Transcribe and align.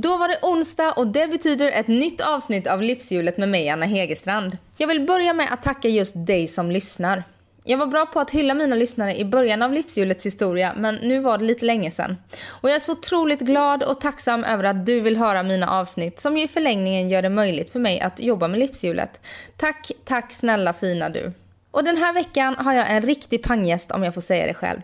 Då 0.00 0.16
var 0.16 0.28
det 0.28 0.38
onsdag 0.42 0.92
och 0.92 1.06
det 1.06 1.28
betyder 1.28 1.68
ett 1.68 1.88
nytt 1.88 2.20
avsnitt 2.20 2.66
av 2.66 2.82
Livshjulet 2.82 3.36
med 3.36 3.48
mig, 3.48 3.68
Anna 3.68 3.86
Hegerstrand. 3.86 4.56
Jag 4.76 4.88
vill 4.88 5.06
börja 5.06 5.32
med 5.32 5.52
att 5.52 5.62
tacka 5.62 5.88
just 5.88 6.12
dig 6.16 6.48
som 6.48 6.70
lyssnar. 6.70 7.24
Jag 7.64 7.78
var 7.78 7.86
bra 7.86 8.06
på 8.06 8.20
att 8.20 8.30
hylla 8.30 8.54
mina 8.54 8.76
lyssnare 8.76 9.18
i 9.18 9.24
början 9.24 9.62
av 9.62 9.72
livshjulets 9.72 10.26
historia, 10.26 10.72
men 10.76 10.94
nu 10.94 11.20
var 11.20 11.38
det 11.38 11.44
lite 11.44 11.64
länge 11.64 11.90
sedan. 11.90 12.16
Och 12.46 12.68
jag 12.68 12.76
är 12.76 12.80
så 12.80 12.92
otroligt 12.92 13.40
glad 13.40 13.82
och 13.82 14.00
tacksam 14.00 14.44
över 14.44 14.64
att 14.64 14.86
du 14.86 15.00
vill 15.00 15.16
höra 15.16 15.42
mina 15.42 15.70
avsnitt 15.70 16.20
som 16.20 16.36
ju 16.36 16.44
i 16.44 16.48
förlängningen 16.48 17.08
gör 17.08 17.22
det 17.22 17.30
möjligt 17.30 17.70
för 17.70 17.80
mig 17.80 18.00
att 18.00 18.20
jobba 18.20 18.48
med 18.48 18.60
livshjulet. 18.60 19.20
Tack, 19.56 19.90
tack 20.04 20.32
snälla 20.32 20.72
fina 20.72 21.08
du. 21.08 21.32
Och 21.72 21.84
den 21.84 21.96
här 21.96 22.12
veckan 22.12 22.54
har 22.58 22.72
jag 22.72 22.90
en 22.90 23.02
riktig 23.02 23.42
panggäst 23.42 23.90
om 23.90 24.02
jag 24.02 24.14
får 24.14 24.20
säga 24.20 24.46
det 24.46 24.54
själv. 24.54 24.80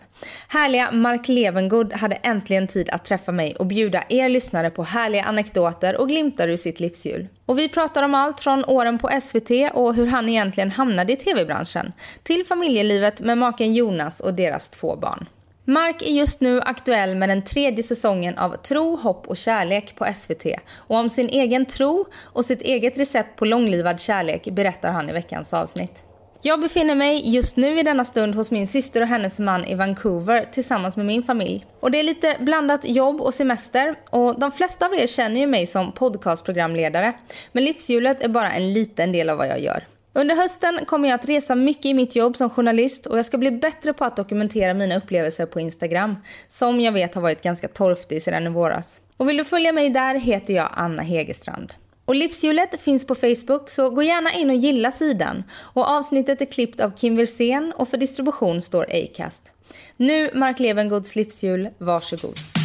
Härliga 0.47 0.91
Mark 0.91 1.27
Levengood 1.27 1.93
hade 1.93 2.15
äntligen 2.15 2.67
tid 2.67 2.89
att 2.89 3.05
träffa 3.05 3.31
mig 3.31 3.55
och 3.55 3.65
bjuda 3.65 4.03
er 4.09 4.29
lyssnare 4.29 4.69
på 4.69 4.83
härliga 4.83 5.23
anekdoter 5.23 5.97
och 5.97 6.07
glimtar 6.07 6.47
ur 6.47 6.57
sitt 6.57 6.79
livshjul. 6.79 7.27
Och 7.45 7.59
vi 7.59 7.69
pratar 7.69 8.03
om 8.03 8.15
allt 8.15 8.39
från 8.39 8.65
åren 8.65 8.97
på 8.97 9.09
SVT 9.21 9.51
och 9.73 9.95
hur 9.95 10.07
han 10.07 10.29
egentligen 10.29 10.71
hamnade 10.71 11.13
i 11.13 11.15
tv-branschen 11.15 11.93
till 12.23 12.45
familjelivet 12.45 13.21
med 13.21 13.37
maken 13.37 13.73
Jonas 13.73 14.19
och 14.19 14.33
deras 14.33 14.69
två 14.69 14.95
barn. 14.95 15.25
Mark 15.65 16.01
är 16.01 16.11
just 16.11 16.41
nu 16.41 16.61
aktuell 16.61 17.15
med 17.15 17.29
den 17.29 17.41
tredje 17.41 17.83
säsongen 17.83 18.37
av 18.37 18.55
Tro, 18.55 18.95
hopp 18.95 19.27
och 19.27 19.37
kärlek 19.37 19.95
på 19.95 20.13
SVT. 20.15 20.45
Och 20.75 20.97
om 20.97 21.09
sin 21.09 21.29
egen 21.29 21.65
tro 21.65 22.05
och 22.23 22.45
sitt 22.45 22.61
eget 22.61 22.97
recept 22.97 23.35
på 23.35 23.45
långlivad 23.45 23.99
kärlek 23.99 24.47
berättar 24.51 24.91
han 24.91 25.09
i 25.09 25.13
veckans 25.13 25.53
avsnitt. 25.53 26.03
Jag 26.41 26.61
befinner 26.61 26.95
mig 26.95 27.35
just 27.35 27.57
nu 27.57 27.79
i 27.79 27.83
denna 27.83 28.05
stund 28.05 28.35
hos 28.35 28.51
min 28.51 28.67
syster 28.67 29.01
och 29.01 29.07
hennes 29.07 29.39
man 29.39 29.65
i 29.65 29.75
Vancouver 29.75 30.45
tillsammans 30.51 30.95
med 30.95 31.05
min 31.05 31.23
familj. 31.23 31.65
Och 31.79 31.91
det 31.91 31.99
är 31.99 32.03
lite 32.03 32.35
blandat 32.39 32.85
jobb 32.85 33.21
och 33.21 33.33
semester 33.33 33.95
och 34.09 34.39
de 34.39 34.51
flesta 34.51 34.85
av 34.85 34.93
er 34.93 35.07
känner 35.07 35.39
ju 35.39 35.47
mig 35.47 35.67
som 35.67 35.91
podcastprogramledare. 35.91 37.13
Men 37.51 37.63
livshjulet 37.63 38.21
är 38.21 38.27
bara 38.27 38.51
en 38.51 38.73
liten 38.73 39.11
del 39.11 39.29
av 39.29 39.37
vad 39.37 39.47
jag 39.47 39.59
gör. 39.59 39.87
Under 40.13 40.35
hösten 40.35 40.79
kommer 40.85 41.09
jag 41.09 41.15
att 41.15 41.29
resa 41.29 41.55
mycket 41.55 41.85
i 41.85 41.93
mitt 41.93 42.15
jobb 42.15 42.37
som 42.37 42.49
journalist 42.49 43.05
och 43.05 43.17
jag 43.17 43.25
ska 43.25 43.37
bli 43.37 43.51
bättre 43.51 43.93
på 43.93 44.05
att 44.05 44.15
dokumentera 44.15 44.73
mina 44.73 44.97
upplevelser 44.97 45.45
på 45.45 45.59
Instagram, 45.59 46.15
som 46.47 46.81
jag 46.81 46.91
vet 46.91 47.15
har 47.15 47.21
varit 47.21 47.41
ganska 47.41 47.67
torftig 47.67 48.23
sedan 48.23 48.47
i 48.47 48.49
våras. 48.49 49.01
Och 49.17 49.29
vill 49.29 49.37
du 49.37 49.43
följa 49.43 49.71
mig 49.71 49.89
där 49.89 50.15
heter 50.15 50.53
jag 50.53 50.69
Anna 50.73 51.01
Hegerstrand. 51.01 51.73
Och 52.09 52.15
Livshjulet 52.15 52.81
finns 52.81 53.07
på 53.07 53.15
Facebook 53.15 53.69
så 53.69 53.89
gå 53.89 54.03
gärna 54.03 54.33
in 54.33 54.49
och 54.49 54.55
gilla 54.55 54.91
sidan. 54.91 55.43
Och 55.51 55.89
avsnittet 55.89 56.41
är 56.41 56.45
klippt 56.45 56.79
av 56.79 56.91
Kim 56.97 57.15
Wirsén 57.15 57.73
och 57.75 57.87
för 57.87 57.97
distribution 57.97 58.61
står 58.61 58.83
Acast. 58.83 59.53
Nu 59.97 60.31
Mark 60.33 60.59
Levengoods 60.59 61.15
livshjul, 61.15 61.69
varsågod. 61.77 62.58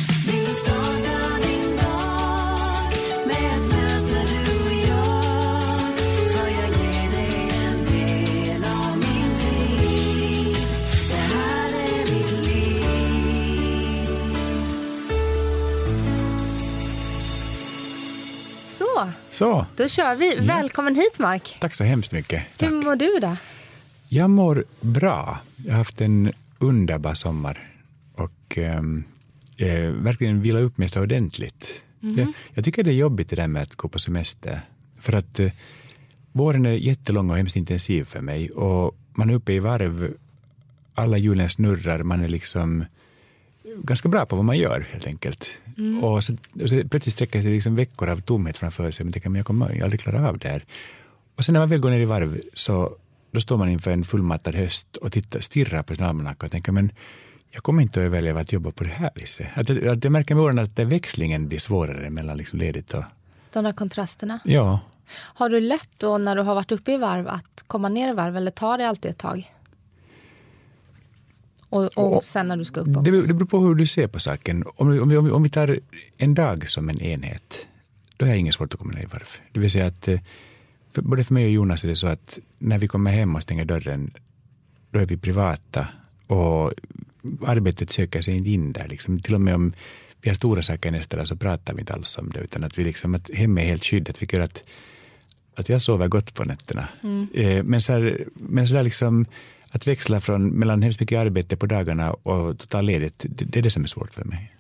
Så, 19.35 19.67
då 19.77 19.89
kör 19.89 20.17
vi. 20.17 20.35
Välkommen 20.41 20.95
hit 20.95 21.19
Mark. 21.19 21.57
tack 21.61 21.75
så 21.75 21.85
hemskt 21.85 22.13
mycket. 22.13 22.43
Tack. 22.57 22.71
Hur 22.71 22.83
mår 22.83 22.97
du 22.97 23.19
då? 23.21 23.37
Jag 24.09 24.31
mår 24.31 24.65
bra. 24.81 25.39
Jag 25.57 25.73
har 25.73 25.79
haft 25.79 26.01
en 26.01 26.33
underbar 26.59 27.15
sommar 27.15 27.71
och 28.15 28.59
ehm, 28.59 29.05
eh, 29.57 29.81
verkligen 29.81 30.43
vilat 30.43 30.63
upp 30.63 30.79
mig 30.79 30.89
så 30.89 31.03
ordentligt. 31.03 31.69
Jag, 32.01 32.33
jag 32.55 32.65
tycker 32.65 32.83
det 32.83 32.91
är 32.91 32.95
jobbigt 32.95 33.31
det 33.31 33.37
där 33.37 33.49
med 33.49 33.63
att 33.63 33.75
gå 33.75 33.89
på 33.89 33.99
semester. 33.99 34.61
För 35.01 35.13
att 35.13 35.41
eh, 35.41 35.53
våren 36.33 36.67
är 36.67 36.73
jättelång 36.73 37.31
och 37.31 37.37
hemskt 37.37 37.57
intensiv 37.57 38.05
för 38.05 38.21
mig 38.21 38.51
och 38.51 38.97
man 39.15 39.31
är 39.31 39.35
uppe 39.35 39.53
i 39.53 39.59
varv. 39.59 40.15
Alla 40.95 41.17
hjulen 41.17 41.51
snurrar. 41.51 42.03
Man 42.03 42.21
är 42.21 42.29
liksom 42.29 42.85
ganska 43.65 44.09
bra 44.09 44.27
på 44.27 44.37
vad 44.37 44.45
man 44.45 44.59
gör 44.59 44.87
helt 44.93 45.07
enkelt. 45.07 45.51
Och, 46.03 46.25
så, 46.25 46.33
och 46.63 46.69
så 46.69 46.83
plötsligt 46.91 47.15
sträcker 47.15 47.43
sig 47.43 47.51
liksom 47.51 47.77
veckor 47.77 48.09
av 48.09 48.21
tomhet 48.21 48.57
framför 48.57 48.91
sig. 48.91 49.05
Men 49.05 49.13
tänker, 49.13 49.31
men 49.31 49.39
jag 49.39 49.47
kommer 49.47 49.83
aldrig 49.83 50.01
klara 50.01 50.29
av 50.29 50.39
det 50.39 50.49
här. 50.49 50.65
Och 51.37 51.45
sen 51.45 51.53
när 51.53 51.61
man 51.61 51.69
väl 51.69 51.81
går 51.81 51.91
ner 51.91 52.01
i 52.01 52.05
varv 52.05 52.41
så 52.55 52.97
då 53.31 53.41
står 53.41 53.57
man 53.57 53.69
inför 53.69 53.91
en 53.91 54.05
fullmattad 54.05 54.55
höst 54.55 54.97
och 54.97 55.13
tittar, 55.13 55.41
stirrar 55.41 55.83
på 55.83 55.95
sin 55.95 56.05
almanacka 56.05 56.47
och 56.47 56.53
tänker 56.53 56.73
men 56.73 56.93
jag 57.51 57.63
kommer 57.63 57.83
inte 57.83 58.01
att 58.01 58.07
överleva 58.07 58.41
att 58.41 58.53
jobba 58.53 58.71
på 58.71 58.85
det 58.85 58.91
här 58.91 59.11
viset. 59.15 59.47
Att, 59.55 59.71
att, 59.71 60.05
jag 60.05 60.13
märker 60.13 60.35
med 60.35 60.45
åren 60.45 60.59
att 60.59 60.77
det 60.77 60.85
växlingen 60.85 61.49
blir 61.49 61.59
svårare 61.59 62.11
mellan 62.11 62.37
liksom 62.37 62.59
ledigt 62.59 62.95
och... 62.95 63.05
De 63.53 63.65
där 63.65 63.73
kontrasterna. 63.73 64.39
Ja, 64.45 64.81
Har 65.15 65.49
du 65.49 65.61
lätt 65.61 65.89
då 65.97 66.19
när 66.19 66.37
du 66.37 66.43
har 66.43 66.55
varit 66.55 66.73
uppe 66.73 66.93
i 66.93 66.97
varv 66.97 67.29
att 67.29 67.65
komma 67.67 67.89
ner 67.89 68.11
i 68.11 68.13
varv 68.13 68.37
eller 68.37 68.51
tar 68.51 68.79
det 68.79 68.89
alltid 68.89 69.11
ett 69.11 69.19
tag? 69.19 69.54
Och, 71.75 71.85
och 71.99 72.17
Och- 72.17 72.25
sen 72.25 72.49
när 72.49 72.57
du 72.57 72.65
ska 72.65 72.81
upp 72.81 72.87
det, 72.87 72.99
också? 73.01 73.11
det 73.23 73.35
beror 73.35 73.47
på 73.47 73.59
hur 73.59 73.75
du 73.75 73.87
ser 73.87 74.07
på 74.07 74.21
saken. 74.21 74.65
Om, 74.77 74.91
vi- 74.91 75.01
om, 75.01 75.17
om, 75.17 75.33
om 75.33 75.43
vi 75.43 75.49
tar 75.51 75.79
en 76.17 76.35
dag 76.35 76.69
som 76.69 76.89
en 76.89 77.01
enhet, 77.01 77.67
då 78.17 78.27
är 78.27 78.31
det 78.31 78.39
inget 78.39 78.55
svårt 78.55 78.75
att 78.75 78.81
komma 78.81 78.93
ner 78.93 79.03
i 79.03 79.07
varv. 79.07 79.29
Det 79.53 79.61
vill 79.61 79.71
säga 79.71 79.87
att 79.87 80.09
eh, 80.09 80.21
för, 80.93 81.03
både 81.03 81.25
för 81.25 81.35
mig 81.35 81.45
och 81.45 81.51
Jonas 81.51 81.85
är 81.85 81.89
det 81.89 81.97
så 81.97 82.07
att 82.07 82.39
när 82.59 82.79
vi 82.79 82.89
kommer 82.89 83.11
hem 83.11 83.35
och 83.37 83.43
stänger 83.43 83.65
dörren, 83.65 84.11
då 84.91 84.99
är 85.01 85.07
vi 85.07 85.17
privata 85.17 85.89
och 86.27 86.73
arbetet 87.47 87.91
söker 87.91 88.23
sig 88.23 88.37
inte 88.37 88.51
in 88.51 88.73
där. 88.73 88.89
Liksom. 88.89 89.19
Till 89.21 89.35
och 89.35 89.41
med 89.41 89.55
om 89.55 89.73
vi 90.23 90.31
har 90.31 90.35
stora 90.35 90.63
saker 90.63 90.91
nästa 90.91 91.17
dag 91.17 91.29
så 91.29 91.37
pratar 91.37 91.75
vi 91.75 91.81
inte 91.81 91.93
alls 91.93 92.19
om 92.19 92.31
det, 92.31 92.41
utan 92.41 92.65
att 92.65 92.79
vi 92.79 92.85
liksom, 92.85 93.15
att 93.15 93.31
hemma 93.35 93.61
är 93.63 93.67
helt 93.67 93.85
skyddat. 93.85 94.23
Vi 94.23 94.27
gör 94.33 94.41
att, 94.41 94.63
att 95.57 95.69
jag 95.69 95.83
sover 95.83 96.09
gott 96.09 96.35
på 96.35 96.45
nätterna. 96.45 96.89
Eh, 97.35 97.65
men 97.65 97.81
så, 97.81 97.93
här, 97.93 98.25
men 98.35 98.69
så 98.69 98.75
där 98.75 98.83
liksom, 98.83 99.27
att 99.75 99.87
växla 99.87 100.21
från 100.21 100.49
mellan 100.49 100.83
hemskt 100.83 101.01
mycket 101.01 101.19
arbete 101.19 101.57
på 101.57 101.67
dagarna 101.67 102.13
och 102.13 102.59
total 102.59 102.85
ledigt, 102.85 103.25
det, 103.29 103.45
det 103.45 103.59
är 103.59 103.63
det 103.63 103.71
som 103.71 103.83
är 103.83 103.87
svårt 103.87 104.15
för 104.15 104.25
mig. 104.25 104.55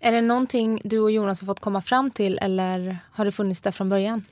Är 0.00 0.12
det 0.12 0.20
någonting 0.20 0.80
du 0.84 0.98
och 0.98 1.10
Jonas 1.10 1.40
har 1.40 1.46
fått 1.46 1.60
komma 1.60 1.82
fram 1.82 2.10
till 2.10 2.38
eller 2.42 2.98
har 3.10 3.24
det 3.24 3.32
funnits 3.32 3.60
där 3.62 3.72
från 3.72 3.88
början? 3.88 4.24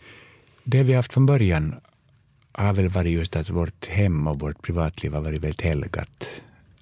Det 0.64 0.82
vi 0.82 0.92
har 0.92 0.96
haft 0.96 1.12
från 1.12 1.26
början 1.26 1.74
har 2.52 2.72
väl 2.72 2.88
varit 2.88 3.12
just 3.12 3.36
att 3.36 3.50
vårt 3.50 3.86
hem 3.86 4.26
och 4.26 4.38
vårt 4.38 4.62
privatliv 4.62 5.12
har 5.12 5.20
varit 5.20 5.42
väldigt 5.42 5.60
helgat. 5.60 6.30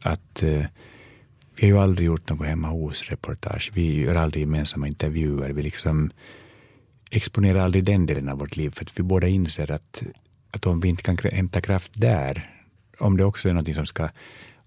Att 0.02 0.42
eh, 0.42 0.64
vi 1.56 1.70
har 1.70 1.76
ju 1.76 1.78
aldrig 1.78 2.06
gjort 2.06 2.30
något 2.30 2.46
hemma 2.46 2.68
hos-reportage. 2.68 3.70
Vi 3.74 4.00
gör 4.00 4.14
aldrig 4.14 4.40
gemensamma 4.40 4.88
intervjuer. 4.88 5.50
Vi 5.50 5.62
liksom 5.62 6.10
exponerar 7.10 7.58
aldrig 7.60 7.84
den 7.84 8.06
delen 8.06 8.28
av 8.28 8.38
vårt 8.38 8.56
liv 8.56 8.70
för 8.70 8.84
att 8.84 8.98
vi 8.98 9.02
båda 9.02 9.28
inser 9.28 9.70
att, 9.70 10.02
att 10.50 10.66
om 10.66 10.80
vi 10.80 10.88
inte 10.88 11.02
kan 11.02 11.16
hämta 11.32 11.60
kraft 11.60 11.92
där, 11.94 12.61
om 12.98 13.16
det 13.16 13.24
också 13.24 13.48
är 13.48 13.52
något 13.52 13.74
som 13.74 13.86
ska 13.86 14.08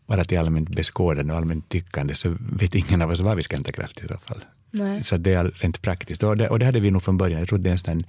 vara 0.05 0.25
till 0.25 0.39
allmänt 0.39 0.69
beskådande 0.69 1.33
och 1.33 1.39
allmänt 1.39 1.69
tyckande 1.69 2.15
så 2.15 2.37
vet 2.39 2.75
ingen 2.75 3.01
av 3.01 3.11
oss 3.11 3.19
var 3.19 3.35
vi 3.35 3.41
ska 3.41 3.55
hämta 3.55 3.71
kraft 3.71 3.99
i 4.03 4.07
så 4.07 4.17
fall. 4.17 4.43
Nej. 4.71 5.03
Så 5.03 5.17
det 5.17 5.33
är 5.33 5.43
rent 5.43 5.81
praktiskt. 5.81 6.23
Och 6.23 6.37
det, 6.37 6.49
och 6.49 6.59
det 6.59 6.65
hade 6.65 6.79
vi 6.79 6.91
nog 6.91 7.03
från 7.03 7.17
början. 7.17 7.39
Jag 7.39 7.49
tror 7.49 7.59
det 7.59 7.69
är 7.69 7.71
en 7.71 7.79
sån 7.79 8.03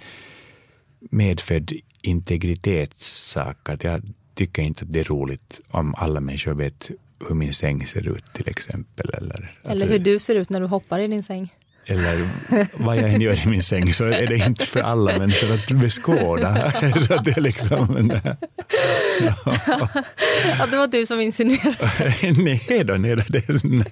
medfödd 1.00 1.72
integritetssak. 2.02 3.68
Att 3.68 3.84
jag 3.84 4.02
tycker 4.34 4.62
inte 4.62 4.84
att 4.84 4.92
det 4.92 5.00
är 5.00 5.04
roligt 5.04 5.60
om 5.68 5.94
alla 5.94 6.20
människor 6.20 6.54
vet 6.54 6.90
hur 7.28 7.34
min 7.34 7.52
säng 7.52 7.86
ser 7.86 8.08
ut 8.08 8.24
till 8.32 8.48
exempel. 8.48 9.10
Eller, 9.14 9.58
Eller 9.64 9.86
hur 9.86 9.98
du 9.98 10.18
ser 10.18 10.34
ut 10.34 10.50
när 10.50 10.60
du 10.60 10.66
hoppar 10.66 10.98
i 10.98 11.06
din 11.06 11.22
säng? 11.22 11.54
Eller 11.88 12.26
vad 12.84 12.96
jag 12.96 13.10
än 13.10 13.20
gör 13.20 13.46
i 13.46 13.48
min 13.48 13.62
säng 13.62 13.94
så 13.94 14.04
är 14.04 14.26
det 14.26 14.36
inte 14.36 14.66
för 14.66 14.80
alla 14.80 15.18
människor 15.18 15.54
att 15.54 15.80
beskåda. 15.80 16.72
så 17.06 17.14
att 17.14 17.24
det 17.24 17.36
är 17.36 17.40
liksom, 17.40 17.96
en- 17.96 18.20
Ja, 20.58 20.66
det 20.70 20.76
var 20.76 20.86
du 20.86 21.06
som 21.06 21.20
insinuerade. 21.20 22.32
nej 22.42 22.84
då, 22.84 22.94
nej 22.94 23.16
då. 23.16 23.22
Det 23.28 23.48
är, 23.48 23.58
sån- 23.58 23.84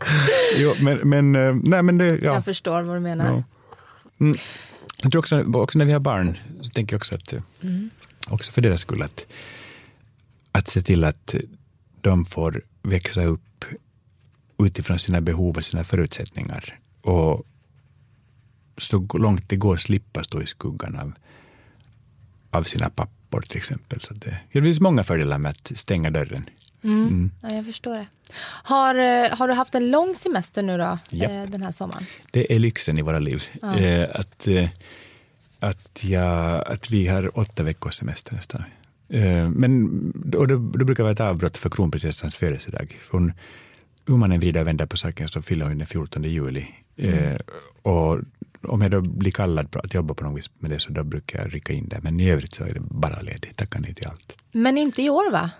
jo, 0.57 0.75
men, 0.81 0.99
men, 1.09 1.37
eh, 1.37 1.55
nej, 1.63 1.83
men 1.83 1.99
det, 1.99 2.07
ja. 2.07 2.35
Jag 2.35 2.45
förstår 2.45 2.83
vad 2.83 2.97
du 2.97 3.01
menar. 3.01 3.25
Ja. 3.27 3.43
Mm. 4.21 4.37
Jag 5.03 5.13
tror 5.13 5.19
också, 5.19 5.43
också 5.55 5.79
när 5.79 5.85
vi 5.87 5.93
har 5.93 6.01
barn, 6.01 6.39
så 6.61 6.71
tänker 6.71 6.95
jag 6.95 6.99
också 6.99 7.15
att, 7.15 7.33
eh, 7.33 7.41
också 8.29 8.53
för 8.53 8.61
deras 8.63 8.81
skull, 8.81 9.03
att, 9.03 9.27
att 10.53 10.69
se 10.71 10.83
till 10.83 11.05
att 11.05 11.35
de 12.01 12.25
får 12.25 12.63
växa 12.83 13.25
upp 13.25 13.65
utifrån 14.59 14.99
sina 14.99 15.21
behov 15.21 15.57
och 15.57 15.65
sina 15.65 15.85
förutsättningar. 15.85 16.79
Och 17.03 17.47
så 18.77 19.07
långt 19.15 19.49
det 19.49 19.57
går 19.57 19.77
slippa 19.77 20.25
stå 20.25 20.43
i 20.43 20.47
skuggan 20.47 20.97
av, 20.97 21.13
av 22.51 22.63
sina 22.63 22.91
pappor 22.91 23.41
till 23.41 23.57
exempel. 23.57 24.01
Så 24.01 24.15
det, 24.15 24.41
det 24.53 24.63
finns 24.63 24.81
många 24.81 25.05
fördelar 25.05 25.39
med 25.39 25.51
att 25.51 25.73
stänga 25.77 26.11
dörren. 26.11 26.45
Mm. 26.85 27.31
Ja, 27.43 27.51
jag 27.53 27.65
förstår 27.67 27.95
det. 27.95 28.07
Har, 28.45 28.95
eh, 28.95 29.37
har 29.39 29.49
du 29.49 29.55
haft 29.55 29.75
en 29.75 29.91
lång 29.91 30.15
semester 30.15 30.63
nu 30.63 30.79
då, 30.79 30.99
Japp. 31.11 31.31
eh, 31.31 31.51
den 31.51 31.63
här 31.63 31.73
sommaren? 31.73 32.05
Det 32.31 32.55
är 32.55 32.59
lyxen 32.59 32.99
i 32.99 33.03
våra 33.03 33.19
liv. 33.19 33.43
Ja. 33.63 33.79
Eh, 33.79 34.09
att, 34.15 34.47
eh, 34.47 34.69
att, 35.61 35.99
jag, 36.05 36.65
att 36.69 36.91
vi 36.91 37.07
har 37.07 37.39
åtta 37.39 37.63
veckors 37.63 37.95
semester 37.95 38.35
nästan. 38.35 38.63
Eh, 39.09 39.49
men 39.49 40.13
och 40.37 40.49
det, 40.49 40.55
det 40.79 40.85
brukar 40.85 41.03
vara 41.03 41.13
ett 41.13 41.21
avbrott 41.21 41.57
för 41.57 41.71
kronprinsessans 41.71 42.37
födelsedag. 42.37 42.99
För 43.01 43.19
hon, 43.19 43.33
hur 44.07 44.17
man 44.17 44.33
än 44.33 44.41
vrider 44.41 44.61
och 44.61 44.67
vänder 44.67 44.87
på 44.87 44.97
saken 44.97 45.29
så 45.29 45.43
fyller 45.43 45.67
hon 45.67 45.79
den 45.79 45.87
14 45.87 46.25
juli. 46.25 46.67
Eh, 46.97 47.37
och 47.83 48.21
om 48.67 48.81
jag 48.83 48.91
då 48.91 49.01
blir 49.01 49.31
kallad 49.33 49.71
på 49.71 49.79
att 49.79 49.95
jobba 49.95 50.15
på 50.15 50.25
något 50.25 50.39
vis 50.39 50.51
med 50.59 50.71
det 50.71 50.79
så 50.79 50.93
då 50.93 51.05
brukar 51.05 51.39
jag 51.43 51.55
rycka 51.55 51.73
in 51.73 51.89
där. 51.89 52.01
Men 52.03 52.21
i 52.21 52.31
övrigt 52.31 52.55
så 52.55 52.65
är 52.65 52.75
det 52.75 52.81
bara 52.81 53.21
ledigt. 53.21 53.57
Tackar 53.57 53.81
nej 53.81 53.95
till 53.95 54.07
allt. 54.07 54.33
Men 54.53 54.79
inte 54.79 55.03
i 55.03 55.11
år 55.11 55.31
va? 55.33 55.51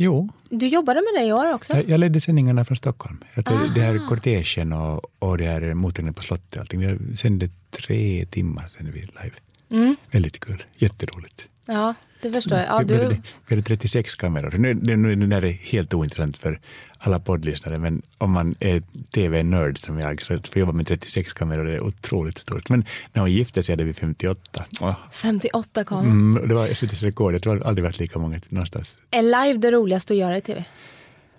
Jo, 0.00 0.28
Du 0.50 0.66
jobbade 0.68 1.00
med 1.00 1.22
det 1.22 1.26
i 1.28 1.32
år 1.32 1.52
också? 1.54 1.72
jag, 1.72 1.88
jag 1.88 2.00
ledde 2.00 2.20
sändningarna 2.20 2.64
från 2.64 2.76
Stockholm. 2.76 3.18
Alltså, 3.34 3.54
det 3.74 3.80
här 3.80 4.06
kortegen 4.08 4.72
och, 4.72 5.04
och 5.18 5.38
det 5.38 5.44
här 5.46 5.74
mottagningen 5.74 6.14
på 6.14 6.22
slottet 6.22 6.54
och 6.54 6.60
allting. 6.60 6.98
Vi 7.10 7.16
sände 7.16 7.48
tre 7.70 8.26
timmar 8.26 8.68
sen 8.68 8.90
vi 8.92 9.00
live. 9.00 9.36
Mm. 9.70 9.96
Väldigt 10.10 10.40
kul. 10.40 10.64
Jätteroligt. 10.76 11.48
Ja, 11.66 11.94
det 12.22 12.32
förstår 12.32 12.58
jag. 12.58 12.66
Ja, 12.66 12.78
vi, 12.78 12.84
du... 12.84 12.94
hade, 13.02 13.08
vi 13.46 13.54
hade 13.54 13.62
36 13.62 14.14
kameror. 14.14 14.54
Nu, 14.58 14.74
nu, 14.74 14.96
nu, 14.96 15.16
nu 15.16 15.36
är 15.36 15.40
det 15.40 15.50
helt 15.50 15.94
ointressant 15.94 16.38
för 16.38 16.60
alla 16.98 17.20
poddlyssnare, 17.20 17.78
men 17.78 18.02
om 18.18 18.30
man 18.32 18.54
är 18.60 18.82
tv-nörd 19.14 19.78
som 19.78 19.98
jag, 19.98 20.22
så 20.22 20.34
att 20.34 20.46
få 20.46 20.58
jobba 20.58 20.72
med 20.72 20.86
36 20.86 21.32
kameror 21.32 21.64
det 21.64 21.74
är 21.74 21.82
otroligt 21.82 22.38
stort. 22.38 22.68
Men 22.68 22.84
när 23.12 23.20
hon 23.22 23.30
gifte 23.30 23.62
sig 23.62 23.72
hade 23.72 23.84
vi 23.84 23.92
58. 23.92 24.64
Åh. 24.80 24.94
58 25.12 25.84
kameror. 25.84 26.10
Mm, 26.12 26.48
det 26.48 26.54
var 26.54 26.66
SVTs 26.66 27.02
rekord. 27.02 27.34
Jag 27.34 27.42
tror 27.42 27.62
aldrig 27.66 27.84
varit 27.84 27.98
lika 27.98 28.18
många 28.18 28.40
någonstans. 28.48 29.00
Är 29.10 29.22
live 29.22 29.58
det 29.58 29.70
roligaste 29.70 30.12
att 30.12 30.18
göra 30.18 30.36
i 30.38 30.40
tv? 30.40 30.64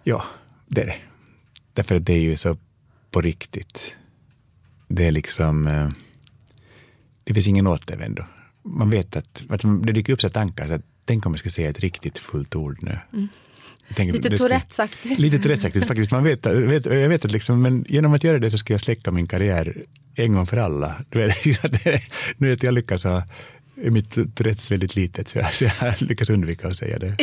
Ja, 0.03 0.23
det 0.67 0.81
är 0.81 0.85
det. 0.85 0.95
Därför 1.73 1.95
att 1.95 2.05
det 2.05 2.13
är 2.13 2.21
ju 2.21 2.37
så 2.37 2.57
på 3.11 3.21
riktigt. 3.21 3.95
Det 4.87 5.07
är 5.07 5.11
liksom... 5.11 5.67
eh, 5.67 5.89
Det 7.23 7.33
finns 7.33 7.47
ingen 7.47 7.67
återvändo. 7.67 8.23
Man 8.63 8.89
vet 8.89 9.15
att, 9.15 9.41
att 9.50 9.61
det 9.61 9.91
dyker 9.91 10.13
upp 10.13 10.21
så 10.21 10.29
tankar, 10.29 10.67
så 10.67 10.73
att 10.73 10.81
tänk 11.06 11.25
om 11.25 11.33
jag 11.33 11.39
ska 11.39 11.50
säga 11.50 11.69
ett 11.69 11.79
riktigt 11.79 12.17
fullt 12.17 12.56
ord 12.56 12.77
nu. 12.81 13.00
Jag 13.88 13.97
tänker, 13.97 14.13
Lite 14.13 14.38
Tourettesaktigt. 14.38 15.19
Lite 15.19 15.39
Tourettesaktigt 15.39 15.88
faktiskt. 15.88 16.11
Man 16.11 16.23
vet, 16.23 16.45
vet, 16.45 16.85
jag 16.85 17.09
vet 17.09 17.25
att 17.25 17.31
liksom, 17.31 17.61
men 17.61 17.85
genom 17.88 18.13
att 18.13 18.23
göra 18.23 18.39
det 18.39 18.51
så 18.51 18.57
ska 18.57 18.73
jag 18.73 18.81
släcka 18.81 19.11
min 19.11 19.27
karriär 19.27 19.83
en 20.15 20.33
gång 20.33 20.45
för 20.45 20.57
alla. 20.57 20.95
Du 21.09 21.19
vet, 21.19 21.63
att 21.65 21.85
nu 22.38 22.53
att 22.53 22.63
jag 22.63 22.73
lyckas 22.73 23.03
ha 23.03 23.23
mitt 23.75 24.35
Tourettes 24.35 24.71
väldigt 24.71 24.95
litet, 24.95 25.29
så 25.29 25.38
jag, 25.38 25.53
så 25.53 25.65
jag 25.65 26.01
lyckas 26.01 26.29
undvika 26.29 26.67
att 26.67 26.77
säga 26.77 27.00
det. 27.00 27.17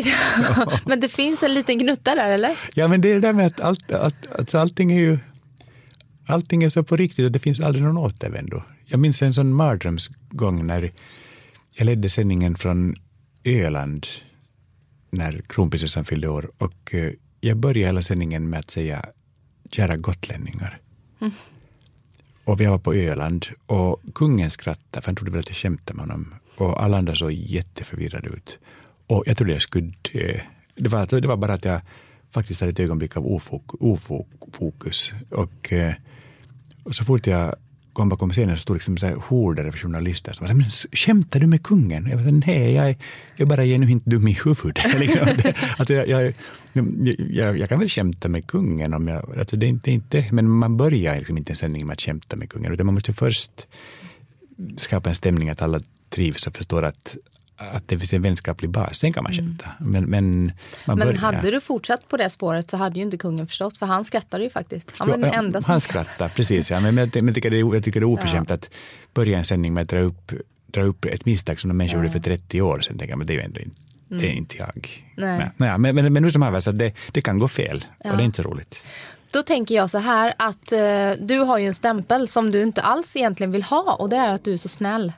Men 0.84 1.00
det 1.00 1.08
finns 1.08 1.42
en 1.42 1.54
liten 1.54 1.78
gnutta 1.78 2.14
där, 2.14 2.30
eller? 2.30 2.58
Ja, 2.74 2.88
men 2.88 3.00
det 3.00 3.10
är 3.10 3.14
det 3.14 3.20
där 3.20 3.32
med 3.32 3.46
att 3.46 3.60
allt, 3.60 3.92
allt, 3.92 4.26
alltså 4.38 4.58
allting 4.58 4.92
är 4.92 5.00
ju 5.00 5.18
allting 6.26 6.62
är 6.62 6.68
så 6.68 6.82
på 6.82 6.96
riktigt 6.96 7.24
och 7.24 7.32
det 7.32 7.38
finns 7.38 7.60
aldrig 7.60 7.84
någon 7.84 7.96
återvändo. 7.98 8.62
Jag 8.84 9.00
minns 9.00 9.22
en 9.22 9.34
sån 9.34 9.52
mardrömsgång 9.52 10.66
när 10.66 10.92
jag 11.78 11.86
ledde 11.86 12.08
sändningen 12.08 12.56
från 12.56 12.94
Öland 13.44 14.06
när 15.10 15.40
kronprinsessan 15.48 16.04
fyllde 16.04 16.28
år 16.28 16.50
och 16.58 16.94
eh, 16.94 17.12
jag 17.40 17.56
började 17.56 17.86
hela 17.86 18.02
sändningen 18.02 18.50
med 18.50 18.60
att 18.60 18.70
säga 18.70 19.04
kära 19.70 19.96
gotlänningar. 19.96 20.80
Och 22.44 22.60
vi 22.60 22.64
var 22.66 22.78
på 22.78 22.94
Öland 22.94 23.46
och 23.66 24.02
kungen 24.14 24.50
skrattade 24.50 25.02
för 25.02 25.06
han 25.08 25.16
trodde 25.16 25.30
väl 25.30 25.40
att 25.40 25.48
jag 25.48 25.56
skämtade 25.56 25.96
med 25.96 26.02
honom. 26.02 26.34
Och 26.56 26.82
alla 26.82 26.98
andra 26.98 27.14
såg 27.14 27.32
jätteförvirrade 27.32 28.28
ut. 28.28 28.58
Och 29.06 29.24
jag 29.26 29.36
trodde 29.36 29.52
jag 29.52 29.62
skulle 29.62 29.92
dö. 30.12 30.40
Det 30.74 30.88
var, 30.88 30.98
alltså- 31.00 31.20
det 31.20 31.28
var 31.28 31.36
bara 31.36 31.54
att 31.54 31.64
jag 31.64 31.80
faktiskt 32.30 32.60
hade 32.60 32.72
ett 32.72 32.80
ögonblick 32.80 33.16
av 33.16 33.26
ofok, 33.26 33.82
ofokus. 33.82 35.12
Och, 35.30 35.72
eh, 35.72 35.94
och 36.82 36.94
så 36.94 37.04
fort 37.04 37.26
jag 37.26 37.54
kom 37.96 38.08
bakom 38.08 38.30
scenen 38.30 38.56
så 38.56 38.62
stod 38.62 38.76
liksom 38.76 38.96
så 38.96 39.06
här 39.06 39.14
horder 39.14 39.64
av 39.64 39.76
journalister 39.76 40.32
som 40.32 40.48
sa, 40.48 40.54
men 40.54 40.70
skämtar 40.92 41.40
du 41.40 41.46
med 41.46 41.62
kungen? 41.62 42.08
Jag 42.10 42.18
var, 42.18 42.32
nej, 42.46 42.74
jag 42.74 42.88
är, 42.88 42.96
jag 43.36 43.46
är 43.46 43.46
bara 43.46 43.64
genuint 43.64 44.04
dum 44.04 44.28
i 44.28 44.32
huvudet. 44.44 44.98
liksom, 45.00 45.26
det, 45.42 45.54
alltså 45.78 45.94
jag, 45.94 46.08
jag, 46.08 46.34
jag, 47.30 47.58
jag 47.58 47.68
kan 47.68 47.78
väl 47.78 47.88
skämta 47.88 48.28
med 48.28 48.46
kungen 48.46 48.94
om 48.94 49.08
jag, 49.08 49.38
alltså 49.38 49.56
det 49.56 49.66
är 49.66 49.68
inte, 49.68 49.90
inte 49.90 50.28
men 50.30 50.48
man 50.48 50.76
börjar 50.76 51.16
liksom 51.16 51.38
inte 51.38 51.52
en 51.52 51.56
sändning 51.56 51.86
med 51.86 51.92
att 51.94 52.00
skämta 52.00 52.36
med 52.36 52.50
kungen, 52.50 52.72
utan 52.72 52.86
man 52.86 52.94
måste 52.94 53.12
först 53.12 53.66
skapa 54.76 55.08
en 55.08 55.14
stämning 55.14 55.50
att 55.50 55.62
alla 55.62 55.80
trivs 56.08 56.46
och 56.46 56.56
förstår 56.56 56.82
att, 56.82 57.16
att 57.56 57.88
det 57.88 57.98
finns 57.98 58.12
en 58.12 58.22
vänskaplig 58.22 58.70
bas. 58.70 58.98
Sen 58.98 59.12
kan 59.12 59.22
man 59.24 59.32
skämta. 59.32 59.66
Men, 59.78 60.04
men 60.04 60.44
man 60.86 60.98
Men 60.98 61.08
börjar. 61.08 61.18
hade 61.20 61.50
du 61.50 61.60
fortsatt 61.60 62.08
på 62.08 62.16
det 62.16 62.30
spåret 62.30 62.70
så 62.70 62.76
hade 62.76 62.98
ju 62.98 63.04
inte 63.04 63.16
kungen 63.18 63.46
förstått, 63.46 63.78
för 63.78 63.86
han 63.86 64.04
skrattade 64.04 64.44
ju 64.44 64.50
faktiskt. 64.50 64.90
Han 64.96 65.08
var 65.08 65.16
Jo, 65.16 65.22
den 65.22 65.32
ja, 65.32 65.38
enda 65.38 65.62
som 65.62 65.70
Han 65.70 65.80
skrattade. 65.80 66.30
precis. 66.34 66.70
Ja. 66.70 66.80
Men, 66.80 66.94
men, 66.94 67.10
jag, 67.14 67.22
men 67.22 67.26
jag, 67.26 67.34
tycker 67.34 67.50
det 67.50 67.56
är, 67.56 67.74
jag 67.74 67.84
tycker 67.84 68.00
det 68.00 68.04
är 68.04 68.08
oförskämt 68.08 68.50
att 68.50 68.70
börja 69.14 69.38
en 69.38 69.44
sändning 69.44 69.74
med 69.74 69.82
att 69.82 69.88
dra 69.88 70.00
upp, 70.00 70.32
dra 70.66 70.82
upp 70.82 71.04
ett 71.04 71.24
misstag 71.24 71.60
som 71.60 71.68
de 71.68 71.76
människor 71.76 71.98
gjorde 71.98 72.10
för 72.12 72.20
30 72.20 72.60
år 72.62 72.80
sedan. 72.80 72.98
Tänker 72.98 73.12
jag, 73.12 73.18
men 73.18 73.26
det 73.26 73.32
är 73.32 73.36
ju 73.36 73.42
ändå 73.42 73.60
inte, 73.60 73.80
det 74.08 74.26
är 74.28 74.32
inte 74.32 74.56
jag. 74.56 75.04
Nej. 75.16 75.50
Men, 75.56 75.80
men, 75.82 75.94
men, 75.94 76.12
men 76.12 76.22
nu 76.22 76.30
som 76.30 76.42
att 76.42 76.78
det, 76.78 76.92
det 77.12 77.20
kan 77.20 77.38
gå 77.38 77.48
fel 77.48 77.84
Ja. 78.04 78.10
och 78.10 78.16
det 78.16 78.22
är 78.22 78.24
inte 78.24 78.42
roligt. 78.42 78.82
Då 79.30 79.42
tänker 79.42 79.74
jag 79.74 79.90
så 79.90 79.98
här 79.98 80.34
att 80.38 80.72
eh, 80.72 81.10
du 81.26 81.38
har 81.38 81.58
ju 81.58 81.66
en 81.66 81.74
stämpel 81.74 82.28
som 82.28 82.50
du 82.50 82.62
inte 82.62 82.82
alls 82.82 83.16
egentligen 83.16 83.52
vill 83.52 83.62
ha 83.62 83.96
och 83.98 84.08
det 84.08 84.16
är 84.16 84.30
att 84.30 84.44
du 84.44 84.52
är 84.52 84.56
så 84.56 84.68
snäll. 84.68 85.12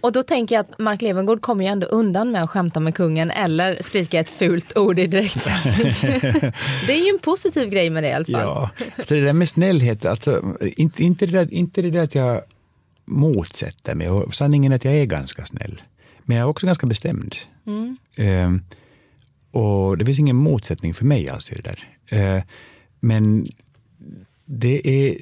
Och 0.00 0.12
då 0.12 0.22
tänker 0.22 0.54
jag 0.54 0.60
att 0.60 0.78
Mark 0.78 1.02
Levengood 1.02 1.42
kommer 1.42 1.64
ju 1.64 1.70
ändå 1.70 1.86
undan 1.86 2.30
med 2.30 2.42
att 2.42 2.50
skämta 2.50 2.80
med 2.80 2.94
kungen 2.94 3.30
eller 3.30 3.82
skrika 3.82 4.20
ett 4.20 4.28
fult 4.28 4.78
ord 4.78 4.98
i 4.98 5.06
direktsändning. 5.06 5.92
det 6.86 6.92
är 6.92 7.04
ju 7.04 7.10
en 7.10 7.18
positiv 7.18 7.68
grej 7.68 7.90
med 7.90 8.02
det 8.02 8.08
i 8.08 8.12
alla 8.12 8.24
fall. 8.24 8.40
Ja, 8.40 8.70
det 9.08 9.20
där 9.20 9.32
med 9.32 9.48
snällhet, 9.48 10.04
alltså, 10.04 10.56
inte, 10.60 11.02
inte, 11.02 11.26
det 11.26 11.32
där, 11.32 11.54
inte 11.54 11.82
det 11.82 11.90
där 11.90 12.04
att 12.04 12.14
jag 12.14 12.40
motsätter 13.04 13.94
mig. 13.94 14.10
Och 14.10 14.34
sanningen 14.34 14.72
är 14.72 14.76
att 14.76 14.84
jag 14.84 14.94
är 14.94 15.04
ganska 15.04 15.46
snäll. 15.46 15.82
Men 16.22 16.36
jag 16.36 16.44
är 16.44 16.48
också 16.48 16.66
ganska 16.66 16.86
bestämd. 16.86 17.36
Ehm, 18.16 18.62
och 19.50 19.98
det 19.98 20.04
finns 20.04 20.18
ingen 20.18 20.36
motsättning 20.36 20.94
för 20.94 21.04
mig 21.04 21.28
alls 21.28 21.52
i 21.52 21.54
det 21.54 21.62
där. 21.62 21.88
Ehm, 22.08 22.42
men 23.00 23.46
det 24.44 25.08
är 25.08 25.16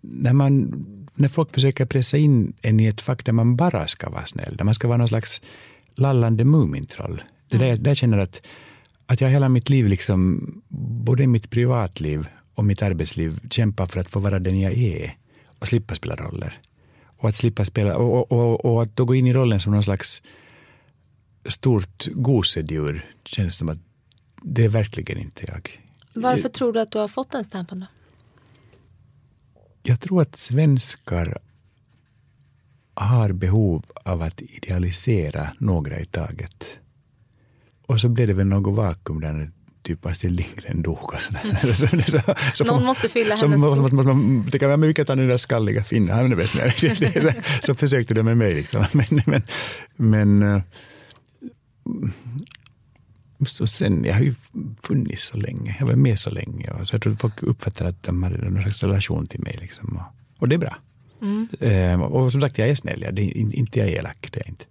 när, 0.00 0.32
man, 0.32 0.86
när 1.16 1.28
folk 1.28 1.54
försöker 1.54 1.86
pressa 1.86 2.16
in 2.16 2.52
en 2.62 2.80
i 2.80 2.86
ett 2.86 3.00
fack 3.00 3.24
där 3.24 3.32
man 3.32 3.56
bara 3.56 3.86
ska 3.86 4.10
vara 4.10 4.26
snäll, 4.26 4.56
där 4.56 4.64
man 4.64 4.74
ska 4.74 4.88
vara 4.88 4.98
någon 4.98 5.08
slags 5.08 5.40
lallande 5.94 6.44
Mumintroll. 6.44 7.22
Det 7.48 7.58
där, 7.58 7.76
där 7.76 7.90
jag 7.90 7.96
känner 7.96 8.18
att, 8.18 8.46
att 9.06 9.20
jag 9.20 9.28
hela 9.28 9.48
mitt 9.48 9.68
liv, 9.68 9.86
liksom, 9.88 10.40
både 11.04 11.22
i 11.22 11.26
mitt 11.26 11.50
privatliv 11.50 12.26
och 12.54 12.64
mitt 12.64 12.82
arbetsliv, 12.82 13.40
kämpar 13.50 13.86
för 13.86 14.00
att 14.00 14.10
få 14.10 14.20
vara 14.20 14.38
den 14.38 14.60
jag 14.60 14.72
är 14.72 15.16
och 15.58 15.68
slippa 15.68 15.94
spela 15.94 16.16
roller. 16.16 16.60
Och 17.18 17.28
att 17.28 17.36
slippa 17.36 17.64
spela, 17.64 17.96
och, 17.96 18.32
och, 18.32 18.32
och, 18.32 18.64
och 18.64 18.82
att 18.82 18.96
då 18.96 19.04
gå 19.04 19.14
in 19.14 19.26
i 19.26 19.32
rollen 19.32 19.60
som 19.60 19.72
någon 19.72 19.82
slags 19.82 20.22
stort 21.46 22.06
gosedjur 22.14 23.04
känns 23.24 23.56
som 23.56 23.68
att 23.68 23.78
det 24.42 24.64
är 24.64 24.68
verkligen 24.68 25.18
inte 25.18 25.44
jag. 25.48 25.80
Varför 26.12 26.48
tror 26.48 26.72
du 26.72 26.80
att 26.80 26.90
du 26.90 26.98
har 26.98 27.08
fått 27.08 27.30
den 27.30 27.44
stämpeln? 27.44 27.84
Jag 29.88 30.00
tror 30.00 30.22
att 30.22 30.36
svenskar 30.36 31.38
har 32.94 33.32
behov 33.32 33.84
av 34.04 34.22
att 34.22 34.40
idealisera 34.40 35.52
några 35.58 36.00
i 36.00 36.06
taget. 36.06 36.66
Och 37.86 38.00
så 38.00 38.08
blev 38.08 38.26
det 38.26 38.32
väl 38.32 38.46
något 38.46 38.76
vakuum 38.76 39.20
där 39.20 39.50
typ 39.82 40.06
Astrid 40.06 40.32
Lindgren 40.32 40.82
dog 40.82 41.14
och 41.14 41.20
sådär. 41.20 41.74
så, 41.74 41.86
så, 41.86 42.20
så, 42.20 42.34
så, 42.54 42.64
Någon 42.64 42.84
måste 42.84 43.08
fylla 43.08 43.36
så 43.36 43.46
hennes 43.46 43.60
måste, 43.60 43.76
skor. 43.76 43.96
måste 43.96 44.08
man 44.08 44.50
tänka, 44.50 44.76
men 44.76 44.94
den 44.94 45.28
där 45.28 45.36
skalliga 45.36 45.84
finnen, 45.84 46.14
han 46.14 46.32
är 46.32 46.36
bäst. 46.36 46.56
så, 47.22 47.66
så 47.66 47.74
försökte 47.74 48.14
de 48.14 48.22
med 48.22 48.36
mig 48.36 48.54
liksom. 48.54 48.84
Men, 48.92 49.22
men, 49.26 49.42
men 49.96 50.62
så 53.46 53.66
sen, 53.66 54.04
jag 54.04 54.14
har 54.14 54.20
ju 54.20 54.34
funnits 54.82 55.24
så 55.26 55.36
länge, 55.36 55.76
jag 55.80 55.86
var 55.86 55.94
med 55.94 56.18
så 56.18 56.30
länge. 56.30 56.70
Och 56.70 56.88
så 56.88 56.94
jag 56.94 57.02
tror 57.02 57.12
att 57.12 57.20
folk 57.20 57.42
uppfattar 57.42 57.84
att 57.86 58.02
de 58.02 58.22
har 58.22 58.30
någon 58.30 58.62
slags 58.62 58.82
relation 58.82 59.26
till 59.26 59.40
mig. 59.40 59.56
Liksom. 59.60 59.96
Och, 59.96 60.40
och 60.42 60.48
det 60.48 60.54
är 60.54 60.58
bra. 60.58 60.76
Eh, 61.60 62.00
och 62.02 62.32
som 62.32 62.40
sagt, 62.40 62.58
jag 62.58 62.68
är 62.68 62.74
snäll. 62.74 63.02
Jag, 63.02 63.14
det 63.14 63.22
är, 63.22 63.36
in- 63.36 63.52
inte 63.54 63.78
jag 63.78 63.88
är 63.88 63.92
elak, 63.98 64.28
det 64.32 64.40
är 64.40 64.48
inte. 64.48 64.64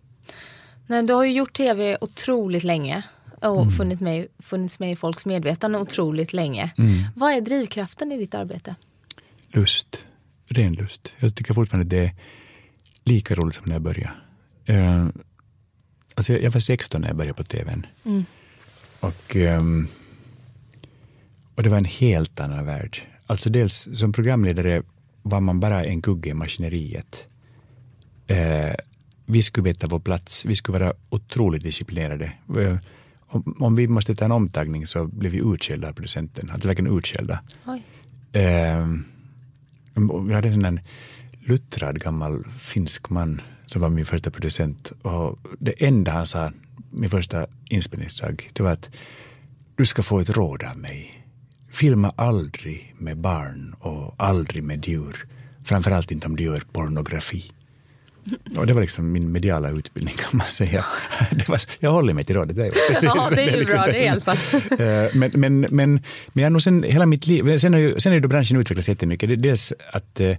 Nej, 0.88 1.04
du 1.04 1.14
har 1.14 1.24
ju 1.24 1.32
gjort 1.34 1.54
tv 1.54 1.98
otroligt 2.02 2.64
länge 2.64 3.04
och 3.42 3.74
funnits, 3.74 4.02
med, 4.02 4.28
funnits 4.40 4.80
med 4.80 4.92
i 4.92 4.96
folks 4.96 5.26
medvetande 5.26 5.78
otroligt 5.80 6.34
länge. 6.34 6.74
Vad 7.16 7.34
är 7.34 7.42
drivkraften 7.42 8.12
i 8.12 8.18
ditt 8.18 8.36
arbete? 8.36 8.76
Lust. 9.54 10.06
Ren 10.52 10.74
lust. 10.74 11.14
Jag 11.20 11.36
tycker 11.36 11.54
fortfarande 11.54 11.96
det 11.96 12.06
är 12.06 12.12
lika 13.04 13.36
roligt 13.36 13.56
som 13.56 13.64
när 13.66 13.76
jag 13.76 13.82
började. 13.82 14.12
Eh, 14.66 15.08
alltså 16.16 16.34
jag, 16.34 16.42
jag 16.44 16.52
var 16.52 16.60
16 16.62 17.02
när 17.02 17.08
jag 17.08 17.18
började 17.18 17.34
på 17.34 17.44
tvn. 17.44 17.86
Och, 19.06 19.36
ehm, 19.36 19.88
och 21.56 21.64
det 21.64 21.70
var 21.70 21.78
en 21.78 21.86
helt 21.86 22.40
annan 22.40 22.66
värld. 22.66 23.02
Alltså 23.26 23.50
dels 23.50 23.88
som 23.94 24.14
programledare 24.14 24.84
var 25.22 25.40
man 25.40 25.60
bara 25.60 25.84
en 25.84 26.02
kugge 26.02 26.30
i 26.30 26.34
maskineriet. 26.34 27.24
Eh, 28.28 28.74
vi 29.26 29.44
skulle 29.44 29.64
veta 29.64 29.88
vår 29.88 30.00
plats, 30.00 30.46
vi 30.46 30.56
skulle 30.56 30.80
vara 30.80 30.94
otroligt 31.10 31.64
disciplinerade. 31.64 32.32
Eh, 32.58 32.78
om, 33.28 33.56
om 33.60 33.76
vi 33.76 33.88
måste 33.88 34.16
ta 34.16 34.26
en 34.26 34.32
omtagning 34.32 34.88
så 34.88 35.08
blev 35.08 35.32
vi 35.32 35.54
utskällda 35.54 35.90
av 35.90 35.94
producenten, 35.94 36.52
alltså 36.52 36.68
verkligen 36.68 36.98
utskällda. 36.98 37.40
Oj. 37.66 37.84
Eh, 38.42 38.88
vi 40.28 40.34
hade 40.34 40.48
en 40.48 40.62
sån 40.62 40.80
luttrad 41.40 42.00
gammal 42.00 42.44
finsk 42.60 43.10
man 43.10 43.42
som 43.66 43.82
var 43.82 43.90
min 43.90 44.06
första 44.06 44.32
producent. 44.32 44.92
Och 45.02 45.40
det 45.60 45.86
enda 45.86 46.12
han 46.12 46.28
sa, 46.28 46.52
min 46.96 47.10
första 47.10 47.48
inspelningsdag, 47.66 48.50
det 48.54 48.64
var 48.64 48.72
att 48.72 48.90
du 49.76 49.86
ska 49.86 50.04
få 50.04 50.20
ett 50.20 50.30
råd 50.30 50.64
av 50.64 50.78
mig. 50.78 51.26
Filma 51.72 52.14
aldrig 52.16 52.96
med 52.98 53.18
barn 53.18 53.76
och 53.80 54.16
aldrig 54.18 54.64
med 54.64 54.88
djur. 54.88 55.26
Framförallt 55.64 56.12
inte 56.12 56.28
om 56.28 56.36
du 56.36 56.44
gör 56.44 56.64
pornografi. 56.72 57.52
Och 58.58 58.68
det 58.68 58.74
var 58.74 58.82
liksom 58.82 59.12
min 59.12 59.32
mediala 59.32 59.70
utbildning 59.70 60.16
kan 60.16 60.38
man 60.38 60.48
säga. 60.48 60.86
Det 61.32 61.50
var, 61.50 61.62
jag 61.80 61.92
håller 61.92 62.14
mig 62.14 62.26
till 62.26 62.36
rådet. 62.36 62.56
Det 62.56 62.72
ja, 63.02 63.30
det 63.30 63.42
är 63.42 63.52
ju 63.52 63.60
liksom 63.60 63.76
bra 63.76 63.86
det 63.86 64.04
i 64.04 64.08
alla 64.08 64.22
fall. 64.22 64.38
Eh, 64.80 65.16
men, 65.16 65.32
men, 65.36 65.66
men, 65.70 66.00
men 66.34 66.44
jag 66.44 66.52
nog 66.52 66.62
sen 66.62 66.84
hela 66.84 67.06
mitt 67.06 67.28
liv, 67.28 67.58
sen 67.58 67.74
har 67.74 67.80
ju, 67.80 68.00
sen 68.00 68.12
har 68.12 68.16
ju 68.16 68.20
då 68.20 68.28
branschen 68.28 68.58
utvecklats 68.58 68.90
jättemycket. 68.90 69.42
Dels 69.42 69.74
att 69.92 70.20
eh, 70.20 70.38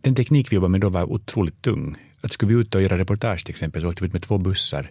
den 0.00 0.14
teknik 0.14 0.52
vi 0.52 0.54
jobbade 0.54 0.70
med 0.70 0.80
då 0.80 0.88
var 0.88 1.12
otroligt 1.12 1.62
tung. 1.62 1.96
Att 2.20 2.32
skulle 2.32 2.54
vi 2.54 2.60
ut 2.60 2.74
och 2.74 2.82
göra 2.82 2.98
reportage 2.98 3.44
till 3.44 3.52
exempel 3.52 3.82
så 3.82 3.88
åkte 3.88 4.02
vi 4.02 4.06
ut 4.06 4.12
med 4.12 4.22
två 4.22 4.38
bussar 4.38 4.90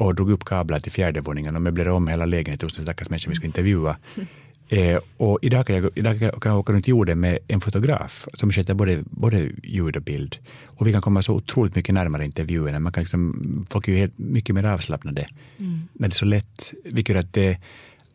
och 0.00 0.14
drog 0.14 0.30
upp 0.30 0.44
kablar 0.44 0.80
till 0.80 0.92
fjärde 0.92 1.20
våningen 1.20 1.56
och 1.56 1.62
möblerade 1.62 1.94
om 1.94 2.08
hela 2.08 2.26
lägenheten 2.26 2.66
hos 2.66 2.74
den 2.74 2.84
stackars 2.84 3.10
människan 3.10 3.30
vi 3.30 3.36
skulle 3.36 3.48
intervjua. 3.48 3.96
Eh, 4.72 5.00
och 5.16 5.38
idag 5.42 5.66
kan, 5.66 5.76
jag, 5.76 5.90
idag 5.94 6.18
kan 6.18 6.50
jag 6.50 6.58
åka 6.58 6.72
runt 6.72 6.88
jorden 6.88 7.20
med 7.20 7.38
en 7.48 7.60
fotograf 7.60 8.26
som 8.34 8.52
sköter 8.52 8.74
både, 8.74 9.02
både 9.10 9.50
ljud 9.62 9.96
och 9.96 10.02
bild. 10.02 10.38
Och 10.64 10.86
vi 10.86 10.92
kan 10.92 11.02
komma 11.02 11.22
så 11.22 11.34
otroligt 11.34 11.74
mycket 11.74 11.94
närmare 11.94 12.24
intervjuerna. 12.24 12.78
Man 12.78 12.92
kan 12.92 13.02
liksom, 13.02 13.42
folk 13.70 13.88
är 13.88 13.92
ju 13.92 13.98
helt, 13.98 14.18
mycket 14.18 14.54
mer 14.54 14.64
avslappnade 14.64 15.28
mm. 15.58 15.88
när 15.92 16.08
det 16.08 16.12
är 16.12 16.16
så 16.16 16.24
lätt. 16.24 16.72
Vilket 16.84 17.16
att, 17.16 17.32
det, 17.32 17.58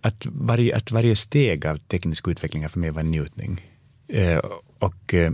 att, 0.02 0.26
varje, 0.26 0.76
att 0.76 0.92
varje 0.92 1.16
steg 1.16 1.66
av 1.66 1.78
teknisk 1.78 2.28
utveckling 2.28 2.70
för 2.70 2.80
mig 2.80 2.92
var 2.92 3.02
en 3.02 3.12
njutning. 3.12 3.62
Eh, 4.08 4.40
och 4.80 5.14
eh, 5.14 5.32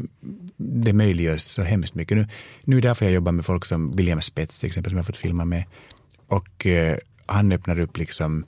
det 0.57 0.93
möjliggörs 0.93 1.41
så 1.41 1.61
hemskt 1.61 1.95
mycket. 1.95 2.17
Nu, 2.17 2.27
nu 2.63 2.77
är 2.77 2.81
det 2.81 2.87
därför 2.87 3.05
jag 3.05 3.13
jobbar 3.13 3.31
med 3.31 3.45
folk 3.45 3.65
som 3.65 3.95
William 3.95 4.21
Spets 4.21 4.59
till 4.59 4.67
exempel, 4.67 4.91
som 4.91 4.97
jag 4.97 5.05
fått 5.05 5.17
filma 5.17 5.45
med. 5.45 5.63
Och 6.31 6.65
eh, 6.65 6.97
han 7.25 7.51
öppnar 7.51 7.79
upp 7.79 7.97
liksom 7.97 8.45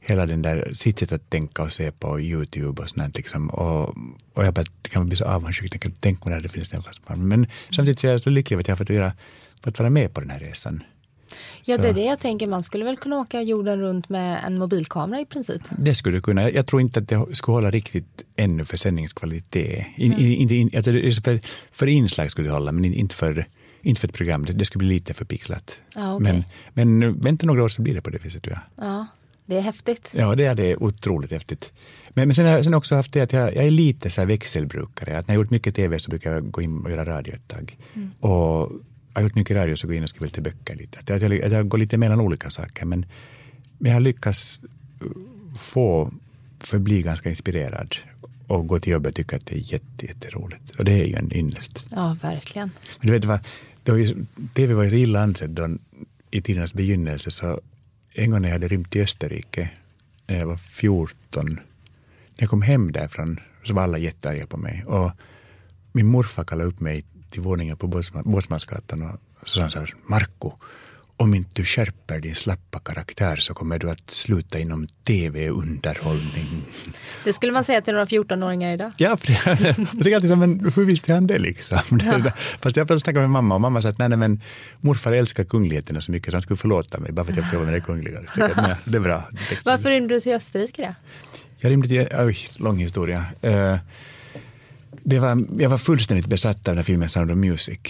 hela 0.00 0.26
den 0.26 0.42
där 0.42 0.72
sitt 0.74 0.98
sätt 0.98 1.12
att 1.12 1.30
tänka 1.30 1.62
och 1.62 1.72
se 1.72 1.92
på 1.92 2.20
Youtube 2.20 2.82
och 2.82 2.88
sånt 2.88 3.16
liksom. 3.16 3.50
Och, 3.50 3.88
och 4.34 4.44
jag 4.44 4.54
bara, 4.54 4.64
kan 4.82 5.06
bli 5.06 5.16
så 5.16 5.24
avundsjuk. 5.24 5.70
Tänk, 5.80 6.00
tänk 6.00 6.26
om 6.26 6.42
det 6.42 6.48
finns 6.48 6.68
den 6.68 6.82
fast 6.82 7.00
Men 7.16 7.46
samtidigt 7.70 8.00
så 8.00 8.06
är 8.06 8.10
jag 8.10 8.20
så 8.20 8.30
lycklig 8.30 8.60
att 8.60 8.68
jag 8.68 8.72
har 8.72 8.78
fått, 8.78 8.90
göra, 8.90 9.12
fått 9.64 9.78
vara 9.78 9.90
med 9.90 10.14
på 10.14 10.20
den 10.20 10.30
här 10.30 10.38
resan. 10.38 10.82
Ja, 11.64 11.76
så. 11.76 11.82
det 11.82 11.88
är 11.88 11.94
det 11.94 12.04
jag 12.04 12.20
tänker. 12.20 12.46
Man 12.46 12.62
skulle 12.62 12.84
väl 12.84 12.96
kunna 12.96 13.18
åka 13.18 13.42
jorden 13.42 13.80
runt 13.80 14.08
med 14.08 14.40
en 14.46 14.58
mobilkamera 14.58 15.20
i 15.20 15.26
princip? 15.26 15.62
Det 15.78 15.94
skulle 15.94 16.16
du 16.16 16.22
kunna. 16.22 16.50
Jag 16.50 16.66
tror 16.66 16.80
inte 16.80 17.00
att 17.00 17.08
det 17.08 17.26
skulle 17.32 17.54
hålla 17.54 17.70
riktigt 17.70 18.24
ännu 18.36 18.64
för 18.64 18.76
sändningskvalitet. 18.76 19.86
In, 19.96 20.12
mm. 20.12 20.24
in, 20.24 20.50
in, 20.50 20.70
alltså 20.76 20.90
för, 21.22 21.40
för 21.72 21.86
inslag 21.86 22.30
skulle 22.30 22.48
det 22.48 22.52
hålla, 22.52 22.72
men 22.72 22.84
inte 22.84 23.14
för, 23.14 23.46
inte 23.82 24.00
för 24.00 24.08
ett 24.08 24.14
program. 24.14 24.44
Det, 24.44 24.52
det 24.52 24.64
skulle 24.64 24.78
bli 24.78 24.88
lite 24.88 25.14
för 25.14 25.24
pixlat. 25.24 25.80
Ah, 25.94 26.14
okay. 26.14 26.42
men, 26.72 26.98
men 27.00 27.20
vänta 27.20 27.46
några 27.46 27.64
år 27.64 27.68
så 27.68 27.82
blir 27.82 27.94
det 27.94 28.00
på 28.00 28.10
det 28.10 28.24
viset 28.24 28.42
tror 28.42 28.58
jag. 28.76 28.86
Ja. 28.86 29.06
Det 29.46 29.56
är 29.56 29.60
häftigt. 29.60 30.10
Ja, 30.12 30.34
det 30.34 30.44
är 30.44 30.54
det 30.54 30.76
otroligt 30.76 31.30
häftigt. 31.30 31.72
Men, 32.08 32.28
men 32.28 32.34
sen 32.34 32.46
har 32.46 32.58
jag 32.58 32.74
också 32.74 32.94
haft 32.94 33.12
det 33.12 33.20
att 33.20 33.32
jag, 33.32 33.56
jag 33.56 33.64
är 33.64 33.70
lite 33.70 34.10
så 34.10 34.24
växelbrukare. 34.24 35.18
Att 35.18 35.28
när 35.28 35.34
jag 35.34 35.42
gjort 35.42 35.50
mycket 35.50 35.74
tv 35.74 35.98
så 35.98 36.10
brukar 36.10 36.32
jag 36.32 36.50
gå 36.50 36.62
in 36.62 36.78
och 36.78 36.90
göra 36.90 37.04
radio 37.04 37.34
ett 37.34 37.48
tag. 37.48 37.76
Mm. 37.94 38.10
Och 38.20 38.72
jag 39.14 39.20
har 39.20 39.22
gjort 39.22 39.34
mycket 39.34 39.56
radio 39.56 39.76
så 39.76 39.86
går 39.86 39.94
jag 39.94 39.98
in 39.98 40.02
och 40.02 40.10
skriver 40.10 40.26
lite 40.26 40.40
böcker 40.40 40.76
lite. 40.76 40.98
Att 40.98 41.22
jag, 41.22 41.42
att 41.44 41.52
jag 41.52 41.68
går 41.68 41.78
lite 41.78 41.98
mellan 41.98 42.20
olika 42.20 42.50
saker. 42.50 42.84
Men, 42.84 43.06
men 43.78 43.90
jag 43.90 43.96
har 43.96 44.00
lyckats 44.00 44.60
få 45.58 46.12
förbli 46.60 47.02
ganska 47.02 47.30
inspirerad 47.30 47.96
och 48.46 48.66
gå 48.66 48.80
till 48.80 48.92
jobbet 48.92 49.08
och 49.08 49.16
tycka 49.16 49.36
att 49.36 49.46
det 49.46 49.54
är 49.54 49.72
jätte, 49.72 50.06
jätteroligt. 50.06 50.70
Och 50.70 50.84
det 50.84 50.92
är 50.92 51.04
ju 51.04 51.14
en 51.14 51.36
ynnest. 51.36 51.84
Ja, 51.90 52.16
verkligen. 52.22 52.70
Men 53.00 53.06
du 53.06 53.12
vet, 53.12 53.24
vad, 53.24 53.38
det 53.38 53.38
var 53.38 53.40
ju, 53.86 54.24
tv 54.54 54.74
var 54.74 54.82
ju 54.82 54.90
så 54.90 54.96
illa 54.96 55.22
ansett 55.22 55.50
då, 55.50 55.68
i 56.30 56.42
tidernas 56.42 56.74
begynnelse 56.74 57.30
så 57.30 57.60
en 58.14 58.30
gång 58.30 58.40
när 58.40 58.48
jag 58.48 58.54
hade 58.54 58.68
rymt 58.68 58.90
till 58.90 59.02
Österrike, 59.02 59.70
när 60.26 60.38
jag 60.38 60.46
var 60.46 60.56
14, 60.56 61.46
när 61.46 61.60
jag 62.36 62.50
kom 62.50 62.62
hem 62.62 62.92
därifrån 62.92 63.40
så 63.64 63.74
var 63.74 63.82
alla 63.82 63.98
jättearga 63.98 64.46
på 64.46 64.56
mig. 64.56 64.84
Och 64.86 65.10
min 65.92 66.06
morfar 66.06 66.44
kallade 66.44 66.68
upp 66.68 66.80
mig 66.80 67.04
till 67.30 67.42
våningen 67.42 67.76
på 67.76 67.86
Båtsmansgatan 68.24 69.02
och 69.02 69.20
så 69.42 69.54
sa 69.54 69.60
han 69.60 69.70
så 69.70 69.78
här, 69.78 69.94
Marco, 70.06 70.52
om 71.22 71.34
inte 71.34 71.50
du 71.52 71.64
skärper 71.64 72.20
din 72.20 72.34
slappa 72.34 72.78
karaktär 72.78 73.36
så 73.36 73.54
kommer 73.54 73.78
du 73.78 73.90
att 73.90 74.10
sluta 74.10 74.58
inom 74.58 74.86
tv-underhållning. 74.86 76.62
Det 77.24 77.32
skulle 77.32 77.52
man 77.52 77.64
säga 77.64 77.80
till 77.82 77.94
några 77.94 78.06
14-åringar 78.06 78.74
idag. 78.74 78.92
Ja, 78.96 79.08
jag 79.08 79.76
tycker 79.90 80.14
alltid 80.14 80.38
men 80.38 80.72
hur 80.76 80.84
visste 80.84 81.14
han 81.14 81.26
det 81.26 81.38
liksom? 81.38 81.78
Ja. 82.04 82.32
Fast 82.60 82.76
jag 82.76 83.00
snackade 83.00 83.20
med 83.20 83.30
mamma 83.30 83.54
och 83.54 83.60
mamma 83.60 83.82
sa 83.82 83.88
att 83.88 83.98
nej, 83.98 84.08
nej, 84.08 84.18
men 84.18 84.40
morfar 84.80 85.12
älskar 85.12 85.44
kungligheterna 85.44 86.00
så 86.00 86.12
mycket 86.12 86.30
så 86.30 86.36
han 86.36 86.42
skulle 86.42 86.56
förlåta 86.56 86.98
mig 86.98 87.12
bara 87.12 87.24
för 87.24 87.32
att 87.32 87.38
jag 87.38 87.52
jobbar 87.52 87.64
med 87.64 87.74
det 87.74 87.80
kungliga. 87.80 88.18
Att, 88.18 88.56
nej, 88.56 88.76
det 88.84 88.96
är 88.96 89.00
bra. 89.00 89.28
Varför 89.64 89.90
rymde 89.90 90.14
du 90.14 90.20
till 90.20 90.32
Österrike 90.32 90.82
då? 90.82 90.94
Jag 91.60 91.70
rymde 91.70 91.88
till, 91.88 92.08
oj, 92.18 92.38
lång 92.56 92.78
historia. 92.78 93.24
Uh, 93.44 93.76
det 95.02 95.18
var, 95.18 95.44
jag 95.58 95.70
var 95.70 95.78
fullständigt 95.78 96.26
besatt 96.26 96.56
av 96.56 96.62
den 96.64 96.76
här 96.76 96.84
filmen 96.84 97.08
Sound 97.08 97.30
of 97.30 97.36
Music. 97.36 97.80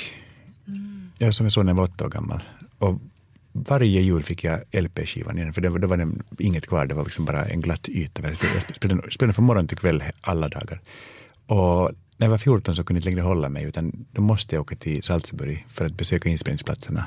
Mm. 0.69 1.11
Jag 1.19 1.35
som 1.35 1.47
jag 1.47 1.53
såg 1.53 1.65
när 1.65 1.73
jag 1.73 1.77
var 1.77 1.85
åtta 1.85 2.05
år 2.05 2.09
gammal. 2.09 2.41
Och 2.79 3.01
varje 3.53 4.01
jul 4.01 4.23
fick 4.23 4.45
jag 4.45 4.61
LP-skivan 4.73 5.39
igen, 5.39 5.53
för 5.53 5.61
det, 5.61 5.79
då 5.79 5.87
var 5.87 5.97
det 5.97 6.09
inget 6.39 6.67
kvar, 6.67 6.87
det 6.87 6.95
var 6.95 7.05
liksom 7.05 7.25
bara 7.25 7.45
en 7.45 7.61
glatt 7.61 7.89
yta. 7.89 8.23
Jag 8.23 8.37
spelade, 8.77 9.11
spelade 9.11 9.33
från 9.33 9.45
morgon 9.45 9.69
till 9.69 9.79
kväll 9.79 10.03
alla 10.21 10.49
dagar. 10.49 10.81
Och 11.47 11.91
när 12.17 12.27
jag 12.27 12.31
var 12.31 12.39
14 12.39 12.75
så 12.75 12.85
kunde 12.85 12.99
jag 12.99 13.01
inte 13.01 13.11
längre 13.11 13.27
hålla 13.27 13.49
mig, 13.49 13.65
utan 13.65 14.07
då 14.13 14.23
måste 14.23 14.55
jag 14.55 14.63
åka 14.63 14.77
till 14.77 15.03
Salzburg 15.03 15.67
för 15.69 15.87
att 15.87 15.97
besöka 15.97 16.29
inspelningsplatserna. 16.29 17.05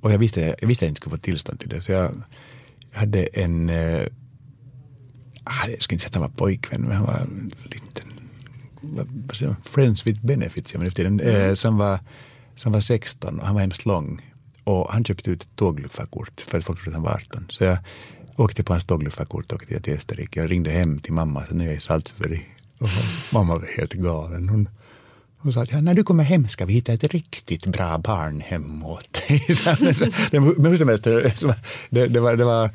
Och 0.00 0.12
jag 0.12 0.18
visste, 0.18 0.56
jag 0.60 0.68
visste 0.68 0.84
att 0.84 0.86
jag 0.86 0.90
inte 0.90 1.00
skulle 1.00 1.16
få 1.16 1.22
tillstånd 1.22 1.60
till 1.60 1.68
det, 1.68 1.80
så 1.80 1.92
jag 1.92 2.12
hade 2.92 3.24
en, 3.24 3.70
eh, 3.70 4.06
ah, 5.44 5.68
jag 5.68 5.82
ska 5.82 5.94
inte 5.94 6.02
säga 6.02 6.08
att 6.08 6.14
han 6.14 6.22
var 6.22 6.28
pojkvän, 6.28 6.80
men 6.80 6.92
han 6.96 7.06
var 7.06 7.14
en 7.14 7.52
liten, 7.64 8.12
vad 9.26 9.36
säger 9.36 9.52
man, 9.52 9.62
friends 9.62 10.06
with 10.06 10.26
benefits, 10.26 10.74
jag 10.74 10.80
menar, 10.80 11.00
mm. 11.00 11.20
eh, 11.20 11.54
som, 11.54 11.78
var, 11.78 11.98
som 12.56 12.72
var 12.72 12.80
16 12.80 13.40
och 13.40 13.46
han 13.46 13.54
var 13.54 13.60
hemskt 13.60 13.86
lång. 13.86 14.29
Och 14.64 14.92
han 14.92 15.04
köpte 15.04 15.30
ut 15.30 15.42
ett 15.42 15.56
tågluffarkort 15.56 16.40
för 16.40 16.58
att 16.58 16.64
folk 16.64 16.82
trodde 16.82 16.96
han 16.96 17.04
var 17.04 17.12
18. 17.12 17.46
Så 17.48 17.64
jag 17.64 17.78
åkte 18.36 18.62
på 18.62 18.72
hans 18.72 18.86
tågluffarkort 18.86 19.52
och 19.52 19.62
åkte 19.62 19.80
till 19.80 19.94
Österrike. 19.94 20.40
Jag 20.40 20.50
ringde 20.50 20.70
hem 20.70 20.98
till 20.98 21.12
mamma, 21.12 21.46
så 21.46 21.54
nu 21.54 21.64
är 21.64 21.68
jag 21.68 21.76
i 21.76 21.80
Salzburg. 21.80 22.56
Och 22.78 22.88
mamma 23.32 23.54
var 23.54 23.68
helt 23.76 23.92
galen. 23.92 24.48
Hon, 24.48 24.68
hon 25.38 25.52
sa 25.52 25.62
att 25.62 25.72
ja, 25.72 25.80
när 25.80 25.94
du 25.94 26.04
kommer 26.04 26.24
hem 26.24 26.48
ska 26.48 26.64
vi 26.64 26.72
hitta 26.72 26.92
ett 26.92 27.04
riktigt 27.04 27.66
bra 27.66 27.98
barnhem 27.98 28.84
åt 28.84 29.12
dig. 29.28 29.44
Men 30.32 30.42
hur 30.42 30.76
som 30.76 30.88
helst, 30.88 31.04
det, 31.04 31.20
det, 31.90 32.20
var, 32.20 32.36
det, 32.36 32.44
var, 32.44 32.70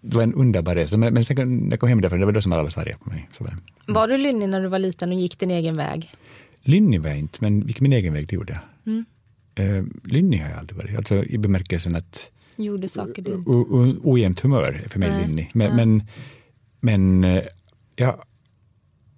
det 0.00 0.16
var 0.16 0.22
en 0.22 0.34
underbar 0.34 0.74
resa. 0.74 0.96
Men, 0.96 1.14
men 1.14 1.24
sen 1.24 1.58
när 1.58 1.70
jag 1.70 1.80
kom 1.80 1.88
hem 1.88 2.00
därifrån, 2.00 2.20
det 2.20 2.26
var 2.26 2.32
då 2.32 2.42
som 2.42 2.52
alla 2.52 2.62
var 2.62 2.78
arga 2.78 2.96
på 3.04 3.10
mig. 3.10 3.28
Så, 3.38 3.44
mm. 3.44 3.58
Var 3.86 4.08
du 4.08 4.16
lynnig 4.16 4.48
när 4.48 4.60
du 4.60 4.68
var 4.68 4.78
liten 4.78 5.12
och 5.12 5.18
gick 5.18 5.38
din 5.38 5.50
egen 5.50 5.74
väg? 5.74 6.10
Lynnig 6.62 7.00
var 7.00 7.08
jag 7.08 7.18
inte, 7.18 7.38
men 7.40 7.60
gick 7.60 7.80
min 7.80 7.92
egen 7.92 8.12
väg, 8.12 8.28
det 8.28 8.34
gjorde 8.34 8.52
jag. 8.52 8.92
Mm. 8.92 9.04
Eh, 9.54 9.84
lynnig 10.04 10.38
har 10.38 10.50
jag 10.50 10.58
aldrig 10.58 10.76
varit, 10.76 10.96
alltså 10.96 11.24
i 11.24 11.38
bemärkelsen 11.38 11.96
att 11.96 12.30
Gjorde 12.56 12.88
saker 12.88 13.22
dumt. 13.22 14.00
Ojämnt 14.02 14.40
humör 14.40 14.62
är 14.84 14.88
för 14.88 14.98
mig 14.98 15.10
Nej. 15.10 15.26
lynnig. 15.26 15.50
Men, 15.54 15.76
men, 15.76 16.02
men 16.80 17.24
eh, 17.24 17.42
jag 17.96 18.06
har 18.06 18.24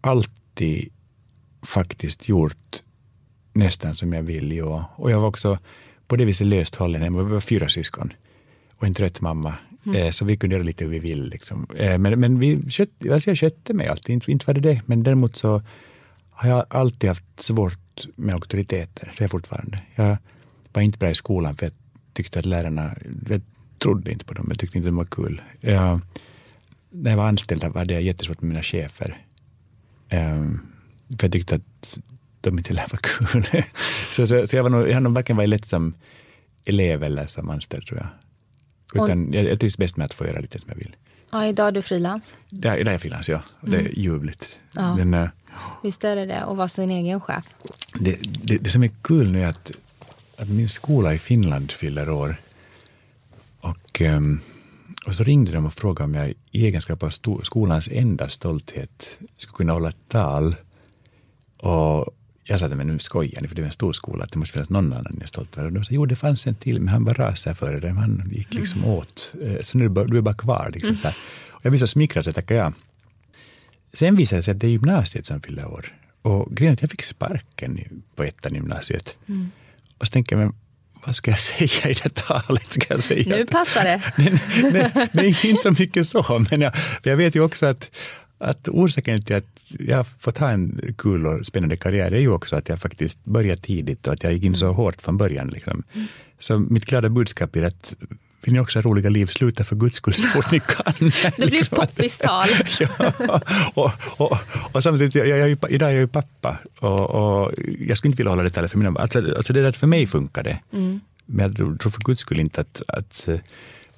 alltid 0.00 0.92
faktiskt 1.62 2.28
gjort 2.28 2.82
nästan 3.52 3.96
som 3.96 4.12
jag 4.12 4.22
vill. 4.22 4.52
Ja. 4.52 4.90
Och 4.96 5.10
jag 5.10 5.20
var 5.20 5.28
också 5.28 5.58
på 6.06 6.16
det 6.16 6.24
viset 6.24 6.46
löst 6.46 6.74
hållen. 6.74 7.16
Vi 7.16 7.32
var 7.32 7.40
fyra 7.40 7.68
syskon 7.68 8.12
och 8.76 8.86
en 8.86 8.94
trött 8.94 9.20
mamma. 9.20 9.54
Mm. 9.86 10.02
Eh, 10.02 10.10
så 10.10 10.24
vi 10.24 10.36
kunde 10.36 10.56
göra 10.56 10.64
lite 10.64 10.84
hur 10.84 10.90
vi 10.90 10.98
vill. 10.98 11.28
Liksom. 11.28 11.66
Eh, 11.76 11.98
men, 11.98 12.20
men 12.20 12.38
vi 12.38 12.70
kött, 12.70 12.90
alltså 13.12 13.30
jag 13.30 13.36
köpte 13.36 13.72
mig 13.72 13.88
alltid, 13.88 14.14
inte, 14.14 14.32
inte 14.32 14.46
var 14.46 14.54
det 14.54 14.60
det. 14.60 14.82
Men 14.86 15.02
däremot 15.02 15.36
så 15.36 15.62
har 16.30 16.48
jag 16.48 16.66
alltid 16.68 17.10
haft 17.10 17.40
svårt 17.40 17.78
med 18.16 18.34
auktoriteter, 18.34 19.14
det 19.18 19.24
är 19.24 19.28
fortfarande. 19.28 19.82
Jag 19.94 20.16
var 20.72 20.82
inte 20.82 20.98
bra 20.98 21.10
i 21.10 21.14
skolan 21.14 21.56
för 21.56 21.66
jag 21.66 21.72
tyckte 22.12 22.38
att 22.38 22.46
lärarna, 22.46 22.96
jag 23.28 23.40
trodde 23.78 24.12
inte 24.12 24.24
på 24.24 24.34
dem, 24.34 24.46
jag 24.48 24.58
tyckte 24.58 24.78
inte 24.78 24.88
de 24.88 24.96
var 24.96 25.04
kul. 25.04 25.42
Jag, 25.60 26.00
när 26.90 27.10
jag 27.10 27.18
var 27.18 27.28
anställd 27.28 27.62
hade 27.62 27.94
jag 27.94 28.02
jättesvårt 28.02 28.40
med 28.40 28.48
mina 28.48 28.62
chefer. 28.62 29.26
Um, 30.12 30.60
för 31.18 31.24
jag 31.26 31.32
tyckte 31.32 31.54
att 31.54 31.98
de 32.40 32.58
inte 32.58 32.72
lär 32.72 32.88
vara 32.90 33.00
kul. 33.02 33.46
så, 34.12 34.26
så, 34.26 34.46
så, 34.46 34.56
jag, 34.56 34.62
var 34.62 34.70
nog, 34.70 34.88
jag 34.88 34.94
har 34.94 35.00
nog 35.00 35.12
varken 35.12 35.36
varit 35.36 35.48
lätt 35.48 35.66
som 35.66 35.94
elev 36.64 37.02
eller 37.02 37.26
som 37.26 37.50
anställd 37.50 37.86
tror 37.86 37.98
jag. 38.00 38.08
Utan 39.04 39.32
jag, 39.32 39.44
jag 39.44 39.60
trivs 39.60 39.78
bäst 39.78 39.96
med 39.96 40.04
att 40.04 40.14
få 40.14 40.26
göra 40.26 40.40
lite 40.40 40.58
som 40.58 40.70
jag 40.70 40.76
vill. 40.76 40.96
Ja, 41.34 41.46
idag 41.46 41.68
är 41.68 41.72
du 41.72 41.82
frilans. 41.82 42.34
Idag 42.50 42.80
är 42.80 42.90
jag 42.90 43.00
frilans, 43.00 43.28
ja. 43.28 43.42
Det 43.60 43.76
är 43.76 43.80
mm. 43.80 43.92
ljuvligt. 43.96 44.48
Ja. 44.72 44.96
Men, 44.96 45.14
uh, 45.14 45.28
Visst 45.82 46.04
är 46.04 46.16
det 46.16 46.26
det, 46.26 46.40
att 46.40 46.56
vara 46.56 46.68
sin 46.68 46.90
egen 46.90 47.20
chef. 47.20 47.44
Det, 48.00 48.18
det, 48.22 48.58
det 48.58 48.70
som 48.70 48.82
är 48.82 48.90
kul 49.02 49.32
nu 49.32 49.42
är 49.42 49.48
att, 49.48 49.70
att 50.36 50.48
min 50.48 50.68
skola 50.68 51.14
i 51.14 51.18
Finland 51.18 51.72
fyller 51.72 52.10
år. 52.10 52.36
Och, 53.60 54.00
um, 54.00 54.40
och 55.06 55.14
så 55.14 55.24
ringde 55.24 55.52
de 55.52 55.66
och 55.66 55.74
frågade 55.74 56.04
om 56.04 56.14
jag 56.14 56.34
i 56.50 56.66
egenskap 56.66 57.02
av 57.02 57.10
skolans 57.42 57.88
enda 57.92 58.28
stolthet 58.28 59.08
skulle 59.36 59.56
kunna 59.56 59.72
hålla 59.72 59.88
ett 59.88 60.08
tal. 60.08 60.56
Och 61.56 62.16
jag 62.44 62.60
sa, 62.60 62.68
men 62.68 62.86
nu 62.86 62.98
skojar 62.98 63.42
ni, 63.42 63.48
för 63.48 63.54
det 63.54 63.62
är 63.62 63.66
en 63.66 63.72
stor 63.72 63.92
skola, 63.92 64.24
att 64.24 64.32
det 64.32 64.38
måste 64.38 64.52
finnas 64.52 64.70
någon 64.70 64.92
annan 64.92 65.12
ni 65.14 65.22
är 65.22 65.26
stolt 65.26 65.58
över. 65.58 65.66
Och 65.66 65.72
de 65.72 65.84
sa, 65.84 65.88
jo 65.92 66.06
det 66.06 66.16
fanns 66.16 66.46
en 66.46 66.54
till, 66.54 66.80
men 66.80 66.88
han 66.88 67.04
var 67.04 67.14
det. 67.80 67.90
Han 67.90 68.30
gick 68.32 68.54
liksom 68.54 68.80
mm. 68.80 68.90
åt. 68.90 69.32
Eh, 69.42 69.60
så 69.60 69.78
nu 69.78 69.88
du 69.88 70.18
är 70.18 70.22
bara 70.22 70.34
kvar. 70.34 70.70
Liksom, 70.72 70.90
mm. 70.90 71.12
Och 71.48 71.60
jag 71.64 71.72
blev 71.72 71.80
så 71.80 71.86
smickrad 71.86 72.24
så 72.24 72.32
tackade 72.32 72.60
jag. 72.60 72.72
Sen 73.92 74.16
visade 74.16 74.38
det 74.38 74.42
sig 74.42 74.52
att 74.52 74.60
det 74.60 74.66
är 74.66 74.70
gymnasiet 74.70 75.26
som 75.26 75.40
fyller 75.40 75.66
år. 75.66 75.94
Och 76.22 76.56
grejen 76.56 76.72
är 76.72 76.74
att 76.74 76.82
jag 76.82 76.90
fick 76.90 77.02
sparken 77.02 78.02
på 78.14 78.24
ettan 78.24 78.54
gymnasiet. 78.54 79.16
Mm. 79.26 79.50
Och 79.98 80.06
så 80.06 80.10
tänker 80.10 80.36
jag, 80.36 80.44
men 80.44 80.54
vad 81.06 81.16
ska 81.16 81.30
jag 81.30 81.40
säga 81.40 81.90
i 81.90 81.94
det 82.02 82.14
talet? 82.14 82.72
Ska 82.72 82.94
jag 82.94 83.02
säga 83.02 83.36
nu 83.36 83.46
passar 83.46 83.84
det. 83.84 84.02
nej, 84.16 84.40
nej, 84.72 85.08
nej, 85.12 85.38
inte 85.42 85.62
så 85.62 85.70
mycket 85.70 86.08
så, 86.08 86.46
men 86.50 86.60
jag, 86.60 86.72
jag 87.02 87.16
vet 87.16 87.34
ju 87.34 87.40
också 87.40 87.66
att, 87.66 87.90
att 88.38 88.68
orsaken 88.68 89.22
till 89.22 89.36
att 89.36 89.64
jag 89.78 90.06
fått 90.06 90.38
ha 90.38 90.50
en 90.50 90.94
kul 90.98 91.26
och 91.26 91.46
spännande 91.46 91.76
karriär 91.76 92.12
är 92.12 92.20
ju 92.20 92.28
också 92.28 92.56
att 92.56 92.68
jag 92.68 92.80
faktiskt 92.80 93.24
började 93.24 93.60
tidigt 93.60 94.06
och 94.06 94.12
att 94.12 94.22
jag 94.22 94.32
gick 94.32 94.44
in 94.44 94.54
så 94.54 94.64
mm. 94.64 94.76
hårt 94.76 95.02
från 95.02 95.16
början. 95.16 95.48
Liksom. 95.48 95.82
Mm. 95.94 96.06
Så 96.38 96.58
mitt 96.58 96.84
glada 96.84 97.08
budskap 97.08 97.56
är 97.56 97.62
att 97.62 97.94
vill 98.44 98.54
ni 98.54 98.60
också 98.60 98.78
ha 98.78 98.82
roliga 98.82 99.10
liv, 99.10 99.26
sluta 99.26 99.64
för 99.64 99.76
guds 99.76 99.96
skull 99.96 100.14
så 100.14 100.26
fort 100.26 100.50
ni 100.50 100.60
kan. 100.66 101.10
Det 101.36 101.36
blir 101.36 101.50
liksom 101.50 101.76
poppistal. 101.76 102.48
ja, 102.80 103.40
och, 103.74 103.90
och, 104.16 104.38
och 104.72 104.82
samtidigt, 104.82 105.14
jag, 105.14 105.28
jag, 105.28 105.50
idag 105.70 105.88
är 105.88 105.92
jag 105.92 106.00
ju 106.00 106.06
pappa 106.06 106.58
och, 106.78 107.10
och 107.10 107.52
jag 107.78 107.98
skulle 107.98 108.10
inte 108.10 108.22
vilja 108.22 108.30
hålla 108.30 108.42
det 108.42 108.68
för 108.68 108.78
mina 108.78 109.00
alltså, 109.00 109.18
alltså 109.36 109.52
det 109.52 109.62
där 109.62 109.72
för 109.72 109.86
mig 109.86 110.06
funkar 110.06 110.42
det. 110.42 110.58
Mm. 110.72 111.00
Men 111.26 111.54
jag 111.58 111.80
tror 111.80 111.90
för 111.90 112.00
guds 112.00 112.20
skull 112.20 112.40
inte 112.40 112.60
att, 112.60 112.82
att 112.88 113.28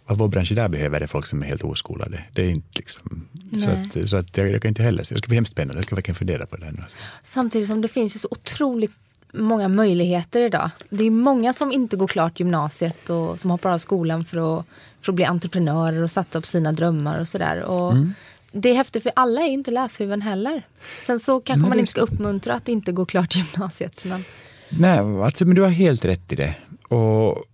vad 0.07 0.19
vår 0.19 0.29
bransch 0.29 0.53
idag 0.53 0.71
behöver 0.71 1.01
är 1.01 1.07
folk 1.07 1.27
som 1.27 1.43
är 1.43 1.47
helt 1.47 1.65
oskolade. 1.65 2.25
Det 2.33 2.43
är 2.43 2.49
inte 2.49 2.69
liksom, 2.79 3.29
så 3.65 3.71
att, 3.71 4.09
så 4.09 4.17
att 4.17 4.37
jag, 4.37 4.53
jag, 4.53 4.63
kan 4.63 4.69
inte 4.69 4.83
heller, 4.83 4.99
det 4.99 5.19
ska 5.19 5.29
bli 5.29 5.35
hemskt 5.35 5.53
spännande, 5.53 5.79
jag 5.79 5.85
ska 5.85 5.95
verkligen 5.95 6.17
fundera 6.17 6.47
på 6.47 6.57
det. 6.57 6.73
Nu. 6.73 6.85
Samtidigt 7.23 7.69
som 7.69 7.81
det 7.81 7.89
finns 7.89 8.17
ju 8.17 8.19
så 8.19 8.29
otroligt 8.31 8.93
många 9.33 9.69
möjligheter 9.69 10.41
idag. 10.41 10.71
Det 10.91 11.05
är 11.05 11.11
många 11.11 11.53
som 11.53 11.73
inte 11.73 11.97
går 11.97 12.07
klart 12.07 12.41
gymnasiet 12.41 13.11
och 13.11 13.41
som 13.41 13.51
hoppar 13.51 13.71
av 13.71 13.79
skolan 13.79 14.25
för 14.25 14.59
att, 14.59 14.67
för 15.01 15.13
att 15.13 15.17
bli 15.17 15.25
entreprenörer 15.25 16.03
och 16.03 16.11
satsa 16.11 16.41
på 16.41 16.47
sina 16.47 16.73
drömmar 16.73 17.21
och 17.21 17.29
sådär. 17.29 17.91
Mm. 17.91 18.15
Det 18.53 18.69
är 18.69 18.75
häftigt 18.75 19.03
för 19.03 19.13
alla 19.17 19.41
är 19.41 19.49
inte 19.49 19.71
läshuvuden 19.71 20.23
heller. 20.23 20.67
Sen 21.01 21.21
så 21.21 21.41
kanske 21.41 21.63
Nej, 21.63 21.69
man 21.69 21.79
inte 21.79 21.91
ska 21.91 22.01
uppmuntra 22.01 22.55
att 22.55 22.69
inte 22.69 22.93
gå 22.93 23.07
klart 23.07 23.37
gymnasiet. 23.37 24.05
Men... 24.05 24.25
Nej, 24.69 24.99
alltså, 24.99 25.45
men 25.45 25.55
du 25.55 25.63
har 25.63 25.69
helt 25.69 26.05
rätt 26.05 26.33
i 26.33 26.37
det. 26.37 26.55
Och 26.89 27.45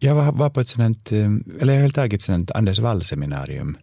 jag 0.00 0.14
var, 0.14 0.32
var 0.32 0.50
på 0.50 0.60
ett 0.60 0.68
sådant, 0.68 1.12
eh, 1.12 1.30
eller 1.60 1.74
jag 1.74 1.80
höll 1.80 1.92
tagit 1.92 2.12
ett 2.12 2.22
sådant 2.22 2.50
Anders 2.50 2.78
Wall-seminarium 2.78 3.76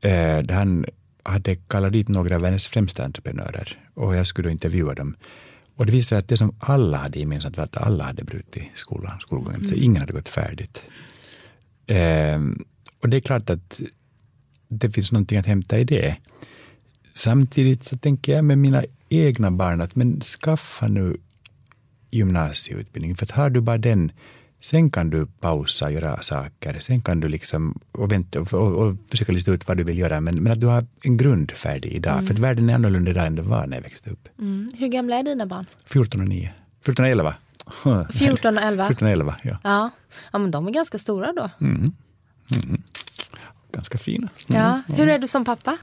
eh, 0.00 0.38
där 0.42 0.54
han 0.54 0.84
hade 1.22 1.56
kallat 1.56 1.92
dit 1.92 2.08
några 2.08 2.34
av 2.34 2.40
världens 2.40 2.66
främsta 2.66 3.04
entreprenörer 3.04 3.78
och 3.94 4.16
jag 4.16 4.26
skulle 4.26 4.48
då 4.48 4.52
intervjua 4.52 4.94
dem. 4.94 5.16
Och 5.76 5.86
det 5.86 5.92
visade 5.92 6.08
sig 6.08 6.18
att 6.18 6.28
det 6.28 6.36
som 6.36 6.56
alla 6.58 6.96
hade 6.96 7.18
gemensamt 7.18 7.56
var 7.56 7.64
att 7.64 7.76
alla 7.76 8.04
hade 8.04 8.24
brutit 8.24 8.62
skolan, 8.74 9.20
skolgången. 9.20 9.60
Mm. 9.60 9.68
Så 9.68 9.74
ingen 9.74 10.00
hade 10.00 10.12
gått 10.12 10.28
färdigt. 10.28 10.82
Eh, 11.86 12.40
och 13.00 13.08
det 13.08 13.16
är 13.16 13.20
klart 13.20 13.50
att 13.50 13.80
det 14.68 14.90
finns 14.90 15.12
någonting 15.12 15.38
att 15.38 15.46
hämta 15.46 15.78
i 15.78 15.84
det. 15.84 16.16
Samtidigt 17.12 17.84
så 17.84 17.96
tänker 17.96 18.32
jag 18.32 18.44
med 18.44 18.58
mina 18.58 18.84
egna 19.08 19.50
barn 19.50 19.80
att 19.80 19.96
men 19.96 20.20
skaffa 20.20 20.88
nu 20.88 21.16
gymnasieutbildning. 22.10 23.16
För 23.16 23.26
att 23.26 23.30
har 23.30 23.50
du 23.50 23.60
bara 23.60 23.78
den, 23.78 24.12
sen 24.64 24.90
kan 24.90 25.10
du 25.10 25.26
pausa 25.26 25.84
och 25.84 25.92
göra 25.92 26.22
saker. 26.22 26.76
Sen 26.80 27.00
kan 27.00 27.20
du 27.20 27.28
liksom 27.28 27.80
och 27.92 28.12
vänta 28.12 28.40
och, 28.40 28.52
och, 28.52 28.72
och 28.72 28.96
försöka 29.10 29.32
lista 29.32 29.50
ut 29.50 29.68
vad 29.68 29.76
du 29.76 29.84
vill 29.84 29.98
göra. 29.98 30.20
Men, 30.20 30.42
men 30.42 30.52
att 30.52 30.60
du 30.60 30.66
har 30.66 30.86
en 31.02 31.16
grund 31.16 31.50
färdig 31.50 31.92
idag. 31.92 32.12
Mm. 32.12 32.26
För 32.26 32.34
att 32.34 32.40
världen 32.40 32.70
är 32.70 32.74
annorlunda 32.74 33.10
idag 33.10 33.26
än 33.26 33.36
den 33.36 33.48
var 33.48 33.66
när 33.66 33.76
jag 33.76 33.82
växte 33.82 34.10
upp. 34.10 34.28
Mm. 34.38 34.70
Hur 34.78 34.88
gamla 34.88 35.16
är 35.16 35.22
dina 35.22 35.46
barn? 35.46 35.66
14 35.86 36.20
och 36.20 36.28
9. 36.28 36.52
14 36.82 37.04
och 37.04 37.10
11. 37.10 37.34
14 38.12 38.56
och 38.56 38.62
11? 38.62 38.86
14 38.86 39.06
och 39.06 39.12
11, 39.12 39.36
ja. 39.42 39.58
ja. 39.62 39.90
Ja, 40.32 40.38
men 40.38 40.50
de 40.50 40.66
är 40.66 40.70
ganska 40.70 40.98
stora 40.98 41.32
då. 41.32 41.50
Mm. 41.60 41.92
Mm. 42.50 42.82
Ganska 43.72 43.98
fina. 43.98 44.28
Ja. 44.46 44.82
Hur 44.86 45.08
är 45.08 45.18
du 45.18 45.28
som 45.28 45.44
pappa? 45.44 45.78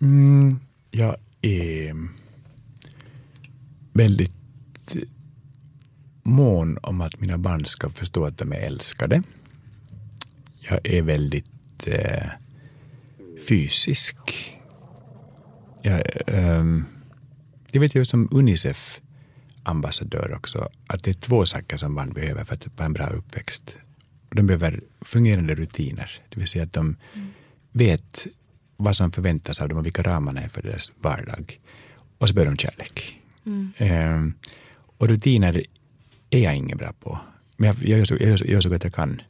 Mm, 0.00 0.60
jag 0.90 1.16
är 1.42 2.08
väldigt 3.92 4.39
mån 6.30 6.78
om 6.82 7.00
att 7.00 7.20
mina 7.20 7.38
barn 7.38 7.64
ska 7.64 7.90
förstå 7.90 8.24
att 8.24 8.38
de 8.38 8.52
är 8.52 8.56
älskade. 8.56 9.22
Jag 10.60 10.86
är 10.86 11.02
väldigt 11.02 11.86
eh, 11.86 12.26
fysisk. 13.48 14.16
Jag, 15.82 16.02
eh, 16.26 16.64
jag 17.72 17.80
vet 17.80 17.94
ju 17.94 18.04
som 18.04 18.28
Unicef 18.32 19.00
ambassadör 19.62 20.34
också, 20.34 20.68
att 20.86 21.04
det 21.04 21.10
är 21.10 21.14
två 21.14 21.46
saker 21.46 21.76
som 21.76 21.94
barn 21.94 22.12
behöver 22.12 22.44
för 22.44 22.54
att 22.54 22.64
få 22.76 22.82
en 22.82 22.92
bra 22.92 23.06
uppväxt. 23.06 23.76
De 24.30 24.46
behöver 24.46 24.80
fungerande 25.00 25.54
rutiner, 25.54 26.20
det 26.28 26.38
vill 26.38 26.48
säga 26.48 26.64
att 26.64 26.72
de 26.72 26.96
vet 27.72 28.26
vad 28.76 28.96
som 28.96 29.12
förväntas 29.12 29.60
av 29.60 29.68
dem 29.68 29.78
och 29.78 29.86
vilka 29.86 30.02
ramarna 30.02 30.42
är 30.42 30.48
för 30.48 30.62
deras 30.62 30.92
vardag. 31.00 31.60
Och 32.18 32.28
så 32.28 32.34
behöver 32.34 32.52
de 32.52 32.58
kärlek. 32.58 33.20
Mm. 33.46 33.72
Eh, 33.76 34.34
och 34.98 35.08
rutiner 35.08 35.64
är 36.30 36.38
jag 36.38 36.56
ingen 36.56 36.78
bra 36.78 36.92
på. 37.00 37.18
Men 37.56 37.66
jag, 37.66 37.76
jag, 37.76 37.98
gör 37.98 38.04
så, 38.04 38.14
jag, 38.14 38.28
gör 38.28 38.36
så, 38.36 38.44
jag 38.44 38.52
gör 38.52 38.60
så 38.60 38.68
gott 38.68 38.84
jag 38.84 38.94
kan. 38.94 39.22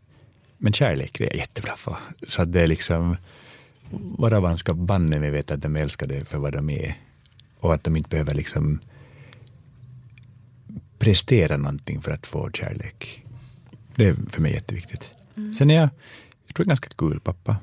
Men 0.59 0.73
kärlek 0.73 1.19
det 1.19 1.25
är 1.25 1.29
jag 1.29 1.37
jättebra 1.37 1.75
på. 1.85 1.97
Så 2.29 2.43
att 2.43 2.53
det 2.53 2.61
är 2.61 2.67
liksom, 2.67 3.17
våra 3.91 4.41
barn 4.41 4.59
ska 4.59 4.75
banne 4.75 5.19
mig 5.19 5.31
veta 5.31 5.55
att 5.55 5.63
de 5.63 5.77
är 5.77 5.81
älskade 5.81 6.25
för 6.25 6.39
vad 6.39 6.53
de 6.53 6.71
är. 6.71 6.99
Och 7.61 7.75
att 7.75 7.85
de 7.85 7.97
inte 7.97 8.09
behöver 8.09 8.35
liksom 8.35 8.81
prestera 10.99 11.57
någonting 11.57 12.03
för 12.03 12.11
att 12.11 12.27
få 12.27 12.51
kärlek. 12.51 13.25
Det 13.95 14.07
är 14.07 14.15
för 14.31 14.43
mig 14.43 14.53
jätteviktigt. 14.53 15.05
Mm. 15.37 15.55
Sen 15.55 15.71
är 15.71 15.75
jag, 15.75 15.89
jag 16.47 16.55
tror 16.55 16.65
jag 16.65 16.67
är 16.67 16.69
ganska 16.69 16.89
kul 16.89 17.21
pappa. 17.21 17.57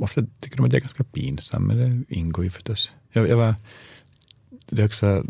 Ofta 0.00 0.26
tycker 0.40 0.56
de 0.56 0.66
att 0.66 0.72
jag 0.72 0.80
är 0.80 0.84
ganska 0.86 1.04
pinsam, 1.04 1.62
men 1.62 1.76
det 1.76 2.14
ingår 2.14 2.44
ju 2.44 2.50
förstås. 2.50 2.92
Jag, 3.12 3.28
jag 3.28 3.36
var, 3.36 3.54
det 4.66 4.84
också 4.84 5.24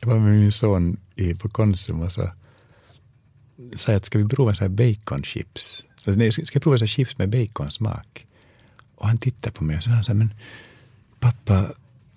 jag 0.00 0.08
var 0.08 0.18
med 0.18 0.40
min 0.40 0.52
son 0.52 0.96
i, 1.16 1.34
på 1.34 1.48
Konsum 1.48 2.02
och 2.02 2.12
så 2.12 2.30
sa 3.76 3.92
jag 3.92 3.96
att 3.96 4.06
ska 4.06 4.18
vi 4.18 4.28
prova 4.28 4.54
så 4.54 4.64
här 4.64 4.68
baconchips? 4.68 5.84
Alltså, 5.94 6.10
nej, 6.10 6.32
ska 6.32 6.42
jag 6.52 6.62
prova 6.62 6.78
så 6.78 6.86
chips 6.86 7.18
med 7.18 7.28
baconsmak? 7.28 8.26
Och 8.94 9.06
han 9.06 9.18
tittade 9.18 9.52
på 9.52 9.64
mig 9.64 9.76
och 9.76 10.04
sa, 10.04 10.14
men 10.14 10.34
pappa, 11.20 11.66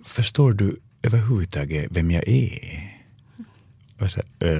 förstår 0.04 0.52
du 0.52 0.80
överhuvudtaget 1.02 1.86
vem 1.90 2.10
jag 2.10 2.28
är? 2.28 2.94
Och 4.00 4.10
så, 4.10 4.20
äh, 4.38 4.58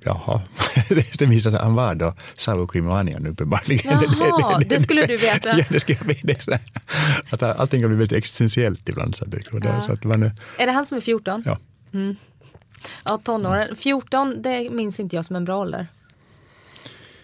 jaha, 0.00 0.42
det 1.18 1.26
visade 1.26 1.56
att 1.56 1.64
han 1.64 1.74
var 1.74 1.94
då 1.94 2.14
och 2.62 2.76
onion 2.76 3.26
uppenbarligen. 3.26 3.92
Jaha, 3.92 4.58
det, 4.58 4.64
det, 4.64 4.74
det, 4.74 4.82
skulle 4.82 5.06
du 5.06 5.16
veta. 5.16 5.58
Ja, 5.58 5.64
det 5.68 5.80
skulle 5.80 5.98
jag 5.98 6.26
veta. 6.26 6.58
Att 7.30 7.42
allting 7.42 7.82
har 7.82 7.88
blivit 7.88 8.00
väldigt 8.00 8.18
existentiellt 8.18 8.88
ibland. 8.88 9.16
Så 9.16 9.24
det, 9.24 9.42
ja. 9.62 9.80
så 9.80 9.92
att 9.92 10.04
man, 10.04 10.22
är 10.58 10.66
det 10.66 10.72
han 10.72 10.86
som 10.86 10.96
är 10.96 11.00
14? 11.00 11.42
Ja. 11.46 11.58
Mm. 11.92 12.16
Ja, 13.04 13.18
tonåren. 13.18 13.76
14, 13.76 14.42
det 14.42 14.70
minns 14.70 15.00
inte 15.00 15.16
jag 15.16 15.24
som 15.24 15.36
en 15.36 15.44
bra 15.44 15.58
ålder. 15.58 15.86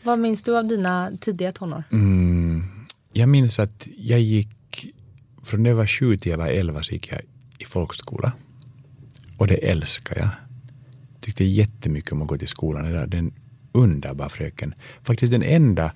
Vad 0.02 0.18
minns 0.18 0.42
du 0.42 0.58
av 0.58 0.64
dina 0.64 1.10
tidiga 1.20 1.52
tonår? 1.52 1.84
Mm, 1.92 2.62
jag 3.12 3.28
minns 3.28 3.58
att 3.58 3.88
jag 3.96 4.20
gick, 4.20 4.86
från 5.44 5.62
när 5.62 5.70
jag 5.70 5.76
var 5.76 5.86
sju 5.86 6.16
till 6.16 6.30
jag 6.30 6.38
var 6.38 6.46
elva 6.46 6.82
så 6.82 6.92
gick 6.92 7.12
jag 7.12 7.20
i 7.58 7.64
folkskola. 7.64 8.32
Och 9.38 9.46
det 9.46 9.70
älskar 9.70 10.18
jag. 10.18 10.28
Tyckte 11.20 11.44
jättemycket 11.44 12.12
om 12.12 12.22
att 12.22 12.28
gå 12.28 12.38
till 12.38 12.48
skolan. 12.48 12.84
Det 12.84 12.92
där, 12.92 13.06
den 13.06 13.32
underbara 13.72 14.28
fröken. 14.28 14.74
Faktiskt 15.02 15.32
den 15.32 15.42
enda 15.42 15.92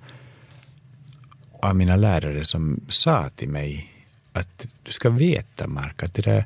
av 1.63 1.77
mina 1.77 1.97
lärare 1.97 2.45
som 2.45 2.81
sa 2.89 3.29
till 3.29 3.49
mig 3.49 3.94
att 4.35 4.67
du 4.83 4.93
ska 4.93 5.11
veta, 5.11 5.67
Mark, 5.67 6.03
att 6.03 6.15
det 6.15 6.23
där 6.23 6.45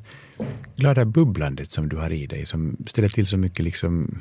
glada 0.76 1.04
bubblandet 1.04 1.70
som 1.70 1.88
du 1.88 1.96
har 1.96 2.12
i 2.12 2.26
dig, 2.26 2.46
som 2.46 2.76
ställer 2.86 3.08
till 3.08 3.26
så 3.26 3.36
mycket 3.36 3.64
liksom 3.64 4.20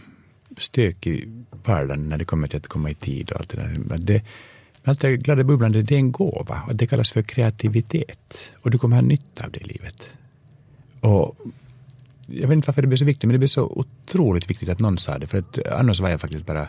stök 0.58 1.08
i 1.08 1.44
vardagen 1.66 2.10
när 2.10 2.18
det 2.18 2.26
kommer 2.26 2.48
till 2.48 2.58
att 2.58 2.68
komma 2.68 2.90
i 2.90 2.94
tid 2.94 3.32
och 3.32 3.40
allt 3.40 3.50
det 3.50 3.58
där. 3.58 3.98
Det, 3.98 4.22
allt 4.84 5.02
det 5.02 5.18
glada 5.18 5.44
bubblandet, 5.44 5.88
det 5.88 5.96
är 5.96 6.00
en 6.00 6.12
gåva 6.12 6.62
och 6.68 6.76
det 6.76 6.88
kallas 6.88 7.12
för 7.12 7.22
kreativitet. 7.22 8.52
Och 8.62 8.72
du 8.72 8.78
kommer 8.78 8.96
ha 8.96 9.02
nytta 9.02 9.46
av 9.46 9.52
det 9.52 9.60
i 9.60 9.64
livet. 9.64 10.10
Och 11.00 11.38
jag 12.26 12.48
vet 12.48 12.56
inte 12.56 12.68
varför 12.68 12.82
det 12.82 12.88
blev 12.88 12.98
så 12.98 13.06
viktigt, 13.06 13.24
men 13.24 13.34
det 13.34 13.40
blev 13.40 13.48
så 13.48 13.64
otroligt 13.64 14.50
viktigt 14.50 14.70
att 14.70 14.80
någon 14.80 14.98
sa 14.98 15.18
det, 15.18 15.28
för 15.28 15.38
att 15.38 15.68
annars 15.68 16.00
var 16.00 16.10
jag 16.10 16.22
faktiskt 16.22 16.46
bara 16.46 16.68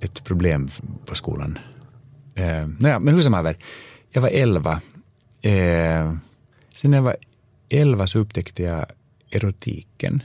ett 0.00 0.24
problem 0.24 0.70
på 1.06 1.14
skolan. 1.14 1.58
Eh, 2.34 2.68
naja, 2.78 3.00
men 3.00 3.14
hur 3.14 3.22
som 3.22 3.32
haver, 3.32 3.56
jag 4.10 4.22
var 4.22 4.28
elva. 4.28 4.80
Eh, 5.42 6.14
sen 6.74 6.90
när 6.90 6.98
jag 6.98 7.02
var 7.02 7.16
11 7.68 8.06
så 8.06 8.18
upptäckte 8.18 8.62
jag 8.62 8.86
erotiken. 9.30 10.22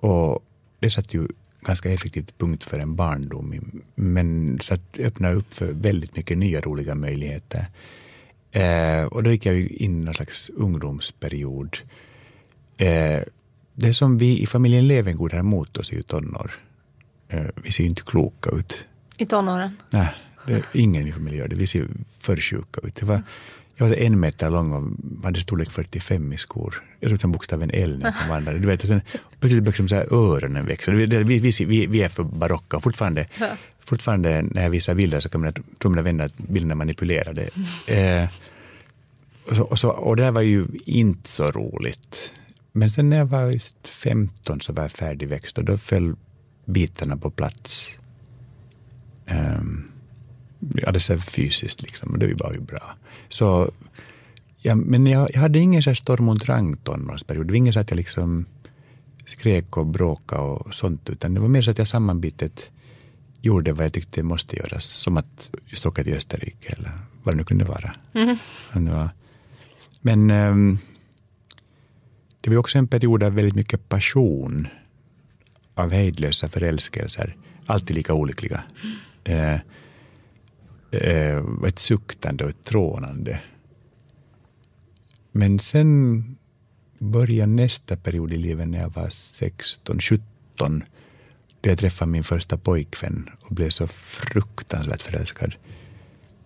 Och 0.00 0.44
det 0.78 0.90
satte 0.90 1.16
ju 1.16 1.28
ganska 1.60 1.92
effektivt 1.92 2.38
punkt 2.38 2.64
för 2.64 2.78
en 2.78 2.96
barndom, 2.96 3.82
men 3.94 4.58
så 4.62 4.74
att 4.74 4.98
öppna 4.98 5.32
upp 5.32 5.54
för 5.54 5.72
väldigt 5.72 6.16
mycket 6.16 6.38
nya 6.38 6.60
roliga 6.60 6.94
möjligheter. 6.94 7.66
Eh, 8.52 9.04
och 9.04 9.22
då 9.22 9.30
gick 9.30 9.46
jag 9.46 9.60
in 9.60 10.02
i 10.02 10.04
någon 10.04 10.14
slags 10.14 10.50
ungdomsperiod. 10.50 11.76
Eh, 12.76 13.20
det 13.74 13.94
som 13.94 14.18
vi 14.18 14.42
i 14.42 14.46
familjen 14.46 14.88
Levengood 14.88 15.32
har 15.32 15.40
emot 15.40 15.76
oss 15.76 15.92
är 15.92 15.96
ju 15.96 16.02
tonår. 16.02 16.52
Eh, 17.28 17.46
vi 17.54 17.72
ser 17.72 17.82
ju 17.82 17.88
inte 17.88 18.02
kloka 18.02 18.50
ut. 18.50 18.84
I 19.16 19.26
tonåren? 19.26 19.76
Nej, 19.90 20.14
ingen 20.72 21.06
i 21.06 21.12
familjen 21.12 21.38
gör 21.38 21.48
det. 21.48 21.56
Vi 21.56 21.66
ser 21.66 21.88
för 22.18 22.36
sjuka 22.36 22.80
ut. 22.84 22.94
Det 22.94 23.06
var, 23.06 23.22
jag 23.76 23.88
var 23.88 23.96
en 23.96 24.20
meter 24.20 24.50
lång 24.50 24.72
och 24.72 25.24
hade 25.24 25.40
storlek 25.40 25.70
45 25.70 26.32
i 26.32 26.36
skor. 26.36 26.84
Jag 27.00 27.10
såg 27.10 27.14
ut 27.14 27.20
som 27.20 27.32
bokstaven 27.32 27.70
L 27.74 27.98
när 27.98 28.14
jag 28.20 28.28
vandrade. 28.28 28.58
Du 28.58 28.68
vet, 28.68 28.82
och 28.82 28.88
sen 28.88 29.00
plötsligt 29.40 29.40
började 29.40 29.66
liksom 29.66 29.88
så 29.88 29.94
här 29.94 30.14
öronen 30.14 30.66
växa. 30.66 30.90
Vi, 30.90 31.06
vi, 31.06 31.38
vi, 31.64 31.86
vi 31.86 32.02
är 32.02 32.08
för 32.08 32.22
barocka. 32.22 32.80
Fortfarande, 32.80 33.26
fortfarande 33.84 34.42
när 34.42 34.62
jag 34.62 34.70
visar 34.70 34.94
bilder 34.94 35.20
så 35.20 35.28
kommer 35.28 35.46
jag 35.46 35.62
tro 35.78 35.90
mina 35.90 36.02
vänner 36.02 36.24
att 36.24 36.38
bilderna 36.38 36.72
är 36.72 36.76
manipulerade. 36.76 37.50
Eh, 37.86 38.28
och, 39.46 39.56
så, 39.56 39.62
och, 39.62 39.78
så, 39.78 39.90
och 39.90 40.16
det 40.16 40.22
där 40.22 40.30
var 40.30 40.42
ju 40.42 40.66
inte 40.84 41.28
så 41.28 41.50
roligt. 41.50 42.32
Men 42.72 42.90
sen 42.90 43.10
när 43.10 43.16
jag 43.16 43.26
var 43.26 43.58
15 43.88 44.60
så 44.60 44.72
var 44.72 44.84
jag 44.84 44.92
färdigväxt 44.92 45.58
och 45.58 45.64
då 45.64 45.78
föll 45.78 46.16
bitarna 46.64 47.16
på 47.16 47.30
plats. 47.30 47.98
Um, 49.30 49.90
ja, 50.74 50.92
det 50.92 51.10
är 51.10 51.18
fysiskt 51.18 51.82
liksom, 51.82 52.10
och 52.10 52.18
det 52.18 52.34
var 52.34 52.52
ju 52.52 52.60
bra. 52.60 52.96
Så, 53.28 53.70
ja, 54.56 54.74
men 54.74 55.06
jag, 55.06 55.30
jag 55.34 55.40
hade 55.40 55.58
ingen 55.58 55.82
så 55.82 55.90
här 55.90 55.94
storm 55.94 56.28
och 56.28 56.38
drang 56.38 56.76
tonårsperiod. 56.76 57.46
Det 57.46 57.52
var 57.52 57.56
inget 57.56 57.74
så 57.74 57.80
att 57.80 57.90
jag 57.90 57.96
liksom 57.96 58.46
skrek 59.26 59.76
och 59.76 59.86
bråkade 59.86 60.42
och 60.42 60.74
sånt, 60.74 61.10
utan 61.10 61.34
det 61.34 61.40
var 61.40 61.48
mer 61.48 61.62
så 61.62 61.70
att 61.70 61.78
jag 61.78 61.88
sammanbitet 61.88 62.70
gjorde 63.40 63.72
vad 63.72 63.84
jag 63.84 63.92
tyckte 63.92 64.22
måste 64.22 64.56
göras, 64.56 64.84
som 64.84 65.16
att 65.16 65.50
just 65.66 65.86
åka 65.86 66.04
till 66.04 66.14
Österrike 66.14 66.74
eller 66.76 66.92
vad 67.22 67.34
det 67.34 67.36
nu 67.36 67.44
kunde 67.44 67.64
vara. 67.64 67.94
Mm. 68.14 68.36
Det 68.72 68.90
var, 68.90 69.10
men 70.00 70.30
um, 70.30 70.78
det 72.40 72.50
var 72.50 72.56
också 72.56 72.78
en 72.78 72.88
period 72.88 73.22
av 73.22 73.34
väldigt 73.34 73.54
mycket 73.54 73.88
passion, 73.88 74.68
av 75.74 75.92
hejdlösa 75.92 76.48
förälskelser, 76.48 77.36
alltid 77.66 77.96
lika 77.96 78.14
olyckliga. 78.14 78.62
Mm. 79.24 79.54
Uh, 79.54 79.60
eh, 80.90 81.42
ett 81.66 81.78
suktande 81.78 82.44
och 82.44 82.50
ett 82.50 82.64
trånande. 82.64 83.40
Men 85.32 85.58
sen 85.58 86.24
började 86.98 87.52
nästa 87.52 87.96
period 87.96 88.32
i 88.32 88.36
livet 88.36 88.68
när 88.68 88.80
jag 88.80 88.90
var 88.90 89.08
16, 89.10 90.00
17 90.00 90.84
då 91.60 91.70
jag 91.70 91.78
träffade 91.78 92.10
min 92.10 92.24
första 92.24 92.58
pojkvän 92.58 93.30
och 93.40 93.54
blev 93.54 93.70
så 93.70 93.86
fruktansvärt 93.86 95.02
förälskad. 95.02 95.54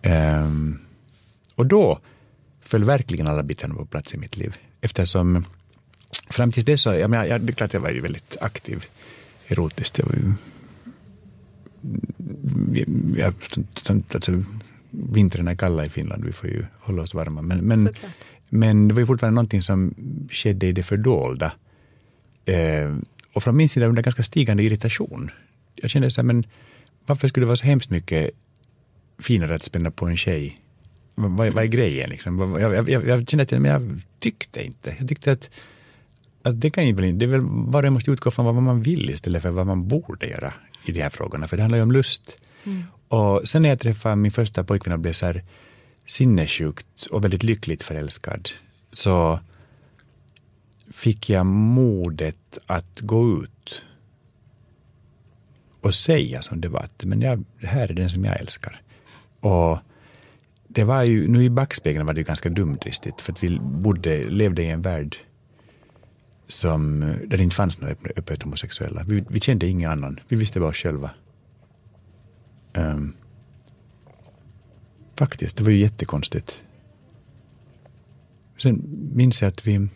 Um, 0.03 0.79
och 1.55 1.65
då 1.65 1.99
föll 2.61 2.83
verkligen 2.83 3.27
alla 3.27 3.43
bitarna 3.43 3.75
på 3.75 3.85
plats 3.85 4.13
i 4.13 4.17
mitt 4.17 4.37
liv. 4.37 4.57
Eftersom 4.81 5.45
fram 6.29 6.51
tills 6.51 6.65
dess 6.65 6.81
så, 6.81 6.93
jag 6.93 7.09
menar, 7.09 7.25
jag, 7.25 7.41
det 7.41 7.51
är 7.51 7.55
klart 7.55 7.73
jag 7.73 7.81
var 7.81 7.89
ju 7.89 8.01
väldigt 8.01 8.37
aktiv 8.41 8.85
erotiskt. 9.47 9.97
Jag 9.97 10.05
var 10.05 10.15
ju 10.15 10.33
jag, 13.17 13.33
alltså, 14.13 14.43
vintern 14.91 15.47
är 15.47 15.55
kalla 15.55 15.85
i 15.85 15.89
Finland, 15.89 16.25
vi 16.25 16.31
får 16.31 16.49
ju 16.49 16.65
hålla 16.79 17.01
oss 17.01 17.13
varma. 17.13 17.41
Men, 17.41 17.57
men, 17.57 17.89
men 18.49 18.87
det 18.87 18.93
var 18.93 19.01
ju 19.01 19.07
fortfarande 19.07 19.35
någonting 19.35 19.61
som 19.61 19.93
skedde 20.29 20.67
i 20.67 20.71
det 20.71 20.83
fördolda. 20.83 21.51
Eh, 22.45 22.95
och 23.33 23.43
från 23.43 23.57
min 23.57 23.69
sida 23.69 23.85
under 23.85 24.01
ganska 24.01 24.23
stigande 24.23 24.63
irritation. 24.63 25.31
Jag 25.75 25.89
kände 25.89 26.11
så 26.11 26.21
här, 26.21 26.25
men 26.25 26.43
varför 27.05 27.27
skulle 27.27 27.43
det 27.43 27.47
vara 27.47 27.57
så 27.57 27.65
hemskt 27.65 27.89
mycket 27.89 28.31
finare 29.19 29.55
att 29.55 29.63
spänna 29.63 29.91
på 29.91 30.05
en 30.05 30.17
tjej? 30.17 30.57
Vad, 31.15 31.53
vad 31.53 31.63
är 31.63 31.67
grejen 31.67 32.09
liksom? 32.09 32.39
Jag, 32.59 32.89
jag, 32.89 33.07
jag, 33.07 33.29
kände 33.29 33.43
att 33.43 33.51
men 33.51 33.65
jag 33.65 34.01
tyckte 34.19 34.65
inte. 34.65 34.95
Jag 34.99 35.07
tyckte 35.07 35.31
att, 35.31 35.49
att 36.43 36.61
det 36.61 36.69
kan 36.69 36.87
ju 36.87 36.93
väl, 36.93 37.19
det 37.19 37.25
är 37.25 37.27
väl, 37.27 37.41
var 37.43 37.83
och 37.83 37.93
måste 37.93 38.11
utgå 38.11 38.31
från 38.31 38.45
vad 38.45 38.55
man 38.55 38.81
vill 38.81 39.09
istället 39.09 39.41
för 39.41 39.49
vad 39.49 39.67
man 39.67 39.87
borde 39.87 40.27
göra 40.27 40.53
i 40.85 40.91
de 40.91 41.01
här 41.01 41.09
frågorna, 41.09 41.47
för 41.47 41.57
det 41.57 41.63
handlar 41.63 41.77
ju 41.77 41.83
om 41.83 41.91
lust. 41.91 42.35
Mm. 42.63 42.83
Och 43.07 43.49
sen 43.49 43.61
när 43.61 43.69
jag 43.69 43.79
träffade 43.79 44.15
min 44.15 44.31
första 44.31 44.63
pojkvän 44.63 44.93
och 44.93 44.99
blev 44.99 45.13
så 45.13 45.25
här 45.25 45.43
sinnessjukt 46.05 47.05
och 47.11 47.23
väldigt 47.23 47.43
lyckligt 47.43 47.83
förälskad, 47.83 48.49
så 48.91 49.39
fick 50.93 51.29
jag 51.29 51.45
modet 51.45 52.57
att 52.65 52.99
gå 52.99 53.43
ut 53.43 53.83
och 55.81 55.95
säga 55.95 56.41
som 56.41 56.61
det 56.61 56.67
var, 56.67 56.79
att 56.79 57.03
men 57.03 57.21
jag, 57.21 57.43
det 57.59 57.67
här 57.67 57.89
är 57.89 57.93
den 57.93 58.09
som 58.09 58.25
jag 58.25 58.39
älskar. 58.39 58.81
Och 59.39 59.79
det 60.67 60.83
var 60.83 61.03
ju, 61.03 61.27
nu 61.27 61.43
i 61.43 61.49
backspegeln 61.49 62.05
var 62.05 62.13
det 62.13 62.23
ganska 62.23 62.49
dumdristigt, 62.49 63.21
för 63.21 63.31
att 63.31 63.43
vi 63.43 63.59
bodde, 63.59 64.23
levde 64.23 64.63
i 64.63 64.69
en 64.69 64.81
värld 64.81 65.17
som, 66.51 66.99
där 66.99 67.37
det 67.37 67.43
inte 67.43 67.55
fanns 67.55 67.81
några 67.81 67.95
öppet 68.15 68.43
homosexuella. 68.43 69.03
Vi, 69.03 69.23
vi 69.29 69.39
kände 69.39 69.67
ingen 69.67 69.91
annan. 69.91 70.19
Vi 70.27 70.35
visste 70.35 70.59
bara 70.59 70.69
oss 70.69 70.77
själva. 70.77 71.09
Um, 72.73 73.13
faktiskt, 75.15 75.57
det 75.57 75.63
var 75.63 75.71
ju 75.71 75.77
jättekonstigt. 75.77 76.63
Sen 78.61 78.81
minns 79.13 79.41
jag 79.41 79.49
att 79.49 79.67
vi, 79.67 79.87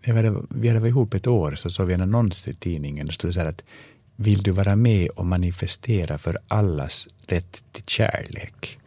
vi 0.00 0.12
hade, 0.12 0.42
vi 0.48 0.68
hade 0.68 0.80
varit 0.80 0.90
ihop 0.90 1.14
ett 1.14 1.26
år, 1.26 1.54
så 1.54 1.70
såg 1.70 1.86
vi 1.86 1.94
en 1.94 2.02
annons 2.02 2.48
i 2.48 2.54
tidningen. 2.54 3.06
Det 3.06 3.12
stod 3.12 3.34
så 3.34 3.40
här 3.40 3.46
att 3.46 3.62
vill 4.16 4.42
du 4.42 4.50
vara 4.50 4.76
med 4.76 5.08
och 5.08 5.26
manifestera 5.26 6.18
för 6.18 6.38
allas 6.48 7.06
rätt 7.26 7.64
till 7.72 7.84
kärlek? 7.86 8.78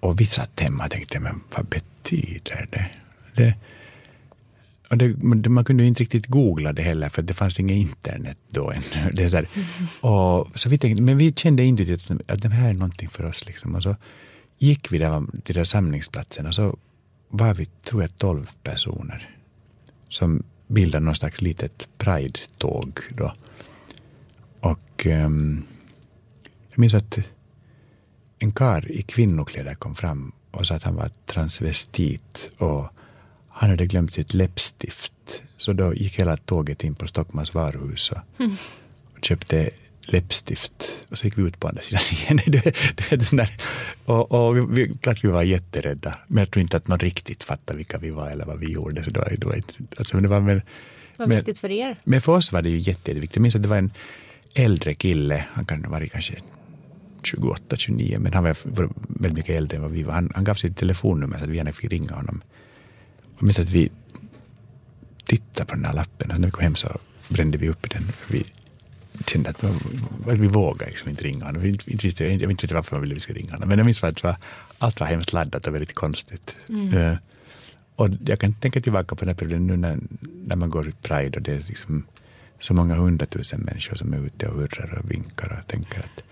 Och 0.00 0.20
vi 0.20 0.26
satt 0.26 0.60
hemma 0.60 0.84
och 0.84 0.90
tänkte, 0.90 1.20
men 1.20 1.40
vad 1.56 1.66
betyder 1.66 2.66
det? 2.70 2.90
det 3.36 3.54
det, 4.98 5.48
man 5.48 5.64
kunde 5.64 5.84
inte 5.84 6.00
riktigt 6.00 6.26
googla 6.26 6.72
det 6.72 6.82
heller, 6.82 7.08
för 7.08 7.22
det 7.22 7.34
fanns 7.34 7.60
inget 7.60 7.76
internet 7.76 8.38
då 8.48 8.70
ännu. 8.70 9.10
Det 9.12 9.22
är 9.22 9.28
så, 9.28 9.44
och, 10.08 10.60
så 10.60 10.68
vi 10.68 10.78
tänkte, 10.78 11.02
men 11.02 11.18
vi 11.18 11.32
kände 11.32 11.64
intuitivt 11.64 12.10
att, 12.10 12.30
att 12.30 12.42
det 12.42 12.48
här 12.48 12.68
är 12.68 12.74
någonting 12.74 13.08
för 13.08 13.24
oss. 13.24 13.46
Liksom. 13.46 13.74
Och 13.74 13.82
så 13.82 13.96
gick 14.58 14.92
vi 14.92 14.98
där, 14.98 15.42
till 15.42 15.54
den 15.54 15.66
samlingsplatsen 15.66 16.46
och 16.46 16.54
så 16.54 16.78
var 17.28 17.54
vi, 17.54 17.66
tror 17.84 18.02
jag, 18.02 18.18
tolv 18.18 18.50
personer 18.62 19.30
som 20.08 20.42
bildade 20.66 21.04
någon 21.04 21.14
slags 21.14 21.42
litet 21.42 21.88
pride-tåg. 21.98 23.00
Då. 23.10 23.32
Och 24.60 25.06
um, 25.06 25.64
jag 26.70 26.78
minns 26.78 26.94
att 26.94 27.18
en 28.38 28.52
kar 28.52 28.90
i 28.90 29.02
kvinnokläder 29.02 29.74
kom 29.74 29.94
fram 29.94 30.32
och 30.50 30.66
sa 30.66 30.74
att 30.74 30.82
han 30.82 30.94
var 30.94 31.10
transvestit 31.26 32.52
och 32.58 32.86
han 33.52 33.70
hade 33.70 33.86
glömt 33.86 34.14
sitt 34.14 34.34
läppstift. 34.34 35.12
Så 35.56 35.72
då 35.72 35.94
gick 35.94 36.18
hela 36.18 36.36
tåget 36.36 36.84
in 36.84 36.94
på 36.94 37.06
Stockmans 37.06 37.54
varuhus 37.54 38.10
och, 38.10 38.18
mm. 38.38 38.56
och 39.12 39.24
köpte 39.24 39.70
läppstift. 40.00 40.92
Och 41.08 41.18
så 41.18 41.26
gick 41.26 41.38
vi 41.38 41.42
ut 41.42 41.60
på 41.60 41.68
andra 41.68 41.82
sidan 41.82 42.02
igen. 42.02 42.40
det, 42.46 42.76
det, 43.10 43.36
det 43.36 43.48
och, 44.04 44.32
och 44.32 44.78
vi, 44.78 44.94
klart 45.00 45.24
vi 45.24 45.28
var 45.28 45.42
jätterädda, 45.42 46.18
men 46.26 46.38
jag 46.38 46.50
tror 46.50 46.60
inte 46.60 46.76
att 46.76 46.88
någon 46.88 46.98
riktigt 46.98 47.42
fattade 47.42 47.76
vilka 47.76 47.98
vi 47.98 48.10
var 48.10 48.30
eller 48.30 48.44
vad 48.44 48.58
vi 48.58 48.72
gjorde. 48.72 49.04
Så 49.04 49.10
det 49.10 49.20
var, 49.20 49.34
det 49.38 49.46
var, 49.46 49.62
alltså, 49.98 50.20
det 50.20 50.28
var 50.28 50.40
med, 50.40 50.62
vad 51.16 51.28
med, 51.28 51.36
viktigt 51.36 51.58
för 51.58 51.70
er? 51.70 51.98
Men 52.04 52.20
för 52.20 52.32
oss 52.32 52.52
var 52.52 52.62
det 52.62 52.70
ju 52.70 52.78
jätteviktigt. 52.78 53.36
Jag 53.36 53.42
minns 53.42 53.56
att 53.56 53.62
det 53.62 53.68
var 53.68 53.76
en 53.76 53.92
äldre 54.54 54.94
kille, 54.94 55.44
han 55.52 55.64
kan 55.64 55.84
ha 55.84 55.90
varit 55.90 56.12
kanske 56.12 56.34
28, 57.22 57.76
29, 57.76 58.16
men 58.20 58.32
han 58.32 58.44
var 58.44 58.56
väldigt 59.08 59.36
mycket 59.36 59.56
äldre 59.56 59.76
än 59.76 59.82
vad 59.82 59.92
vi 59.92 60.02
var. 60.02 60.14
Han, 60.14 60.32
han 60.34 60.44
gav 60.44 60.54
sitt 60.54 60.76
telefonnummer 60.76 61.38
så 61.38 61.44
att 61.44 61.50
vi 61.50 61.56
gärna 61.56 61.72
fick 61.72 61.92
ringa 61.92 62.14
honom. 62.14 62.42
Jag 63.42 63.46
minns 63.46 63.58
att 63.58 63.70
vi 63.70 63.90
tittade 65.24 65.66
på 65.66 65.74
den 65.74 65.84
här 65.84 65.92
lappen 65.92 66.30
och 66.30 66.40
när 66.40 66.48
vi 66.48 66.52
kom 66.52 66.62
hem 66.62 66.74
så 66.74 66.98
brände 67.28 67.58
vi 67.58 67.68
upp 67.68 67.90
den. 67.90 68.02
Vi 68.30 68.44
kände 69.26 69.50
att 69.50 69.64
vi 70.26 70.46
vågade 70.46 70.90
liksom 70.90 71.10
inte 71.10 71.24
ringa 71.24 71.44
honom. 71.44 71.64
Inte 71.64 72.06
visste, 72.06 72.24
jag 72.24 72.48
vet 72.48 72.62
inte 72.62 72.74
varför 72.74 72.96
man 72.96 73.02
ville 73.02 73.12
att 73.12 73.16
vi 73.16 73.20
skulle 73.20 73.38
ringa 73.38 73.52
honom. 73.52 73.68
Men 73.68 73.78
jag 73.78 73.84
minns 73.84 74.04
att 74.04 74.22
var, 74.22 74.36
allt 74.78 75.00
var 75.00 75.06
hemskt 75.06 75.32
laddat 75.32 75.66
och 75.66 75.74
väldigt 75.74 75.94
konstigt. 75.94 76.56
Mm. 76.68 76.94
Uh, 76.94 77.16
och 77.96 78.08
jag 78.26 78.40
kan 78.40 78.54
tänka 78.54 78.80
tillbaka 78.80 79.14
på 79.16 79.24
den 79.24 79.28
här 79.28 79.34
perioden 79.34 79.66
nu 79.66 79.76
när, 79.76 79.98
när 80.46 80.56
man 80.56 80.70
går 80.70 80.88
i 80.88 80.92
Pride 80.92 81.36
och 81.36 81.42
det 81.42 81.52
är 81.52 81.64
liksom 81.68 82.06
så 82.58 82.74
många 82.74 82.94
hundratusen 82.94 83.60
människor 83.60 83.96
som 83.96 84.12
är 84.12 84.26
ute 84.26 84.48
och 84.48 84.54
hurrar 84.54 84.98
och 84.98 85.10
vinkar 85.10 85.58
och 85.60 85.70
tänker 85.70 85.98
att, 85.98 86.24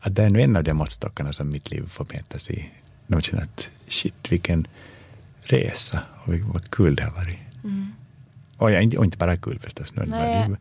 att 0.00 0.14
det 0.14 0.22
är 0.22 0.30
nu 0.30 0.40
en 0.40 0.56
av 0.56 0.64
de 0.64 0.74
måttstockarna 0.74 1.32
som 1.32 1.50
mitt 1.50 1.70
liv 1.70 1.88
får 1.88 2.06
mätas 2.12 2.50
i. 2.50 2.70
När 3.06 3.16
man 3.16 3.22
känner 3.22 3.42
att 3.42 3.68
shit, 3.88 4.32
vilken 4.32 4.66
resa 5.46 6.06
och 6.24 6.34
vad 6.34 6.70
kul 6.70 6.96
det 6.96 7.02
har 7.02 7.10
varit. 7.10 7.38
Mm. 7.64 7.92
Och, 8.56 8.70
ja, 8.70 8.80
inte, 8.80 8.98
och 8.98 9.04
inte 9.04 9.18
bara 9.18 9.36
kul 9.36 9.58
förstås, 9.58 9.94
nu 9.94 10.04
Nej. 10.06 10.48
var 10.48 10.58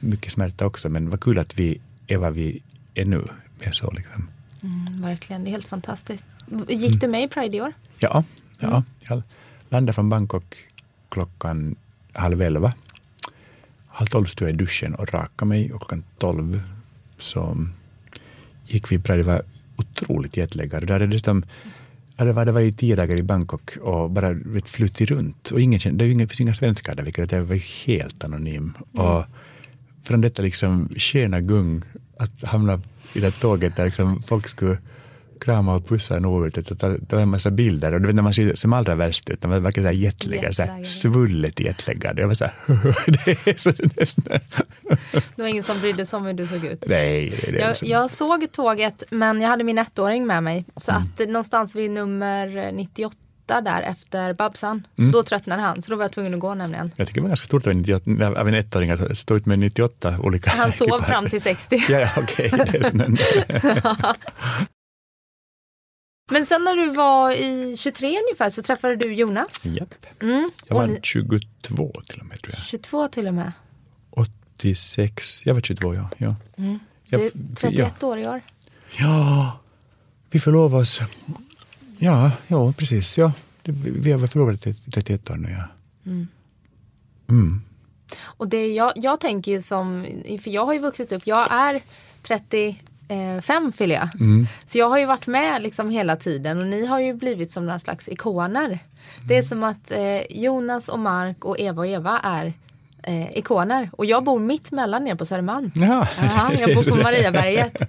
mycket 0.00 0.32
smärta 0.32 0.66
också, 0.66 0.88
men 0.88 1.10
vad 1.10 1.20
kul 1.20 1.38
att 1.38 1.58
vi 1.58 1.80
är 2.06 2.16
vad 2.16 2.32
vi 2.32 2.62
är 2.94 3.04
nu. 3.04 3.24
Mer 3.60 3.72
så 3.72 3.90
liksom. 3.90 4.28
Mm, 4.62 5.02
verkligen, 5.02 5.44
det 5.44 5.50
är 5.50 5.52
helt 5.52 5.68
fantastiskt. 5.68 6.24
Gick 6.68 6.86
mm. 6.86 6.98
du 6.98 7.08
med 7.08 7.22
i 7.22 7.28
Pride 7.28 7.56
i 7.56 7.60
år? 7.60 7.72
Ja, 7.98 8.24
ja 8.58 8.68
mm. 8.68 8.82
jag 9.08 9.22
landade 9.68 9.94
från 9.94 10.08
Bangkok 10.08 10.56
klockan 11.08 11.76
halv 12.12 12.42
elva. 12.42 12.72
Halv 13.86 14.06
tolv 14.06 14.26
stod 14.26 14.48
jag 14.48 14.54
i 14.54 14.56
duschen 14.56 14.94
och 14.94 15.14
rakade 15.14 15.48
mig 15.48 15.72
och 15.72 15.80
klockan 15.80 16.04
tolv 16.18 16.62
så 17.18 17.66
gick 18.66 18.92
vi 18.92 18.98
Pride. 18.98 19.18
Det 19.18 19.22
var 19.22 19.42
otroligt 19.76 20.36
jetlaggade. 20.36 20.86
Där 20.86 21.00
är 21.00 21.06
det 21.06 21.20
Ja, 21.26 21.42
det 22.24 22.32
var, 22.32 22.44
det 22.44 22.52
var 22.52 22.60
ju 22.60 22.72
tio 22.72 22.96
dagar 22.96 23.16
i 23.16 23.22
Bangkok 23.22 23.76
och 23.76 24.10
bara 24.10 24.36
flutit 24.64 25.10
runt. 25.10 25.50
Och 25.50 25.60
ingen, 25.60 25.96
det 25.96 26.26
finns 26.26 26.40
inga 26.40 26.54
svenskar 26.54 26.94
där, 26.94 27.02
vilket 27.02 27.32
jag 27.32 27.42
var 27.42 27.86
helt 27.86 28.24
anonym. 28.24 28.72
Mm. 28.94 29.06
Och 29.06 29.24
från 30.02 30.20
detta 30.20 30.42
liksom 30.42 30.88
skena 30.96 31.40
gung, 31.40 31.82
att 32.16 32.42
hamna 32.42 32.80
i 33.14 33.20
det 33.20 33.30
tåget 33.30 33.76
där 33.76 33.84
liksom 33.84 34.22
folk 34.22 34.48
skulle 34.48 34.78
krama 35.40 35.74
och 35.74 35.88
pussa 35.88 36.18
nog 36.18 36.46
ut 36.46 36.70
och 36.70 36.78
ta, 36.78 36.96
ta 37.08 37.20
en 37.20 37.28
massa 37.28 37.50
bilder. 37.50 37.92
Och 37.92 38.00
du 38.00 38.06
vet 38.06 38.16
när 38.16 38.22
man 38.22 38.34
ser 38.34 38.54
som 38.54 38.72
allra 38.72 38.94
värst 38.94 39.30
ut, 39.30 39.42
när 39.42 39.50
man 39.50 39.62
verkar 39.62 39.92
jetlaggad, 39.92 40.56
så 40.56 40.62
här, 40.62 40.84
svullet 40.84 41.60
jetlaggad. 41.60 42.18
Jag 42.18 42.28
var 42.28 42.34
så 42.34 42.44
här, 42.44 42.54
det 43.24 43.46
är 43.46 43.58
så 43.58 43.70
det 43.70 44.16
Det 45.36 45.42
var 45.42 45.48
ingen 45.48 45.64
som 45.64 45.80
brydde 45.80 46.06
sig 46.06 46.16
om 46.16 46.26
hur 46.26 46.32
du 46.32 46.46
såg 46.46 46.64
ut? 46.64 46.84
Nej. 46.86 47.30
Det, 47.30 47.52
det 47.52 47.58
jag, 47.58 47.76
jag, 47.80 48.10
såg 48.10 48.52
tåget, 48.52 49.02
men 49.10 49.40
jag 49.40 49.48
hade 49.48 49.64
min 49.64 49.78
ettåring 49.78 50.26
med 50.26 50.42
mig. 50.42 50.64
Så 50.76 50.90
mm. 50.90 51.02
att 51.02 51.28
någonstans 51.28 51.76
vid 51.76 51.90
nummer 51.90 52.72
98 52.72 53.16
där 53.60 53.82
efter 53.82 54.32
Babsan. 54.32 54.86
Mm. 54.98 55.10
Då 55.12 55.22
tröttnade 55.22 55.62
han, 55.62 55.82
så 55.82 55.90
då 55.90 55.96
var 55.96 56.04
jag 56.04 56.12
tvungen 56.12 56.34
att 56.34 56.40
gå 56.40 56.54
nämligen. 56.54 56.90
Jag 56.96 57.06
tycker 57.06 57.20
det 57.20 57.24
var 57.24 57.28
ganska 57.28 57.46
stort 57.46 57.66
av 57.66 58.48
en 58.48 58.54
ettåring 58.54 58.90
att 58.90 59.18
stå 59.18 59.36
ut 59.36 59.46
med 59.46 59.58
98 59.58 60.16
olika 60.22 60.50
Han 60.50 60.72
sov 60.72 61.02
fram 61.02 61.28
till 61.28 61.42
60. 61.42 61.82
ja, 61.88 62.08
okej. 62.16 62.52
Okay. 62.52 62.80
Men 66.30 66.46
sen 66.46 66.62
när 66.62 66.76
du 66.76 66.90
var 66.90 67.32
i 67.32 67.76
23 67.76 68.08
ungefär 68.08 68.50
så 68.50 68.62
träffade 68.62 68.96
du 68.96 69.12
Jonas. 69.12 69.64
Japp. 69.64 69.94
Mm. 70.22 70.50
Jag 70.66 70.76
var 70.76 70.98
22 71.02 71.92
till 72.06 72.20
och 72.20 72.26
med 72.26 72.42
tror 72.42 72.54
jag. 72.54 72.64
22 72.64 73.08
till 73.08 73.26
och 73.26 73.34
med. 73.34 73.52
86, 74.10 75.46
jag 75.46 75.54
var 75.54 75.60
22 75.60 75.94
ja. 75.94 76.10
ja. 76.18 76.34
Mm. 76.56 76.78
Det 77.08 77.16
är 77.16 77.30
31 77.54 77.94
ja. 78.00 78.06
år 78.06 78.18
i 78.18 78.26
år. 78.26 78.40
Ja, 78.98 79.58
vi 80.30 80.40
förlovade 80.40 80.82
oss. 80.82 81.00
Ja, 81.98 82.30
ja 82.46 82.72
precis. 82.72 83.18
Ja. 83.18 83.32
Vi 83.64 84.12
har 84.12 84.18
väl 84.18 84.28
förlovat 84.28 84.66
i 84.66 84.74
31 84.92 85.30
år 85.30 85.36
nu 85.36 85.50
ja. 85.50 85.64
Mm. 86.06 86.28
Mm. 87.28 87.62
Och 88.22 88.48
det 88.48 88.66
jag, 88.74 88.92
jag 88.96 89.20
tänker 89.20 89.52
ju 89.52 89.62
som, 89.62 90.06
för 90.42 90.50
jag 90.50 90.66
har 90.66 90.72
ju 90.72 90.78
vuxit 90.78 91.12
upp, 91.12 91.26
jag 91.26 91.52
är 91.52 91.82
30 92.22 92.76
eh, 93.10 93.40
fem 93.40 93.72
fyller 93.72 93.94
jag. 93.94 94.08
Mm. 94.20 94.46
Så 94.66 94.78
jag 94.78 94.88
har 94.88 94.98
ju 94.98 95.06
varit 95.06 95.26
med 95.26 95.62
liksom 95.62 95.90
hela 95.90 96.16
tiden 96.16 96.58
och 96.58 96.66
ni 96.66 96.86
har 96.86 97.00
ju 97.00 97.14
blivit 97.14 97.50
som 97.50 97.66
några 97.66 97.78
slags 97.78 98.08
ikoner. 98.08 98.66
Mm. 98.66 98.78
Det 99.28 99.36
är 99.36 99.42
som 99.42 99.62
att 99.62 99.90
eh, 99.90 100.22
Jonas 100.30 100.88
och 100.88 100.98
Mark 100.98 101.44
och 101.44 101.60
Eva 101.60 101.80
och 101.80 101.86
Eva 101.86 102.20
är 102.22 102.52
eh, 103.02 103.38
ikoner. 103.38 103.90
Och 103.92 104.06
jag 104.06 104.24
bor 104.24 104.38
mitt 104.38 104.70
mellan 104.70 105.06
er 105.06 105.14
på 105.14 105.24
Södermalm. 105.24 105.72
Ja. 105.74 106.08
Aha, 106.18 106.52
jag 106.58 106.74
bor 106.74 106.90
på 106.90 106.96
Mariaberget. 107.02 107.82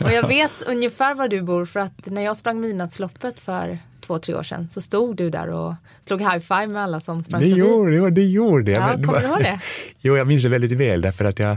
Och 0.00 0.12
jag 0.12 0.28
vet 0.28 0.62
ungefär 0.66 1.14
var 1.14 1.28
du 1.28 1.42
bor 1.42 1.64
för 1.64 1.80
att 1.80 2.06
när 2.06 2.24
jag 2.24 2.36
sprang 2.36 2.60
midnattsloppet 2.60 3.40
för 3.40 3.78
två, 4.00 4.18
tre 4.18 4.34
år 4.34 4.42
sedan 4.42 4.68
så 4.70 4.80
stod 4.80 5.16
du 5.16 5.30
där 5.30 5.48
och 5.50 5.74
slog 6.06 6.20
high 6.20 6.38
five 6.38 6.66
med 6.66 6.82
alla 6.82 7.00
som 7.00 7.24
sprang 7.24 7.40
det 7.40 7.48
förbi. 7.48 7.60
Gjorde, 7.60 8.10
det 8.10 8.26
gjorde 8.26 8.72
jag. 8.72 8.82
Ja, 8.82 9.06
kommer 9.06 9.20
du 9.20 9.26
ihåg 9.26 9.38
det? 9.38 9.60
Jo, 9.98 10.16
jag 10.16 10.26
minns 10.26 10.42
det 10.42 10.48
väldigt 10.48 10.72
väl 10.72 11.00
därför 11.00 11.24
att 11.24 11.38
jag 11.38 11.56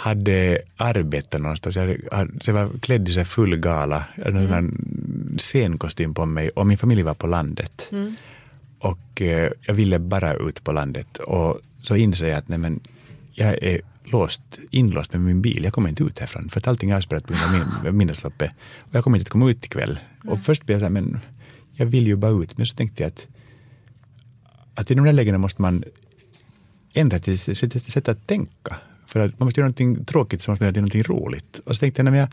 hade 0.00 0.58
arbetat 0.76 1.40
någonstans. 1.40 1.76
Jag, 1.76 1.82
hade, 2.12 2.30
jag 2.44 2.54
var 2.54 2.78
klädd 2.80 3.08
i 3.08 3.24
full 3.24 3.58
gala, 3.58 4.04
mm. 4.16 4.52
en 4.52 5.38
scenkostym 5.38 6.14
på 6.14 6.26
mig 6.26 6.48
och 6.48 6.66
min 6.66 6.78
familj 6.78 7.02
var 7.02 7.14
på 7.14 7.26
landet. 7.26 7.88
Mm. 7.92 8.14
Och 8.78 9.22
eh, 9.22 9.50
jag 9.66 9.74
ville 9.74 9.98
bara 9.98 10.34
ut 10.34 10.64
på 10.64 10.72
landet 10.72 11.18
och 11.18 11.60
så 11.82 11.96
insåg 11.96 12.28
jag 12.28 12.38
att 12.38 12.48
nej, 12.48 12.58
men, 12.58 12.80
jag 13.32 13.62
är 13.62 13.80
låst, 14.04 14.42
inlåst 14.70 15.12
med 15.12 15.22
min 15.22 15.42
bil. 15.42 15.64
Jag 15.64 15.72
kommer 15.72 15.88
inte 15.88 16.02
ut 16.02 16.18
härifrån 16.18 16.48
för 16.48 16.60
att 16.60 16.68
allting 16.68 16.90
är 16.90 16.96
avspärrat 16.96 17.26
på 17.26 17.32
grund 17.32 17.86
av 17.86 17.94
minnesloppet. 18.00 18.50
Och 18.78 18.94
jag 18.94 19.04
kommer 19.04 19.18
inte 19.18 19.28
att 19.28 19.32
komma 19.32 19.50
ut 19.50 19.64
ikväll. 19.64 19.98
Mm. 20.22 20.32
Och 20.32 20.44
först 20.44 20.66
blev 20.66 20.74
jag 20.74 20.80
så 20.80 20.84
här, 20.84 20.90
men 20.90 21.20
jag 21.72 21.86
vill 21.86 22.06
ju 22.06 22.16
bara 22.16 22.42
ut. 22.42 22.56
Men 22.56 22.66
så 22.66 22.76
tänkte 22.76 23.02
jag 23.02 23.08
att, 23.08 23.26
att 24.74 24.90
i 24.90 24.94
de 24.94 25.04
där 25.04 25.12
lägena 25.12 25.38
måste 25.38 25.62
man 25.62 25.84
ändra 26.92 27.18
sitt 27.18 27.92
sätt 27.92 28.08
att 28.08 28.26
tänka. 28.26 28.76
För 29.10 29.20
att 29.20 29.38
man 29.38 29.46
måste 29.46 29.60
göra 29.60 29.66
någonting 29.66 30.04
tråkigt 30.04 30.42
så 30.42 30.50
måste 30.50 30.64
man 30.64 30.74
göra 30.74 30.80
någonting 30.80 31.02
roligt. 31.02 31.60
Och 31.64 31.76
så 31.76 31.80
tänkte 31.80 32.02
jag, 32.02 32.12
när 32.12 32.18
jag 32.18 32.28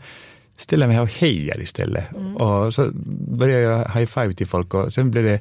ställer 0.56 0.86
mig 0.86 0.96
här 0.96 1.02
och 1.02 1.12
hejar 1.12 1.60
istället. 1.60 2.16
Mm. 2.16 2.36
Och 2.36 2.74
så 2.74 2.90
började 3.38 3.62
jag 3.62 3.78
high 3.78 4.06
five 4.06 4.34
till 4.34 4.46
folk 4.46 4.74
och 4.74 4.92
sen 4.92 5.10
blev 5.10 5.24
det 5.24 5.40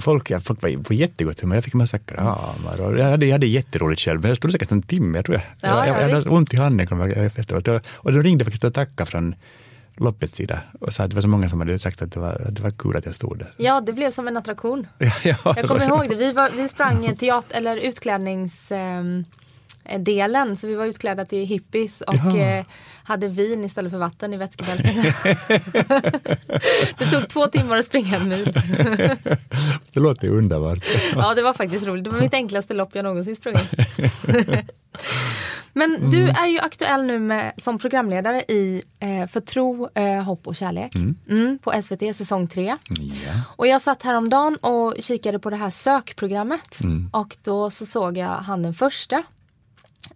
folk, 0.00 0.30
ja, 0.30 0.40
folk 0.40 0.62
var 0.62 0.82
på 0.82 0.94
jättegott 0.94 1.40
humör. 1.40 1.56
Jag 1.56 1.64
fick 1.64 1.74
en 1.74 1.78
massa 1.78 1.98
kramar 1.98 2.80
och 2.80 2.98
jag 2.98 3.04
hade, 3.04 3.26
jag 3.26 3.32
hade 3.32 3.46
jätteroligt 3.46 4.00
själv. 4.00 4.20
Men 4.20 4.28
jag 4.28 4.36
stod 4.36 4.52
säkert 4.52 4.70
en 4.70 4.82
timme, 4.82 5.18
jag 5.18 5.24
tror 5.24 5.36
jag. 5.36 5.44
Ja, 5.60 5.86
jag, 5.86 5.96
jag, 5.96 6.10
jag 6.10 6.14
hade 6.14 6.30
ont 6.30 6.54
i 6.54 6.56
handen 6.56 6.86
kom 6.86 7.00
jag 7.00 7.16
efteråt. 7.16 7.68
Och, 7.68 7.80
och 7.92 8.12
de 8.12 8.22
ringde 8.22 8.44
faktiskt 8.44 8.64
och 8.64 8.74
tackade 8.74 9.10
från 9.10 9.34
loppets 9.96 10.34
sida 10.34 10.60
och 10.80 10.92
sa 10.92 11.04
att 11.04 11.10
det 11.10 11.14
var 11.14 11.22
så 11.22 11.28
många 11.28 11.48
som 11.48 11.60
hade 11.60 11.78
sagt 11.78 12.02
att 12.02 12.12
det 12.12 12.20
var, 12.20 12.32
att 12.32 12.56
det 12.56 12.62
var 12.62 12.70
kul 12.70 12.96
att 12.96 13.06
jag 13.06 13.14
stod 13.14 13.38
där. 13.38 13.54
Ja, 13.56 13.80
det 13.80 13.92
blev 13.92 14.10
som 14.10 14.28
en 14.28 14.36
attraktion. 14.36 14.86
ja, 14.98 15.36
jag 15.44 15.64
kommer 15.68 15.86
ihåg 15.88 16.08
det. 16.08 16.14
Vi, 16.14 16.32
var, 16.32 16.50
vi 16.50 16.68
sprang 16.68 17.16
teater, 17.16 17.56
eller 17.56 17.76
utklädnings... 17.76 18.70
Um, 18.70 19.24
delen. 19.98 20.56
Så 20.56 20.66
vi 20.66 20.74
var 20.74 20.86
utklädda 20.86 21.24
till 21.24 21.46
hippies 21.46 22.00
och 22.00 22.14
ja. 22.14 22.36
eh, 22.36 22.64
hade 23.04 23.28
vin 23.28 23.64
istället 23.64 23.92
för 23.92 23.98
vatten 23.98 24.34
i 24.34 24.36
vätskebältena. 24.36 25.02
det 26.98 27.10
tog 27.10 27.28
två 27.28 27.46
timmar 27.46 27.76
att 27.76 27.84
springa 27.84 28.16
en 28.16 28.28
mil. 28.28 28.44
det 29.92 30.00
låter 30.00 30.28
underbart. 30.28 30.84
ja, 31.14 31.34
det 31.34 31.42
var 31.42 31.52
faktiskt 31.52 31.86
roligt. 31.86 32.04
Det 32.04 32.10
var 32.10 32.20
mitt 32.20 32.34
enklaste 32.34 32.74
lopp 32.74 32.94
jag 32.94 33.02
någonsin 33.02 33.36
sprungit. 33.36 33.68
Men 35.72 35.96
mm. 35.96 36.10
du 36.10 36.28
är 36.28 36.46
ju 36.46 36.58
aktuell 36.58 37.04
nu 37.04 37.18
med, 37.18 37.52
som 37.56 37.78
programledare 37.78 38.40
i 38.40 38.82
eh, 39.00 39.26
För 39.26 39.40
tro, 39.40 39.88
eh, 39.94 40.22
hopp 40.22 40.46
och 40.46 40.56
kärlek 40.56 40.94
mm. 40.94 41.16
Mm, 41.28 41.58
på 41.58 41.82
SVT 41.82 42.16
säsong 42.16 42.48
3. 42.48 42.62
Yeah. 42.62 43.40
Och 43.56 43.66
jag 43.66 43.82
satt 43.82 44.02
häromdagen 44.02 44.56
och 44.56 44.94
kikade 44.98 45.38
på 45.38 45.50
det 45.50 45.56
här 45.56 45.70
sökprogrammet 45.70 46.80
mm. 46.80 47.10
och 47.12 47.36
då 47.42 47.70
så 47.70 47.86
såg 47.86 48.18
jag 48.18 48.28
han 48.28 48.62
den 48.62 48.74
första 48.74 49.22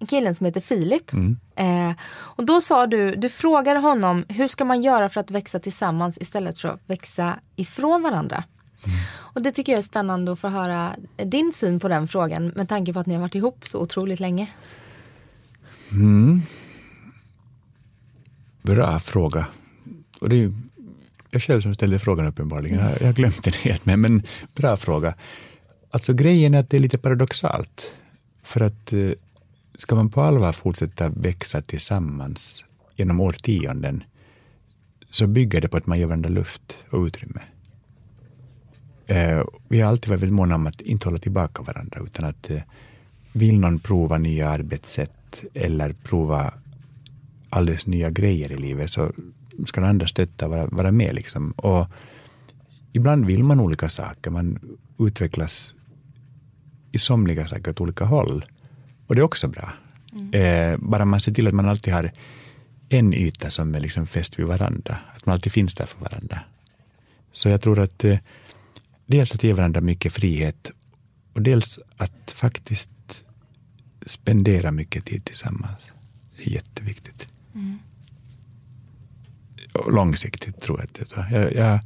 killen 0.08 0.34
som 0.34 0.46
heter 0.46 0.60
Filip. 0.60 1.12
Mm. 1.12 1.36
Eh, 1.56 1.96
och 2.08 2.46
då 2.46 2.60
sa 2.60 2.86
du, 2.86 3.16
du 3.16 3.28
frågade 3.28 3.80
honom 3.80 4.24
hur 4.28 4.48
ska 4.48 4.64
man 4.64 4.82
göra 4.82 5.08
för 5.08 5.20
att 5.20 5.30
växa 5.30 5.58
tillsammans 5.58 6.18
istället 6.20 6.58
för 6.58 6.68
att 6.68 6.80
växa 6.86 7.38
ifrån 7.56 8.02
varandra. 8.02 8.44
Mm. 8.86 8.98
Och 9.14 9.42
det 9.42 9.52
tycker 9.52 9.72
jag 9.72 9.78
är 9.78 9.82
spännande 9.82 10.32
att 10.32 10.38
få 10.38 10.48
höra 10.48 10.96
din 11.16 11.52
syn 11.52 11.80
på 11.80 11.88
den 11.88 12.08
frågan 12.08 12.48
med 12.48 12.68
tanke 12.68 12.92
på 12.92 12.98
att 12.98 13.06
ni 13.06 13.14
har 13.14 13.20
varit 13.20 13.34
ihop 13.34 13.66
så 13.66 13.78
otroligt 13.78 14.20
länge. 14.20 14.50
Mm. 15.90 16.42
Bra 18.62 19.00
fråga. 19.00 19.46
Och 20.20 20.28
det 20.28 20.36
är 20.36 20.40
ju 20.40 20.52
jag 21.30 21.42
själv 21.42 21.60
som 21.60 21.74
ställde 21.74 21.98
frågan 21.98 22.26
uppenbarligen. 22.26 22.78
Jag, 22.78 23.00
jag 23.00 23.06
har 23.06 23.12
glömt 23.12 23.44
den 23.44 23.52
helt, 23.52 23.86
men, 23.86 24.00
men 24.00 24.22
bra 24.54 24.76
fråga. 24.76 25.14
Alltså 25.90 26.12
grejen 26.12 26.54
är 26.54 26.60
att 26.60 26.70
det 26.70 26.76
är 26.76 26.80
lite 26.80 26.98
paradoxalt. 26.98 27.94
För 28.42 28.60
att 28.60 28.92
eh, 28.92 29.10
ska 29.76 29.94
man 29.94 30.10
på 30.10 30.20
allvar 30.20 30.52
fortsätta 30.52 31.08
växa 31.08 31.62
tillsammans 31.62 32.64
genom 32.96 33.20
årtionden, 33.20 34.02
så 35.10 35.26
bygger 35.26 35.60
det 35.60 35.68
på 35.68 35.76
att 35.76 35.86
man 35.86 35.98
ger 35.98 36.06
varandra 36.06 36.28
luft 36.28 36.76
och 36.90 37.02
utrymme. 37.02 37.40
Eh, 39.06 39.44
vi 39.68 39.80
har 39.80 39.90
alltid 39.90 40.08
varit 40.08 40.22
väldigt 40.22 40.36
måna 40.36 40.54
om 40.54 40.66
att 40.66 40.80
inte 40.80 41.08
hålla 41.08 41.18
tillbaka 41.18 41.62
varandra, 41.62 42.00
utan 42.04 42.24
att 42.24 42.50
eh, 42.50 42.62
vill 43.32 43.58
någon 43.58 43.78
prova 43.78 44.18
nya 44.18 44.48
arbetssätt 44.48 45.44
eller 45.54 45.92
prova 45.92 46.54
alldeles 47.50 47.86
nya 47.86 48.10
grejer 48.10 48.52
i 48.52 48.56
livet, 48.56 48.90
så 48.90 49.12
ska 49.66 49.80
den 49.80 49.90
andra 49.90 50.06
stötta 50.06 50.48
vara, 50.48 50.66
vara 50.66 50.92
med. 50.92 51.14
Liksom. 51.14 51.50
Och 51.50 51.86
ibland 52.92 53.26
vill 53.26 53.44
man 53.44 53.60
olika 53.60 53.88
saker, 53.88 54.30
man 54.30 54.58
utvecklas 54.98 55.74
i 56.92 56.98
somliga 56.98 57.46
saker 57.46 57.70
åt 57.70 57.80
olika 57.80 58.04
håll. 58.04 58.44
Och 59.06 59.14
det 59.14 59.20
är 59.20 59.24
också 59.24 59.48
bra. 59.48 59.72
Mm. 60.12 60.32
Eh, 60.32 60.78
bara 60.78 61.04
man 61.04 61.20
ser 61.20 61.32
till 61.32 61.48
att 61.48 61.54
man 61.54 61.68
alltid 61.68 61.94
har 61.94 62.12
en 62.88 63.14
yta 63.14 63.50
som 63.50 63.74
är 63.74 63.80
liksom 63.80 64.06
fäst 64.06 64.38
vid 64.38 64.46
varandra. 64.46 64.98
Att 65.16 65.26
man 65.26 65.32
alltid 65.32 65.52
finns 65.52 65.74
där 65.74 65.86
för 65.86 66.00
varandra. 66.00 66.40
Så 67.32 67.48
jag 67.48 67.62
tror 67.62 67.78
att 67.78 68.04
eh, 68.04 68.18
dels 69.06 69.34
att 69.34 69.44
ge 69.44 69.52
varandra 69.52 69.80
mycket 69.80 70.12
frihet 70.12 70.70
och 71.32 71.42
dels 71.42 71.78
att 71.96 72.30
faktiskt 72.30 72.90
spendera 74.06 74.70
mycket 74.70 75.04
tid 75.04 75.24
tillsammans. 75.24 75.78
Det 76.36 76.46
är 76.46 76.50
jätteviktigt. 76.50 77.28
Mm. 77.54 77.78
Långsiktigt 79.90 80.60
tror 80.60 80.78
jag 80.78 80.84
att 80.84 80.94
det 80.94 81.20
är 81.20 81.42
jag, 81.42 81.54
jag 81.54 81.80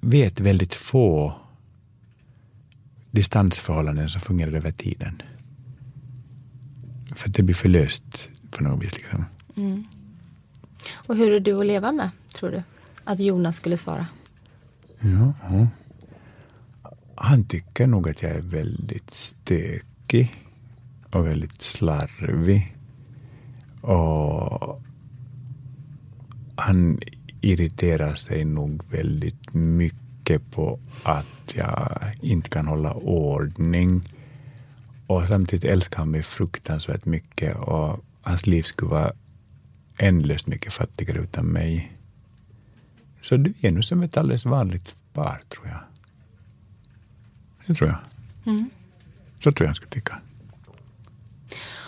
vet 0.00 0.40
väldigt 0.40 0.74
få 0.74 1.34
distansförhållanden 3.10 4.08
som 4.08 4.20
fungerar 4.20 4.52
över 4.52 4.72
tiden. 4.72 5.22
För 7.20 7.28
att 7.28 7.34
det 7.34 7.42
blir 7.42 7.54
förlöst 7.54 8.28
på 8.50 8.62
något 8.62 8.84
vis. 8.84 8.94
Liksom. 8.94 9.24
Mm. 9.56 9.84
Och 10.92 11.16
hur 11.16 11.32
är 11.32 11.40
du 11.40 11.60
att 11.60 11.66
leva 11.66 11.92
med, 11.92 12.10
tror 12.34 12.50
du? 12.50 12.62
Att 13.04 13.20
Jonas 13.20 13.56
skulle 13.56 13.76
svara? 13.76 14.06
Ja, 15.00 15.32
ja. 15.42 15.68
Han 17.14 17.44
tycker 17.44 17.86
nog 17.86 18.08
att 18.08 18.22
jag 18.22 18.32
är 18.32 18.40
väldigt 18.40 19.10
stökig 19.10 20.34
och 21.10 21.26
väldigt 21.26 21.62
slarvig. 21.62 22.76
Och 23.80 24.82
han 26.56 27.00
irriterar 27.40 28.14
sig 28.14 28.44
nog 28.44 28.82
väldigt 28.90 29.54
mycket 29.54 30.50
på 30.50 30.78
att 31.02 31.54
jag 31.54 31.98
inte 32.20 32.50
kan 32.50 32.66
hålla 32.66 32.94
ordning. 32.94 34.02
Och 35.10 35.28
samtidigt 35.28 35.70
älskar 35.70 35.98
han 35.98 36.10
mig 36.10 36.22
fruktansvärt 36.22 37.04
mycket 37.04 37.56
och 37.56 38.04
hans 38.22 38.46
liv 38.46 38.62
skulle 38.62 38.90
vara 38.90 39.12
ändlöst 39.98 40.46
mycket 40.46 40.72
fattigare 40.72 41.18
utan 41.18 41.46
mig. 41.46 41.92
Så 43.20 43.36
du 43.36 43.54
är 43.60 43.70
nog 43.70 43.84
som 43.84 44.02
ett 44.02 44.16
alldeles 44.16 44.44
vanligt 44.44 44.94
par, 45.12 45.42
tror 45.48 45.66
jag. 45.68 45.78
Det 47.66 47.74
tror 47.74 47.88
jag. 47.88 47.98
Mm. 48.52 48.70
Så 49.44 49.52
tror 49.52 49.64
jag 49.66 49.68
jag 49.68 49.76
skulle 49.76 49.90
tycka. 49.90 50.18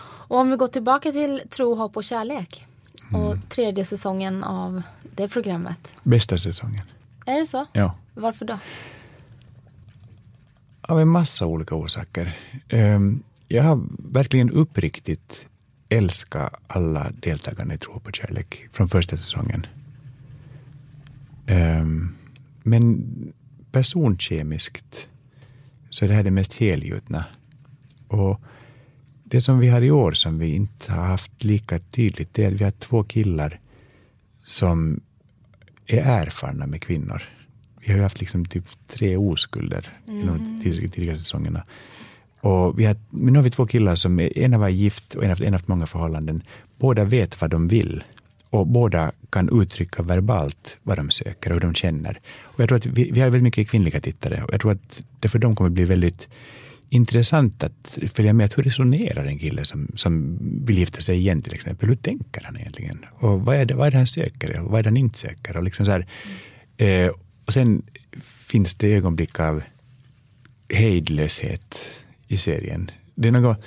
Och 0.04 0.36
om 0.38 0.50
vi 0.50 0.56
går 0.56 0.68
tillbaka 0.68 1.12
till 1.12 1.40
Tro, 1.48 1.74
hopp 1.74 1.96
och 1.96 2.04
kärlek. 2.04 2.66
Och 3.12 3.36
tredje 3.48 3.84
säsongen 3.84 4.44
av 4.44 4.82
det 5.02 5.28
programmet. 5.28 5.94
Bästa 6.02 6.38
säsongen. 6.38 6.84
Är 7.26 7.38
det 7.38 7.46
så? 7.46 7.66
Ja. 7.72 7.96
Varför 8.14 8.44
då? 8.44 8.58
Av 10.82 11.00
en 11.00 11.08
massa 11.08 11.46
olika 11.46 11.74
orsaker. 11.74 12.38
Ehm, 12.68 13.22
jag 13.48 13.62
har 13.62 13.80
verkligen 13.98 14.50
uppriktigt 14.50 15.46
älskat 15.88 16.54
alla 16.66 17.10
deltagarna 17.10 17.74
i 17.74 17.78
Tro 17.78 18.00
på 18.00 18.12
kärlek 18.12 18.68
från 18.72 18.88
första 18.88 19.16
säsongen. 19.16 19.66
Ehm, 21.46 22.14
men 22.62 23.04
personkemiskt 23.72 25.08
så 25.90 26.04
är 26.04 26.08
det 26.08 26.14
här 26.14 26.22
det 26.22 26.30
mest 26.30 26.52
helgjutna. 26.52 27.24
Och 28.08 28.40
det 29.24 29.40
som 29.40 29.58
vi 29.58 29.68
har 29.68 29.82
i 29.82 29.90
år 29.90 30.12
som 30.12 30.38
vi 30.38 30.54
inte 30.54 30.92
har 30.92 31.06
haft 31.06 31.44
lika 31.44 31.78
tydligt, 31.78 32.34
det 32.34 32.44
är 32.44 32.48
att 32.48 32.60
vi 32.60 32.64
har 32.64 32.70
två 32.70 33.04
killar 33.04 33.60
som 34.42 35.00
är 35.86 35.98
erfarna 35.98 36.66
med 36.66 36.82
kvinnor. 36.82 37.22
Vi 37.84 37.92
har 37.92 37.96
ju 37.96 38.02
haft 38.02 38.20
liksom 38.20 38.44
typ 38.44 38.64
tre 38.88 39.16
oskulder 39.16 39.88
i 40.06 40.22
de 40.22 40.60
tidigare, 40.62 40.88
tidigare 40.88 41.18
säsongerna. 41.18 41.64
Och 42.40 42.78
vi 42.78 42.84
har, 42.84 42.96
men 43.10 43.32
nu 43.32 43.38
har 43.38 43.44
vi 43.44 43.50
två 43.50 43.66
killar 43.66 43.94
som, 43.94 44.18
en 44.36 44.60
var 44.60 44.68
gift 44.68 45.14
och 45.14 45.24
en 45.24 45.28
har 45.28 45.36
en 45.36 45.44
har 45.44 45.52
haft 45.52 45.68
många 45.68 45.86
förhållanden. 45.86 46.42
Båda 46.78 47.04
vet 47.04 47.40
vad 47.40 47.50
de 47.50 47.68
vill 47.68 48.04
och 48.50 48.66
båda 48.66 49.12
kan 49.30 49.62
uttrycka 49.62 50.02
verbalt 50.02 50.78
vad 50.82 50.96
de 50.96 51.10
söker 51.10 51.50
och 51.50 51.54
hur 51.54 51.60
de 51.60 51.74
känner. 51.74 52.20
Och 52.42 52.60
jag 52.60 52.68
tror 52.68 52.78
att 52.78 52.86
vi, 52.86 53.10
vi 53.10 53.20
har 53.20 53.26
väldigt 53.26 53.42
mycket 53.42 53.70
kvinnliga 53.70 54.00
tittare 54.00 54.44
och 54.44 54.52
jag 54.52 54.60
tror 54.60 54.72
att 54.72 55.02
det 55.20 55.28
för 55.28 55.38
dem 55.38 55.56
kommer 55.56 55.70
bli 55.70 55.84
väldigt 55.84 56.28
intressant 56.88 57.62
att 57.62 57.98
följa 58.12 58.32
med. 58.32 58.46
Att 58.46 58.58
hur 58.58 58.62
resonerar 58.62 59.24
en 59.24 59.38
kille 59.38 59.64
som, 59.64 59.88
som 59.94 60.38
vill 60.66 60.78
gifta 60.78 61.00
sig 61.00 61.16
igen 61.16 61.42
till 61.42 61.54
exempel? 61.54 61.88
Hur 61.88 61.96
tänker 61.96 62.42
han 62.44 62.56
egentligen? 62.56 63.04
Och 63.12 63.40
vad 63.40 63.56
är 63.56 63.64
det, 63.64 63.74
vad 63.74 63.86
är 63.86 63.90
det 63.90 63.96
han 63.96 64.06
söker 64.06 64.60
och 64.60 64.70
vad 64.70 64.78
är 64.78 64.82
det 64.82 64.88
han 64.88 64.96
inte 64.96 65.18
söker? 65.18 65.56
Och, 65.56 65.62
liksom 65.62 65.86
så 65.86 65.92
här, 65.92 66.06
eh, 66.76 67.10
och 67.46 67.52
sen 67.52 67.82
finns 68.46 68.74
det 68.74 68.94
ögonblick 68.94 69.40
av 69.40 69.62
hejdlöshet 70.68 71.78
i 72.28 72.36
serien. 72.36 72.90
Det 73.14 73.28
är 73.28 73.32
något, 73.32 73.64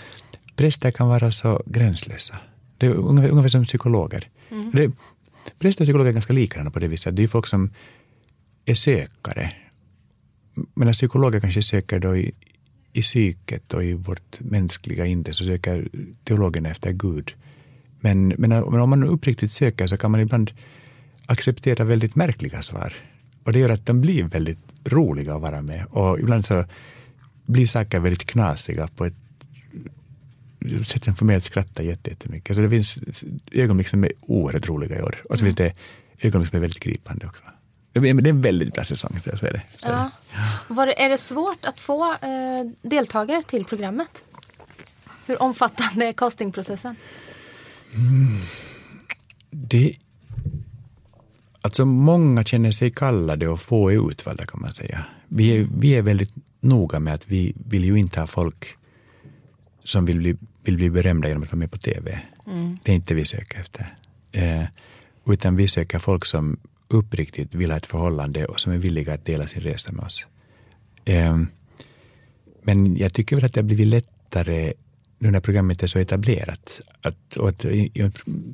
präster 0.55 0.91
kan 0.91 1.07
vara 1.07 1.31
så 1.31 1.63
gränslösa. 1.65 2.37
Det 2.77 2.85
är 2.85 2.93
ungefär, 2.93 3.29
ungefär 3.29 3.49
som 3.49 3.63
psykologer. 3.63 4.29
Det, 4.73 4.91
präster 5.59 5.83
och 5.83 5.85
psykologer 5.85 6.09
är 6.09 6.13
ganska 6.13 6.33
likadana 6.33 6.71
på 6.71 6.79
det 6.79 6.87
viset. 6.87 7.15
Det 7.15 7.23
är 7.23 7.27
folk 7.27 7.47
som 7.47 7.69
är 8.65 8.73
sökare. 8.73 9.51
Medan 10.73 10.93
psykologer 10.93 11.39
kanske 11.39 11.63
söker 11.63 11.99
då 11.99 12.17
i, 12.17 12.31
i 12.93 13.01
psyket 13.01 13.73
och 13.73 13.83
i 13.83 13.93
vårt 13.93 14.39
mänskliga 14.39 15.05
inre 15.05 15.33
så 15.33 15.45
söker 15.45 15.87
teologerna 16.23 16.69
efter 16.69 16.91
Gud. 16.91 17.33
Men, 17.99 18.27
men, 18.27 18.49
men 18.49 18.79
om 18.79 18.89
man 18.89 19.03
uppriktigt 19.03 19.51
söker 19.51 19.87
så 19.87 19.97
kan 19.97 20.11
man 20.11 20.21
ibland 20.21 20.51
acceptera 21.25 21.83
väldigt 21.83 22.15
märkliga 22.15 22.61
svar. 22.61 22.93
Och 23.45 23.53
det 23.53 23.59
gör 23.59 23.69
att 23.69 23.85
de 23.85 24.01
blir 24.01 24.23
väldigt 24.23 24.59
roliga 24.85 25.35
att 25.35 25.41
vara 25.41 25.61
med. 25.61 25.85
Och 25.85 26.19
ibland 26.19 26.45
så 26.45 26.65
blir 27.45 27.67
saker 27.67 27.99
väldigt 27.99 28.25
knasiga 28.25 28.87
på 28.87 29.05
ett 29.05 29.13
sätt 30.85 31.03
som 31.03 31.15
får 31.15 31.25
mig 31.25 31.35
att 31.35 31.43
skratta 31.43 31.83
jätte- 31.83 32.09
jättemycket. 32.09 32.55
Så 32.55 32.61
det 32.61 32.69
finns 32.69 32.99
ögonblick 33.51 33.87
som 33.87 34.03
är 34.03 34.11
oerhört 34.21 34.67
roliga 34.67 34.99
i 34.99 35.01
år. 35.01 35.15
Och 35.29 35.39
så 35.39 35.45
finns 35.45 35.55
det 35.55 35.73
ögonblick 36.19 36.49
som 36.49 36.57
är 36.57 36.61
väldigt 36.61 36.79
gripande 36.83 37.25
också. 37.25 37.43
Det 37.93 37.99
är 38.09 38.27
en 38.27 38.41
väldigt 38.41 38.73
bra 38.73 38.83
säsong, 38.83 39.19
så 39.23 39.29
är 39.29 39.33
det. 39.33 39.37
Så 39.37 39.47
är 39.47 39.51
det. 39.53 39.61
Ja. 39.83 40.11
Var, 40.67 40.87
är 40.87 41.09
det 41.09 41.17
svårt 41.17 41.65
att 41.65 41.79
få 41.79 42.11
eh, 42.11 42.19
deltagare 42.81 43.43
till 43.43 43.65
programmet? 43.65 44.23
Hur 45.25 45.41
omfattande 45.41 46.05
är 46.05 46.13
castingprocessen? 46.13 46.95
Det, 49.51 49.95
alltså 51.65 51.85
många 51.85 52.43
känner 52.43 52.71
sig 52.71 52.91
kallade 52.91 53.47
och 53.47 53.61
få 53.61 53.91
är 53.91 54.11
utvalda 54.11 54.45
kan 54.45 54.61
man 54.61 54.73
säga. 54.73 55.05
Vi 55.27 55.57
är, 55.57 55.67
vi 55.77 55.95
är 55.95 56.01
väldigt 56.01 56.33
noga 56.59 56.99
med 56.99 57.13
att 57.13 57.27
vi 57.27 57.53
vill 57.69 57.85
ju 57.85 57.95
inte 57.99 58.19
ha 58.19 58.27
folk 58.27 58.67
som 59.83 60.05
vill 60.05 60.17
bli, 60.17 60.35
vill 60.63 60.75
bli 60.75 60.89
berömda 60.89 61.27
genom 61.27 61.43
att 61.43 61.51
vara 61.51 61.59
med 61.59 61.71
på 61.71 61.77
TV. 61.77 62.19
Det 62.83 62.91
är 62.91 62.95
inte 62.95 63.13
vi 63.13 63.25
söker 63.25 63.59
efter. 63.59 63.87
Eh, 64.31 64.63
utan 65.27 65.55
vi 65.55 65.67
söker 65.67 65.99
folk 65.99 66.25
som 66.25 66.57
uppriktigt 66.87 67.55
vill 67.55 67.71
ha 67.71 67.77
ett 67.77 67.85
förhållande 67.85 68.45
och 68.45 68.59
som 68.59 68.73
är 68.73 68.77
villiga 68.77 69.13
att 69.13 69.25
dela 69.25 69.47
sin 69.47 69.61
resa 69.61 69.91
med 69.91 70.05
oss. 70.05 70.25
Eh, 71.05 71.37
men 72.63 72.97
jag 72.97 73.13
tycker 73.13 73.35
väl 73.35 73.45
att 73.45 73.53
det 73.53 73.59
har 73.61 73.65
blivit 73.65 73.87
lättare 73.87 74.73
nu 75.17 75.31
när 75.31 75.39
programmet 75.39 75.83
är 75.83 75.87
så 75.87 75.99
etablerat. 75.99 76.79
Att, 77.01 77.37
och 77.37 77.49
att 77.49 77.65
i- 77.65 78.11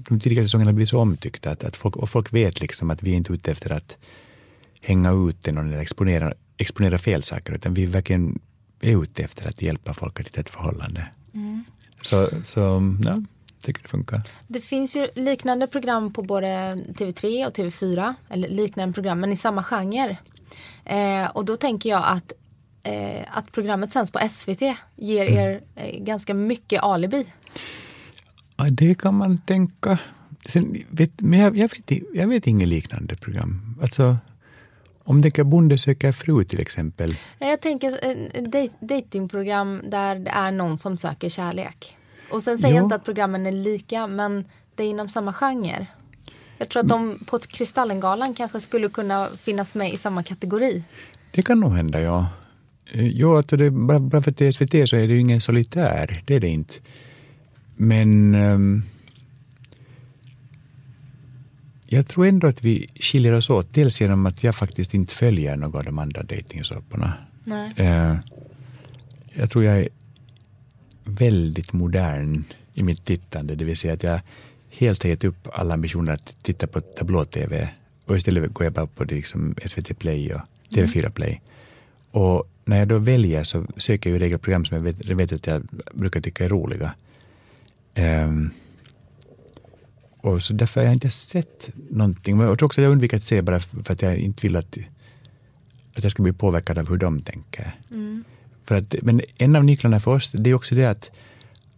de 0.10 0.20
tidigare 0.20 0.46
säsongerna 0.46 0.74
blivit 0.74 0.90
så 0.90 1.00
omtyckta. 1.00 1.52
Att, 1.52 1.64
att 1.64 1.76
folk, 1.76 1.96
och 1.96 2.10
folk 2.10 2.34
vet 2.34 2.62
liksom 2.62 2.92
att 2.92 3.04
vi 3.04 3.12
är 3.12 3.16
inte 3.16 3.34
ute 3.34 3.52
efter 3.52 3.70
att 3.72 3.98
hänga 4.82 5.12
ut 5.12 5.46
någon 5.48 5.68
eller 5.68 5.78
exponera, 5.82 6.34
exponera 6.58 6.98
fel 6.98 7.24
saker. 7.24 7.54
Utan 7.54 7.74
vi 7.74 7.86
verkligen 7.86 8.40
är 8.82 9.04
ute 9.04 9.24
efter 9.24 9.50
att 9.50 9.62
hjälpa 9.62 9.94
folk 9.94 10.20
att 10.20 10.26
hitta 10.28 10.40
ett 10.42 10.50
förhållande. 10.50 11.06
Så, 12.02 12.30
så 12.44 12.60
ja, 13.06 13.22
tycker 13.62 13.82
det 13.84 13.90
funkar. 13.90 14.22
Det 14.48 14.60
finns 14.62 14.96
ju 14.96 15.08
liknande 15.16 15.68
program 15.68 16.14
på 16.14 16.22
både 16.22 16.48
TV3 16.76 17.48
och 17.48 17.54
TV4. 17.58 18.14
Eller 18.30 18.50
liknande 18.50 18.94
program, 18.94 19.20
men 19.20 19.32
i 19.34 19.38
samma 19.38 19.64
genre. 19.64 20.18
Eh, 20.86 21.26
och 21.32 21.46
då 21.46 21.58
tänker 21.58 21.90
jag 21.90 22.04
att, 22.06 22.34
eh, 22.84 23.24
att 23.38 23.52
programmet 23.52 23.94
sänds 23.94 24.12
på 24.12 24.20
SVT 24.30 24.62
ger 24.96 25.26
er 25.26 25.62
eh, 25.76 26.00
ganska 26.04 26.34
mycket 26.34 26.84
alibi. 26.84 27.26
Ja, 28.58 28.64
det 28.72 28.96
kan 28.96 29.16
man 29.16 29.38
tänka. 29.38 29.98
Sen, 30.46 30.76
vet, 30.90 31.22
men 31.22 31.40
jag, 31.40 31.58
jag, 31.58 31.72
vet, 31.88 32.02
jag 32.14 32.28
vet 32.28 32.48
inget 32.48 32.68
liknande 32.68 33.16
program. 33.16 33.78
Alltså, 33.82 34.18
om 35.04 35.18
du 35.18 35.22
tänker 35.24 35.44
Bonde 35.44 35.78
söker 35.78 36.12
fru 36.12 36.44
till 36.44 36.60
exempel. 36.60 37.12
Ja, 37.40 37.48
Jag 37.48 37.62
tänker 37.62 37.92
eh, 38.10 38.42
dej- 38.44 38.72
datingprogram 38.80 39.82
där 39.90 40.16
det 40.16 40.32
är 40.32 40.52
någon 40.52 40.78
som 40.80 40.98
söker 40.98 41.30
kärlek. 41.30 41.98
Och 42.32 42.44
sen 42.44 42.58
säger 42.58 42.74
Jo. 42.74 42.78
jag 42.78 42.86
inte 42.86 42.96
att 42.96 43.04
programmen 43.06 43.46
är 43.46 43.52
lika, 43.52 44.08
men 44.08 44.46
det 44.76 44.84
är 44.84 44.88
inom 44.88 45.10
samma 45.10 45.34
genre. 45.34 45.88
Jag 46.58 46.70
tror 46.70 46.84
att 46.84 46.90
de 46.90 47.20
på 47.26 47.40
Kristallengalan 47.40 48.34
kanske 48.34 48.60
skulle 48.62 48.90
kunna 48.90 49.28
finnas 49.42 49.76
med 49.76 49.94
i 49.94 49.98
samma 49.98 50.24
kategori. 50.24 50.84
Det 51.32 51.42
kan 51.42 51.60
nog 51.60 51.74
hända, 51.76 52.02
ja. 52.02 52.28
Eh, 52.92 53.08
Jo, 53.08 53.38
alltså 53.38 53.58
det, 53.58 53.72
bara, 53.72 54.00
bara 54.00 54.22
för 54.22 54.32
att 54.32 54.38
det 54.38 54.48
är 54.48 54.52
SVT 54.52 54.90
så 54.90 54.96
är 54.96 55.08
det 55.08 55.14
ju 55.14 55.20
ingen 55.20 55.42
solitär. 55.42 56.22
Det 56.26 56.36
är 56.36 56.40
det 56.40 56.50
inte. 56.50 56.74
Men 57.76 58.36
ehm, 58.36 58.84
jag 61.86 62.08
tror 62.08 62.26
ändå 62.26 62.48
att 62.48 62.64
vi 62.64 62.88
skiljer 62.96 63.34
oss 63.34 63.50
åt. 63.50 63.74
Dels 63.74 64.02
genom 64.02 64.26
att 64.26 64.44
jag 64.44 64.56
faktiskt 64.56 64.94
inte 64.94 65.14
följer 65.14 65.56
någon 65.56 65.76
av 65.76 65.84
de 65.84 66.00
andra 66.00 66.24
dejtingsåporna. 66.24 67.14
Eh, 67.76 68.16
jag 69.34 69.52
tror 69.52 69.64
jag 69.64 69.78
är 69.80 69.90
väldigt 71.04 71.74
modern 71.74 72.44
i 72.74 72.84
mitt 72.84 73.06
tittande. 73.06 73.56
Det 73.56 73.66
vill 73.66 73.78
säga 73.78 73.94
att 73.94 74.04
jag 74.04 74.20
helt 74.70 75.04
har 75.04 75.10
gett 75.10 75.24
upp 75.24 75.48
alla 75.54 75.74
ambitioner 75.74 76.14
att 76.14 76.36
titta 76.42 76.68
på 76.68 76.82
tablå-tv. 76.82 77.70
Och 78.06 78.18
istället 78.18 78.54
går 78.54 78.66
jag 78.66 78.74
bara 78.74 78.88
på 78.88 79.04
det 79.04 79.16
liksom 79.16 79.56
SVT 79.66 80.00
Play 80.00 80.34
och 80.34 80.42
TV4 80.70 81.10
Play. 81.10 81.42
Och 82.12 82.48
när 82.72 82.80
jag 82.80 82.88
då 82.88 82.98
väljer 82.98 83.44
så 83.44 83.66
söker 83.78 84.10
jag 84.10 84.18
i 84.18 84.20
regel 84.20 84.40
program 84.40 84.66
som 84.66 84.78
jag 84.78 84.84
vet, 84.84 85.06
jag 85.06 85.16
vet 85.16 85.34
att 85.34 85.48
jag 85.48 85.64
brukar 85.94 86.22
tycka 86.22 86.46
är 86.46 86.50
roliga. 86.50 86.94
Ehm, 87.94 88.50
och 90.18 90.44
så 90.44 90.54
därför 90.54 90.82
har 90.82 90.86
jag 90.86 90.96
inte 90.96 91.12
sett 91.12 91.70
någonting. 91.90 92.40
Jag 92.40 92.60
tror 92.60 92.66
också 92.66 92.82
att 92.82 92.84
jag 92.84 92.92
undviker 92.92 93.18
att 93.18 93.24
se 93.24 93.42
bara 93.42 93.60
för 93.60 93.94
att 93.94 94.02
jag 94.02 94.18
inte 94.18 94.48
vill 94.48 94.56
att, 94.56 94.78
att 95.96 96.04
jag 96.04 96.12
ska 96.12 96.24
bli 96.24 96.34
påverkad 96.34 96.78
av 96.78 96.90
hur 96.90 96.98
de 96.98 97.22
tänker. 97.22 97.76
För 98.66 98.76
att, 98.76 98.96
men 99.02 99.22
en 99.38 99.56
av 99.56 99.64
nycklarna 99.64 100.00
för 100.00 100.12
oss 100.12 100.32
det 100.32 100.50
är 100.50 100.54
också 100.54 100.76
det 100.76 100.86
att, 100.86 101.12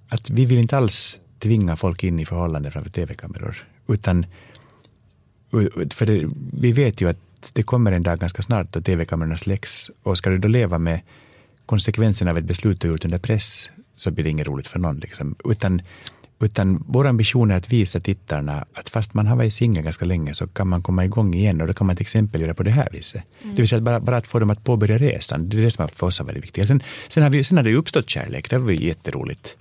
att 0.10 0.30
vi 0.30 0.46
vill 0.46 0.60
inte 0.60 0.78
alls 0.78 1.20
tvinga 1.40 1.76
folk 1.76 2.04
in 2.04 2.20
i 2.20 2.26
förhållanden 2.26 2.72
framför 2.72 2.92
tv-kameror. 2.92 3.68
Utan, 3.88 4.26
för 5.90 6.06
det, 6.06 6.30
vi 6.54 6.72
vet 6.72 7.02
ju 7.02 7.10
att 7.10 7.20
det 7.54 7.64
kommer 7.64 7.92
en 7.92 8.04
dag 8.04 8.20
ganska 8.20 8.42
snart 8.42 8.74
då 8.74 8.82
tv-kamerorna 8.82 9.38
släcks. 9.38 9.92
Och 10.04 10.18
ska 10.18 10.30
du 10.30 10.38
då 10.38 10.48
leva 10.48 10.80
med 10.80 11.00
konsekvenserna 11.66 12.32
av 12.32 12.38
ett 12.38 12.44
beslut 12.44 12.82
du 12.82 12.88
gjort 12.88 13.06
under 13.06 13.18
press 13.18 13.70
så 13.96 14.12
blir 14.12 14.24
det 14.24 14.30
inget 14.30 14.48
roligt 14.48 14.68
för 14.68 14.80
någon. 14.80 14.98
Liksom. 14.98 15.36
Utan, 15.46 15.82
utan 16.40 16.84
vår 16.88 17.08
ambition 17.08 17.52
är 17.52 17.56
att 17.56 17.74
visa 17.74 18.00
tittarna 18.00 18.66
att 18.74 18.90
fast 18.90 19.14
man 19.14 19.28
har 19.28 19.36
varit 19.36 19.54
singel 19.54 19.84
ganska 19.84 20.06
länge 20.06 20.34
så 20.34 20.48
kan 20.48 20.68
man 20.68 20.82
komma 20.82 21.06
igång 21.06 21.34
igen 21.34 21.62
och 21.62 21.68
då 21.68 21.74
kan 21.74 21.88
man 21.88 21.96
till 21.96 22.04
exempel 22.04 22.42
göra 22.42 22.54
på 22.54 22.64
det 22.64 22.72
här 22.72 22.90
viset. 22.92 23.24
Det 23.42 23.58
vill 23.58 23.68
säga 23.68 23.82
bara, 23.82 24.00
bara 24.00 24.18
att 24.18 24.28
få 24.28 24.40
dem 24.40 24.50
att 24.50 24.64
påbörja 24.64 24.98
resan. 24.98 25.50
Det 25.50 25.58
är 25.58 25.62
det 25.62 25.72
som 25.72 25.88
för 25.88 26.08
oss 26.08 26.20
har 26.20 26.26
varit 26.26 26.44
viktigt. 26.44 26.68
Sen, 26.68 26.84
sen, 27.08 27.24
har 27.24 27.30
vi, 27.30 27.44
sen 27.44 27.58
har 27.58 27.64
det 27.64 27.76
uppstått 27.76 28.10
kärlek, 28.10 28.50
det 28.50 28.58
var 28.58 28.72
ju 28.72 28.86
jätteroligt. 28.88 29.58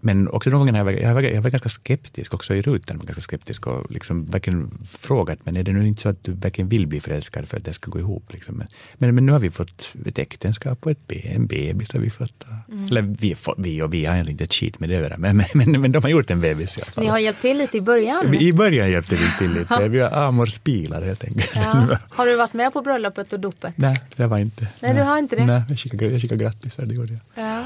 Men 0.00 0.28
också 0.28 0.50
gångerna 0.50 0.78
jag 0.78 0.84
var, 0.84 0.92
jag, 0.92 1.14
var, 1.14 1.22
jag 1.22 1.42
var 1.42 1.50
ganska 1.50 1.68
skeptisk, 1.68 2.34
också 2.34 2.54
i 2.54 2.62
rutan 2.62 2.98
var 2.98 3.04
ganska 3.04 3.20
skeptisk 3.20 3.66
och 3.66 3.90
liksom 3.90 4.26
verkligen 4.26 4.70
frågat, 4.86 5.38
men 5.44 5.56
är 5.56 5.62
det 5.62 5.72
nu 5.72 5.86
inte 5.86 6.02
så 6.02 6.08
att 6.08 6.24
du 6.24 6.32
verkligen 6.32 6.68
vill 6.68 6.86
bli 6.86 7.00
förälskad 7.00 7.48
för 7.48 7.56
att 7.56 7.64
det 7.64 7.72
ska 7.72 7.90
gå 7.90 7.98
ihop? 7.98 8.32
Liksom? 8.32 8.56
Men, 8.56 8.66
men, 8.94 9.14
men, 9.14 9.26
nu 9.26 9.32
har 9.32 9.38
vi 9.38 9.50
fått 9.50 9.92
ett 10.06 10.18
äktenskap 10.18 10.86
och 10.86 10.90
ett 10.90 11.06
be, 11.06 11.14
en 11.14 11.46
bebis 11.46 11.92
har 11.92 12.00
vi 12.00 12.10
fått. 12.10 12.44
Mm. 12.68 12.84
Eller 12.84 13.02
vi, 13.02 13.36
vi 13.58 13.82
och 13.82 13.94
vi 13.94 14.04
har 14.04 14.30
inte 14.30 14.44
ett 14.44 14.54
skit 14.54 14.80
med 14.80 14.88
det 14.88 14.96
att 14.96 15.02
göra, 15.02 15.16
men, 15.18 15.36
men, 15.54 15.80
men, 15.80 15.92
de 15.92 16.02
har 16.02 16.10
gjort 16.10 16.30
en 16.30 16.40
bebis 16.40 16.78
i 16.78 16.82
alla 16.82 16.92
fall. 16.92 17.04
Ni 17.04 17.10
har 17.10 17.18
hjälpt 17.18 17.40
till 17.40 17.58
lite 17.58 17.76
i 17.76 17.80
början? 17.80 18.34
I 18.34 18.52
början 18.52 18.90
hjälpte 18.90 19.14
vi 19.14 19.38
till 19.38 19.52
lite. 19.52 19.88
Vi 19.88 20.00
har 20.00 20.10
Amor 20.10 20.46
spilar 20.46 21.02
helt 21.02 21.24
enkelt. 21.24 21.50
Ja. 21.54 21.98
Har 22.10 22.26
du 22.26 22.36
varit 22.36 22.52
med 22.52 22.72
på 22.72 22.82
bröllopet 22.82 23.32
och 23.32 23.40
dopet? 23.40 23.78
Nej, 23.78 24.02
det 24.16 24.26
var 24.26 24.38
inte. 24.38 24.66
Nej, 24.80 24.94
du 24.94 25.02
har 25.02 25.18
inte 25.18 25.36
det? 25.36 25.46
Nej, 25.46 25.62
jag 25.68 25.78
skickade, 25.78 26.06
jag 26.06 26.20
skickade 26.20 26.44
grattisar, 26.44 26.86
det 26.86 26.94
gjorde 26.94 27.12
jag. 27.12 27.44
Ja. 27.44 27.64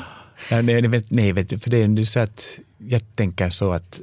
Ja, 0.50 0.62
nej, 0.62 0.82
nej, 0.82 1.04
nej, 1.08 1.34
för 1.34 1.70
det 1.70 1.76
är 1.76 2.04
så 2.04 2.20
att 2.20 2.46
jag 2.78 3.02
tänker 3.14 3.50
så 3.50 3.72
att 3.72 4.00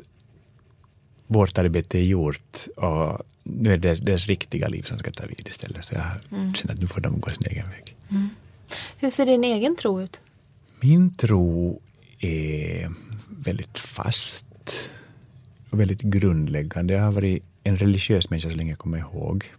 vårt 1.28 1.58
arbete 1.58 2.00
är 2.00 2.04
gjort 2.04 2.68
och 2.76 3.22
nu 3.44 3.74
är 3.74 3.78
det 3.78 4.06
deras 4.06 4.26
riktiga 4.26 4.68
liv 4.68 4.84
som 4.84 5.00
ska 5.00 5.12
ta 5.12 5.26
vid 5.26 5.48
istället. 5.48 5.86
Så 5.86 5.96
jag 5.96 6.40
mm. 6.40 6.54
känner 6.54 6.74
att 6.74 6.82
nu 6.82 6.88
får 6.88 7.02
de 7.02 7.20
gå 7.20 7.30
sin 7.30 7.48
egen 7.52 7.70
väg. 7.70 7.96
Mm. 8.10 8.30
Hur 8.98 9.10
ser 9.10 9.26
din 9.26 9.44
egen 9.44 9.76
tro 9.76 10.02
ut? 10.02 10.22
Min 10.80 11.16
tro 11.16 11.82
är 12.20 12.92
väldigt 13.30 13.78
fast 13.78 14.46
och 15.70 15.80
väldigt 15.80 16.02
grundläggande. 16.02 16.94
Jag 16.94 17.02
har 17.02 17.12
varit 17.12 17.44
en 17.64 17.78
religiös 17.78 18.30
människa 18.30 18.50
så 18.50 18.56
länge 18.56 18.72
jag 18.72 18.80
kommer 18.80 18.98
ihåg. 18.98 19.52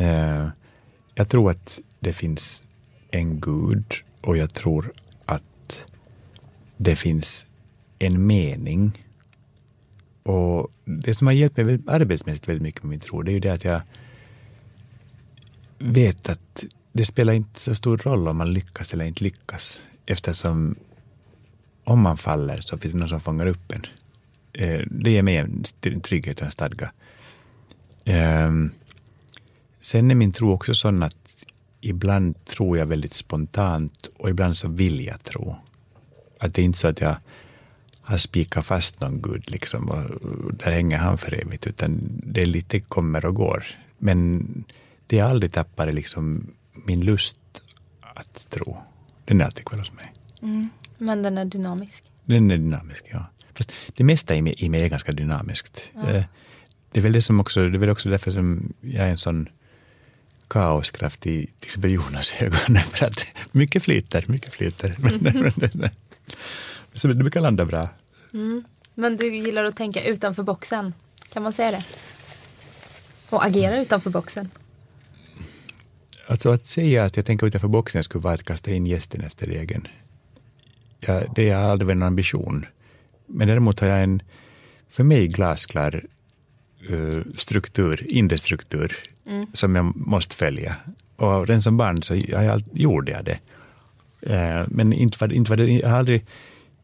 Uh, 0.00 0.48
jag 1.14 1.28
tror 1.28 1.50
att 1.50 1.78
det 2.00 2.12
finns 2.12 2.64
en 3.10 3.40
Gud 3.40 3.84
och 4.20 4.36
jag 4.36 4.54
tror 4.54 4.92
det 6.76 6.96
finns 6.96 7.46
en 7.98 8.26
mening. 8.26 9.04
Och 10.22 10.72
det 10.84 11.14
som 11.14 11.26
har 11.26 11.34
hjälpt 11.34 11.56
mig 11.56 11.78
arbetsmässigt 11.86 12.48
väldigt 12.48 12.62
mycket 12.62 12.82
med 12.82 12.90
min 12.90 13.00
tro, 13.00 13.22
det 13.22 13.30
är 13.30 13.34
ju 13.34 13.40
det 13.40 13.52
att 13.52 13.64
jag 13.64 13.80
vet 15.78 16.28
att 16.28 16.64
det 16.92 17.06
spelar 17.06 17.32
inte 17.32 17.60
så 17.60 17.74
stor 17.74 17.98
roll 17.98 18.28
om 18.28 18.36
man 18.36 18.52
lyckas 18.52 18.92
eller 18.92 19.04
inte 19.04 19.24
lyckas, 19.24 19.80
eftersom 20.06 20.76
om 21.84 22.00
man 22.00 22.16
faller 22.16 22.60
så 22.60 22.78
finns 22.78 22.92
det 22.92 22.98
någon 23.00 23.08
som 23.08 23.20
fångar 23.20 23.46
upp 23.46 23.72
en. 23.72 23.86
Eh, 24.52 24.80
det 24.90 25.10
ger 25.10 25.22
mig 25.22 25.36
en 25.36 26.00
trygghet 26.00 26.38
och 26.38 26.46
en 26.46 26.52
stadga. 26.52 26.92
Ehm, 28.04 28.70
sen 29.80 30.10
är 30.10 30.14
min 30.14 30.32
tro 30.32 30.52
också 30.52 30.74
sån 30.74 31.02
att 31.02 31.16
ibland 31.80 32.44
tror 32.44 32.78
jag 32.78 32.86
väldigt 32.86 33.14
spontant 33.14 34.08
och 34.16 34.30
ibland 34.30 34.56
så 34.56 34.68
vill 34.68 35.04
jag 35.04 35.24
tro. 35.24 35.56
Att 36.38 36.54
det 36.54 36.62
är 36.62 36.64
inte 36.64 36.78
så 36.78 36.88
att 36.88 37.00
jag 37.00 37.16
har 38.00 38.18
spikat 38.18 38.66
fast 38.66 39.00
någon 39.00 39.22
gud 39.22 39.50
liksom 39.50 39.88
och 39.88 40.54
där 40.54 40.70
hänger 40.70 40.98
han 40.98 41.18
för 41.18 41.40
evigt, 41.40 41.66
utan 41.66 42.20
det 42.24 42.42
är 42.42 42.46
lite 42.46 42.80
kommer 42.80 43.26
och 43.26 43.34
går. 43.34 43.64
Men 43.98 44.44
det 45.06 45.16
jag 45.16 45.30
aldrig 45.30 45.52
tappar 45.52 45.88
är 45.88 45.92
liksom 45.92 46.46
min 46.72 47.00
lust 47.00 47.38
att 48.00 48.50
tro. 48.50 48.76
Den 49.24 49.40
är 49.40 49.44
alltid 49.44 49.64
kvar 49.64 49.78
hos 49.78 49.92
mig. 49.92 50.12
Mm. 50.42 50.68
Men 50.98 51.22
den 51.22 51.38
är 51.38 51.44
dynamisk? 51.44 52.04
Den 52.24 52.50
är 52.50 52.56
dynamisk, 52.56 53.04
ja. 53.10 53.26
Fast 53.54 53.72
det 53.94 54.04
mesta 54.04 54.36
i 54.36 54.42
mig, 54.42 54.54
i 54.58 54.68
mig 54.68 54.82
är 54.82 54.88
ganska 54.88 55.12
dynamiskt. 55.12 55.82
Ja. 55.94 56.10
Eh, 56.10 56.24
det 56.92 57.00
är 57.00 57.02
väl 57.02 57.12
det 57.12 57.22
som 57.22 57.40
också, 57.40 57.68
det 57.68 57.76
är 57.76 57.78
väl 57.78 57.90
också 57.90 58.08
därför 58.08 58.30
som 58.30 58.72
jag 58.80 59.06
är 59.06 59.10
en 59.10 59.18
sån 59.18 59.48
kaoskraft 60.48 61.26
i 61.26 61.46
till 61.46 61.68
exempel 61.68 61.92
Jonas 61.92 62.34
ögon. 62.38 62.78
För 62.78 63.06
att 63.06 63.26
mycket 63.52 63.82
flyter, 63.82 64.24
mycket 64.28 64.52
flyter. 64.52 64.96
Så 66.94 67.08
det 67.08 67.14
brukar 67.14 67.40
landa 67.40 67.64
bra. 67.64 67.88
Mm. 68.34 68.64
Men 68.94 69.16
du 69.16 69.36
gillar 69.36 69.64
att 69.64 69.76
tänka 69.76 70.04
utanför 70.04 70.42
boxen, 70.42 70.94
kan 71.32 71.42
man 71.42 71.52
säga 71.52 71.70
det? 71.70 71.84
Och 73.30 73.44
agera 73.44 73.80
utanför 73.80 74.10
boxen? 74.10 74.50
Alltså 76.26 76.50
att 76.50 76.66
säga 76.66 77.04
att 77.04 77.16
jag 77.16 77.26
tänker 77.26 77.46
utanför 77.46 77.68
boxen 77.68 78.04
skulle 78.04 78.22
vara 78.22 78.34
att 78.34 78.44
kasta 78.44 78.70
in 78.70 78.86
gästen 78.86 79.20
efter 79.20 79.48
egen. 79.48 79.88
Ja, 81.00 81.22
det 81.34 81.50
har 81.50 81.62
aldrig 81.62 81.86
varit 81.86 81.98
någon 81.98 82.06
ambition. 82.06 82.66
Men 83.26 83.48
däremot 83.48 83.80
har 83.80 83.88
jag 83.88 84.02
en, 84.02 84.22
för 84.88 85.04
mig, 85.04 85.26
glasklar 85.26 86.04
uh, 86.90 87.22
struktur, 87.36 88.06
inre 88.08 88.38
struktur, 88.38 88.96
mm. 89.26 89.46
som 89.52 89.74
jag 89.76 89.96
måste 89.96 90.36
följa. 90.36 90.76
Och 91.16 91.46
redan 91.46 91.62
som 91.62 91.76
barn 91.76 92.02
så 92.02 92.14
jag, 92.28 92.62
gjorde 92.72 93.12
jag 93.12 93.24
det. 93.24 93.38
Uh, 94.30 94.64
men 94.68 94.92
inte 94.92 95.18
var, 95.20 95.32
inte 95.32 95.50
var 95.50 95.56
det, 95.56 95.70
jag 95.70 95.88
har 95.88 95.98
aldrig 95.98 96.24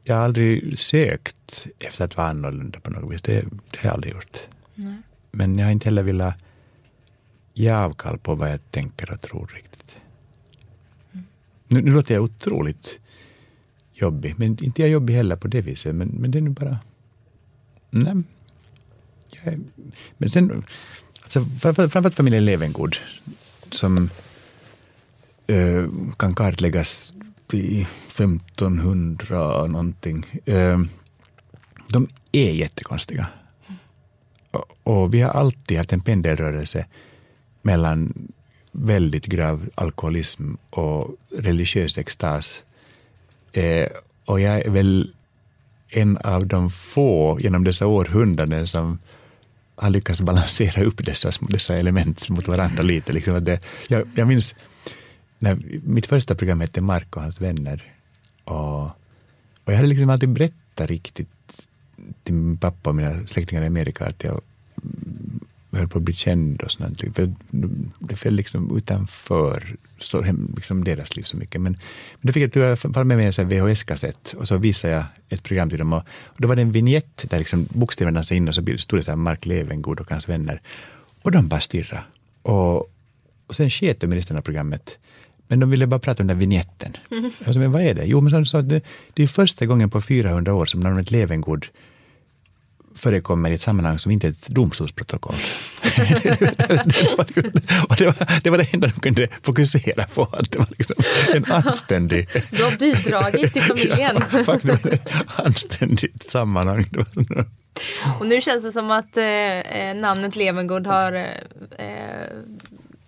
jag 0.05 0.16
har 0.16 0.24
aldrig 0.24 0.78
sökt 0.78 1.66
efter 1.78 2.05
att 2.05 2.16
vara 2.16 2.28
annorlunda 2.28 2.80
på 2.80 2.90
något 2.90 3.12
vis. 3.12 3.22
Det, 3.22 3.40
det 3.70 3.78
har 3.78 3.84
jag 3.88 3.95
aldrig 3.95 4.12
gjort. 4.12 4.38
Nej. 4.74 4.97
Men 5.30 5.59
jag 5.59 5.66
har 5.66 5.72
inte 5.72 5.84
heller 5.84 6.03
velat 6.03 6.34
ge 7.55 7.70
avkall 7.70 8.18
på 8.18 8.34
vad 8.34 8.51
jag 8.51 8.70
tänker 8.70 9.12
och 9.12 9.20
tror 9.20 9.51
riktigt. 9.55 9.95
Mm. 11.12 11.26
Nu, 11.68 11.82
nu 11.82 11.90
låter 11.90 12.14
jag 12.14 12.24
otroligt 12.24 12.99
jobbig, 13.93 14.34
men 14.36 14.64
inte 14.64 14.82
jag 14.82 14.90
jobbig 14.90 15.14
heller 15.14 15.36
på 15.36 15.49
det 15.49 15.61
viset. 15.61 15.95
Men, 15.95 16.09
men 16.09 16.30
det 16.30 16.38
är 16.38 16.43
nu 16.43 16.51
bara... 16.51 16.78
Nej. 17.90 18.22
Jag, 19.30 19.61
men 20.18 20.30
sen, 20.30 20.64
alltså, 21.22 21.47
framförallt 21.61 22.14
familjen 22.14 22.45
Levengood, 22.45 22.97
som 23.70 24.11
uh, 25.51 25.88
kan 26.18 26.34
kartläggas 26.34 27.12
i 27.55 27.87
1500 28.09 29.67
någonting. 29.67 30.27
Ehm, 30.47 30.89
de 31.89 32.09
är 32.33 32.51
jättekonstiga. 32.51 33.27
Och 34.83 35.15
vi 35.15 35.21
har 35.21 35.31
alltid 35.31 35.79
haft 35.79 35.93
en 35.93 36.01
pendelrörelse 36.01 36.87
mellan 37.63 38.29
väldigt 38.73 39.27
grav 39.27 39.69
alkoholism 39.75 40.55
och 40.71 41.17
religiös 41.31 41.99
extas. 41.99 42.65
Ehm, 43.53 43.89
och 44.25 44.41
jag 44.41 44.61
är 44.61 44.71
väl 44.71 45.15
en 45.89 46.17
av 46.17 46.47
de 46.47 46.71
få 46.71 47.39
genom 47.41 47.65
dessa 47.65 47.87
århundraden 47.87 48.67
som 48.67 48.99
har 49.75 49.91
lyckats 49.91 50.21
balansera 50.21 50.85
upp 50.85 51.05
dessa, 51.05 51.31
dessa 51.41 51.77
element 51.77 52.29
mot 52.29 52.49
varandra 52.49 52.83
lite. 52.83 53.13
Liksom 53.13 53.45
det, 53.45 53.61
jag, 53.89 54.09
jag 54.15 54.29
minns 54.29 54.55
Nej, 55.43 55.80
mitt 55.84 56.07
första 56.07 56.34
program 56.34 56.61
hette 56.61 56.80
Mark 56.80 57.16
och 57.16 57.22
hans 57.22 57.40
vänner. 57.40 57.82
Och, 58.45 58.84
och 59.64 59.72
jag 59.72 59.76
hade 59.76 59.88
liksom 59.88 60.11
alltid 60.11 60.28
berättat 60.28 60.90
riktigt 60.90 61.28
till 62.22 62.34
min 62.34 62.57
pappa 62.57 62.90
och 62.90 62.97
mina 62.97 63.26
släktingar 63.26 63.62
i 63.62 63.66
Amerika 63.66 64.07
att 64.07 64.24
jag 64.24 64.40
mm, 64.82 65.40
höll 65.72 65.88
på 65.88 65.99
att 65.99 66.05
bli 66.05 66.14
känd 66.14 66.62
och 66.62 66.72
sånt. 66.72 67.03
För 67.14 67.32
det 67.99 68.16
föll 68.16 68.34
liksom 68.34 68.76
utanför 68.76 69.76
liksom 70.57 70.84
deras 70.84 71.16
liv 71.16 71.22
så 71.22 71.36
mycket. 71.36 71.61
Men, 71.61 71.72
men 72.20 72.26
då 72.26 72.32
fick 72.32 72.57
jag 72.57 72.78
falla 72.78 73.05
med 73.05 73.16
mig 73.16 73.26
en 73.26 73.49
VHS-kassett 73.49 74.34
och 74.34 74.49
så 74.49 74.57
visade 74.57 74.95
jag 74.95 75.05
ett 75.28 75.43
program 75.43 75.70
till 75.70 75.78
dem. 75.78 75.93
Och, 75.93 76.03
och 76.24 76.40
då 76.40 76.49
var 76.49 76.57
det 76.57 76.62
en 76.62 76.72
vignett 76.72 77.30
där 77.30 77.38
liksom 77.38 77.66
bokstäverna 77.70 78.14
dansade 78.14 78.36
in 78.36 78.49
och 78.49 78.55
så 78.55 78.62
stod 78.78 78.99
det 78.99 79.05
så 79.05 79.11
här 79.11 79.16
Mark 79.16 79.47
Levengood 79.47 80.01
och 80.01 80.11
hans 80.11 80.28
vänner. 80.28 80.61
Och 81.22 81.30
de 81.30 81.49
bara 81.49 81.61
stirrade. 81.61 82.05
Och, 82.43 82.93
och 83.47 83.57
sen 83.57 83.70
sket 83.70 84.01
de 84.01 84.12
i 84.12 84.16
resten 84.16 84.36
av 84.36 84.43
programmet. 84.43 84.99
Men 85.49 85.61
de 85.61 85.70
ville 85.70 85.86
bara 85.86 86.01
prata 86.01 86.22
om 86.22 86.26
den 86.26 86.36
där 86.36 86.40
vignetten. 86.40 86.97
Mm. 87.11 87.24
Alltså, 87.24 87.59
men 87.59 87.72
vad 87.72 87.82
är 87.82 87.95
det? 87.95 88.05
Jo, 88.05 88.20
men 88.20 88.32
de 88.32 88.47
sa 88.47 88.59
att 88.59 88.68
det, 88.68 88.82
det 89.14 89.22
är 89.22 89.26
första 89.26 89.66
gången 89.66 89.90
på 89.90 90.01
400 90.01 90.55
år 90.55 90.66
som 90.66 90.80
namnet 90.80 91.11
Levengood 91.11 91.66
förekommer 92.95 93.51
i 93.51 93.55
ett 93.55 93.62
sammanhang 93.62 93.99
som 93.99 94.12
inte 94.12 94.26
är 94.26 94.30
ett 94.30 94.49
domstolsprotokoll. 94.49 95.34
det, 95.82 96.40
var, 97.18 97.26
det, 97.99 98.07
var, 98.07 98.40
det 98.43 98.51
var 98.51 98.59
det 98.59 98.74
enda 98.74 98.86
de 98.86 99.01
kunde 99.01 99.28
fokusera 99.43 100.05
på, 100.05 100.22
att 100.22 100.51
det 100.51 100.59
var 100.59 100.68
liksom 100.78 100.97
en 101.34 101.45
anständig... 101.45 102.28
Du 102.51 102.64
har 102.64 102.78
bidragit 102.78 103.53
till 103.53 103.62
familjen. 103.62 104.24
ja, 104.32 104.45
faktiskt, 104.45 104.86
anständigt 105.36 106.30
sammanhang. 106.30 106.86
Och 108.20 108.26
nu 108.26 108.40
känns 108.40 108.62
det 108.62 108.72
som 108.72 108.90
att 108.90 109.16
eh, 109.16 109.24
eh 109.24 109.97
namnet 109.97 110.36
Levengood 110.36 110.86
har 110.86 111.12
eh, 111.12 112.26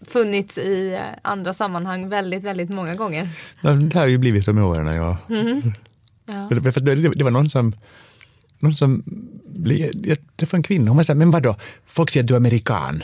funnits 0.08 0.58
i 0.58 1.00
andra 1.22 1.52
sammanhang 1.52 2.08
väldigt, 2.08 2.44
väldigt 2.44 2.70
många 2.70 2.94
gånger. 2.94 3.28
Det 3.62 3.94
har 3.98 4.06
ju 4.06 4.18
blivit 4.18 4.44
så 4.44 4.52
med 4.52 4.64
åren, 4.64 4.96
ja. 4.96 5.18
Mm. 5.28 5.72
ja. 6.26 6.48
Det, 6.50 6.80
det, 6.80 6.94
det, 7.14 7.24
var 7.24 7.30
någon 7.30 7.50
som, 7.50 7.72
någon 8.58 8.74
som 8.74 9.02
jag 10.04 10.18
träffade 10.36 10.58
en 10.58 10.62
kvinna, 10.62 10.90
hon 10.90 11.04
sa, 11.04 11.14
men 11.14 11.30
vadå, 11.30 11.56
folk 11.86 12.10
säger 12.10 12.24
att 12.24 12.28
du 12.28 12.34
är 12.34 12.36
amerikan. 12.36 13.02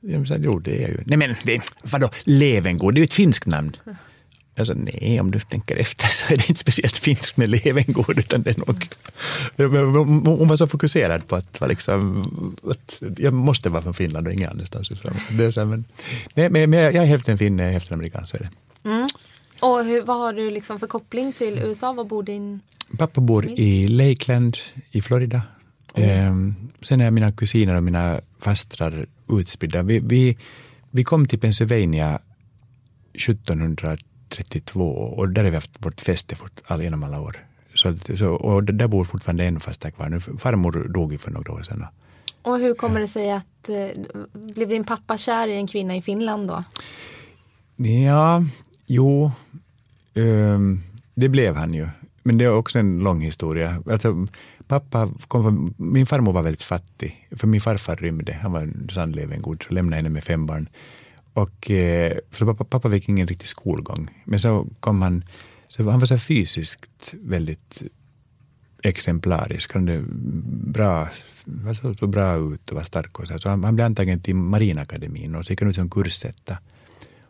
Jag 0.00 0.28
sa, 0.28 0.36
jo 0.38 0.58
det 0.58 0.76
är 0.76 0.80
jag 0.80 0.90
ju. 0.90 0.98
Nej 1.06 1.18
men 1.18 1.34
det, 1.44 1.60
vadå, 1.82 2.10
Levengood, 2.24 2.94
det 2.94 2.98
är 2.98 3.00
ju 3.00 3.04
ett 3.04 3.14
finskt 3.14 3.46
namn. 3.46 3.76
Jag 4.58 4.66
sa, 4.66 4.74
nej, 4.74 5.20
om 5.20 5.30
du 5.30 5.40
tänker 5.40 5.76
efter 5.76 6.06
så 6.06 6.32
är 6.32 6.36
det 6.36 6.48
inte 6.48 6.60
speciellt 6.60 6.98
finskt 6.98 7.36
med 7.36 7.48
Levengood, 7.50 8.18
utan 8.18 8.42
det 8.42 8.50
är 8.50 8.58
nog... 8.66 8.88
Hon 10.38 10.48
var 10.48 10.56
så 10.56 10.66
fokuserad 10.66 11.28
på 11.28 11.36
att, 11.36 11.62
liksom, 11.68 12.24
att 12.70 13.02
jag 13.16 13.34
måste 13.34 13.68
vara 13.68 13.82
från 13.82 13.94
Finland 13.94 14.26
och 14.26 14.32
ingen 14.32 14.50
annanstans 14.50 14.90
ifrån. 14.90 15.14
Det 15.30 15.44
är 15.44 15.50
så, 15.50 15.64
men, 15.64 15.84
nej, 16.34 16.50
men 16.50 16.72
jag 16.72 16.94
är 16.94 17.04
hälften 17.04 17.38
finne, 17.38 17.62
hälften 17.62 17.94
amerikan, 17.94 18.26
så 18.26 18.36
är 18.36 18.40
det. 18.40 18.50
Mm. 18.88 19.08
Och 19.60 19.84
hur, 19.84 20.02
vad 20.02 20.16
har 20.16 20.32
du 20.32 20.50
liksom 20.50 20.80
för 20.80 20.86
koppling 20.86 21.32
till 21.32 21.58
USA? 21.58 21.92
Var 21.92 22.04
bor 22.04 22.22
din 22.22 22.60
Pappa 22.98 23.20
bor 23.20 23.48
i 23.48 23.88
Lakeland 23.88 24.56
i 24.90 25.02
Florida. 25.02 25.42
Mm. 25.94 26.54
sen 26.82 27.00
är 27.00 27.10
mina 27.10 27.32
kusiner 27.32 27.74
och 27.74 27.82
mina 27.82 28.20
fastrar 28.38 29.06
utspridda. 29.28 29.82
Vi, 29.82 29.98
vi, 29.98 30.38
vi 30.90 31.04
kom 31.04 31.26
till 31.26 31.38
Pennsylvania 31.38 32.18
1732 34.28 34.90
och 34.90 35.28
där 35.28 35.44
har 35.44 35.50
vi 35.50 35.56
haft 35.56 35.86
vårt 35.86 36.00
fäste 36.00 36.36
all, 36.66 36.82
genom 36.82 37.02
alla 37.02 37.20
år. 37.20 37.36
Så, 37.74 37.94
så, 38.18 38.28
och 38.28 38.64
där 38.64 38.88
bor 38.88 39.04
fortfarande 39.04 39.44
en 39.44 39.60
faster 39.60 39.90
kvar 39.90 40.08
nu. 40.08 40.20
Farmor 40.20 40.88
dog 40.88 41.12
ju 41.12 41.18
för 41.18 41.30
några 41.30 41.52
år 41.52 41.62
sedan. 41.62 41.86
Och 42.42 42.58
hur 42.58 42.74
kommer 42.74 43.00
det 43.00 43.08
sig 43.08 43.30
att, 43.30 43.68
eh, 43.68 44.02
blev 44.32 44.68
din 44.68 44.84
pappa 44.84 45.18
kär 45.18 45.48
i 45.48 45.56
en 45.56 45.66
kvinna 45.66 45.96
i 45.96 46.02
Finland 46.02 46.48
då? 46.48 46.64
Ja, 47.76 48.42
jo, 48.86 49.30
um, 50.14 50.82
det 51.14 51.28
blev 51.28 51.56
han 51.56 51.74
ju. 51.74 51.88
Men 52.22 52.38
det 52.38 52.44
är 52.44 52.52
också 52.52 52.78
en 52.78 52.98
lång 52.98 53.20
historia. 53.20 53.82
Alltså, 53.90 54.26
pappa 54.66 55.10
kom 55.28 55.42
från, 55.42 55.74
min 55.76 56.06
farmor 56.06 56.32
var 56.32 56.42
väldigt 56.42 56.62
fattig, 56.62 57.28
för 57.36 57.46
min 57.46 57.60
farfar 57.60 57.96
rymde. 57.96 58.38
Han 58.42 58.52
var 58.52 58.92
sannligen 58.92 59.42
god, 59.42 59.64
så 59.68 59.74
lämnade 59.74 59.96
henne 59.96 60.08
med 60.08 60.24
fem 60.24 60.46
barn. 60.46 60.68
Och, 61.36 61.70
eh, 61.70 62.18
för 62.30 62.54
pappa, 62.54 62.90
fick 62.90 63.08
ingen 63.08 63.26
riktig 63.26 63.48
skolgång. 63.48 64.10
Men 64.24 64.40
så 64.40 64.66
kom 64.80 65.02
han, 65.02 65.24
så 65.68 65.90
han 65.90 66.00
var 66.00 66.06
så 66.06 66.18
fysiskt 66.18 67.14
väldigt 67.22 67.82
exemplarisk. 68.82 69.74
Han 69.74 69.88
hade 69.88 70.04
bra, 70.72 71.08
så, 71.80 71.94
så 71.94 72.06
bra 72.06 72.36
ut 72.36 72.70
och 72.70 72.76
var 72.76 72.82
stark. 72.82 73.18
Och 73.18 73.26
så 73.26 73.38
så 73.38 73.48
han, 73.48 73.64
han 73.64 73.74
blev 73.74 73.86
antagen 73.86 74.20
till 74.20 74.34
Marinakademin 74.34 75.34
och 75.34 75.44
så 75.44 75.52
gick 75.52 75.60
han 75.60 75.70
ut 75.70 75.76
som 75.76 75.90
kursetta. 75.90 76.58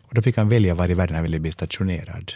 Och 0.03 0.15
då 0.15 0.23
fick 0.23 0.37
han 0.37 0.49
välja 0.49 0.75
var 0.75 0.91
i 0.91 0.95
världen 0.95 1.15
han 1.15 1.23
ville 1.23 1.39
bli 1.39 1.53
stationerad. 1.53 2.33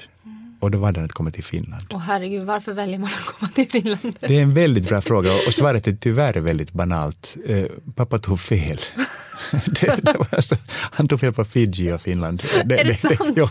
Och 0.60 0.70
då 0.70 0.78
var 0.78 0.92
det 0.92 1.04
att 1.04 1.12
komma 1.12 1.30
till 1.30 1.44
Finland. 1.44 1.84
Åh 1.90 1.98
herregud, 1.98 2.42
varför 2.42 2.72
väljer 2.72 2.98
man 2.98 3.08
att 3.08 3.26
komma 3.26 3.50
till 3.54 3.70
Finland? 3.70 4.16
Det 4.20 4.38
är 4.38 4.42
en 4.42 4.54
väldigt 4.54 4.88
bra 4.88 5.00
fråga 5.00 5.32
och 5.46 5.54
svaret 5.54 5.86
är 5.86 5.96
tyvärr 6.00 6.40
väldigt 6.40 6.72
banalt. 6.72 7.36
Eh, 7.46 7.64
pappa 7.94 8.18
tog 8.18 8.40
fel. 8.40 8.78
det, 9.80 10.00
det 10.02 10.16
alltså, 10.30 10.56
han 10.70 11.08
tog 11.08 11.20
fel 11.20 11.32
på 11.32 11.44
Fiji 11.44 11.92
och 11.92 12.00
Finland. 12.00 12.42
Det, 12.64 12.80
är 12.80 12.84
det, 12.84 12.94
sant? 12.94 13.20
jo, 13.36 13.46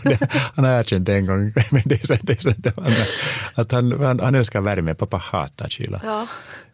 han 0.54 0.64
har 0.64 0.80
erkänt 0.80 1.06
det 1.06 1.14
en 1.14 1.26
gång. 1.26 1.52
Men 1.70 1.82
det 1.84 2.02
är 2.02 2.06
så, 2.06 2.16
det 2.22 2.32
är 2.32 2.42
så, 2.42 2.52
det 2.56 2.72
han, 2.76 2.92
att 3.54 3.72
han, 3.72 4.04
han, 4.04 4.20
han 4.20 4.34
älskar 4.34 4.60
värme, 4.60 4.94
pappa 4.94 5.16
hatar 5.16 5.68
kyla. 5.68 6.00
Ja, 6.04 6.26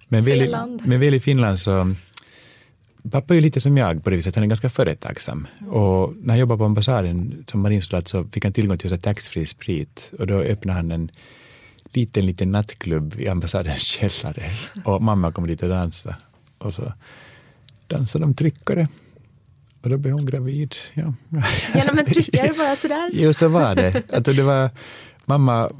väl, 0.09 0.57
men 0.85 1.01
väl 1.01 1.15
i 1.15 1.21
Finland 1.21 1.59
så 1.59 1.95
Pappa 3.11 3.35
är 3.35 3.37
ju 3.37 3.41
lite 3.41 3.61
som 3.61 3.77
jag 3.77 4.05
på 4.05 4.11
det 4.11 4.17
viset, 4.17 4.35
han 4.35 4.45
är 4.45 4.49
ganska 4.49 4.69
företagsam. 4.69 5.47
Och 5.69 6.15
när 6.17 6.29
han 6.29 6.39
jobbade 6.39 6.59
på 6.59 6.65
ambassaden 6.65 7.45
som 7.47 7.61
marinsoldat 7.61 8.09
så 8.09 8.25
fick 8.25 8.45
han 8.45 8.53
tillgång 8.53 8.79
till 8.79 8.99
taxfree 8.99 9.47
sprit 9.47 10.13
och 10.19 10.27
då 10.27 10.35
öppnade 10.35 10.77
han 10.77 10.91
en 10.91 11.11
liten, 11.93 12.27
liten 12.27 12.51
nattklubb 12.51 13.21
i 13.21 13.29
ambassadens 13.29 13.83
källare. 13.83 14.43
Och 14.85 15.03
mamma 15.03 15.33
kom 15.33 15.47
dit 15.47 15.63
och 15.63 15.69
dansade. 15.69 16.17
Och 16.59 16.75
så 16.75 16.93
dansade 17.87 18.25
de 18.25 18.35
tryckare. 18.35 18.89
Och 19.87 19.91
då 19.91 19.99
blev 19.99 20.15
hon 20.15 20.27
gravid. 20.27 20.75
Ja. 20.95 21.13
Genom 21.75 21.99
en 21.99 22.07
tryckare 22.07 22.53
bara 22.59 22.77
sådär? 22.77 23.11
Jo, 23.13 23.33
så 23.33 23.49
var 23.49 23.75
det. 23.75 24.03
Att 24.13 24.25
det 24.25 24.43
var, 24.43 24.71
mamma 25.25 25.71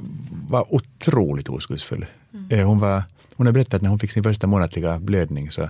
var 0.49 0.73
otroligt 0.73 1.49
oskuldsfull. 1.49 2.05
Mm. 2.33 2.67
Hon, 2.67 2.79
var, 2.79 3.03
hon 3.35 3.45
har 3.45 3.53
berättat 3.53 3.73
att 3.73 3.81
när 3.81 3.89
hon 3.89 3.99
fick 3.99 4.11
sin 4.11 4.23
första 4.23 4.47
månatliga 4.47 4.99
blödning 4.99 5.51
så 5.51 5.69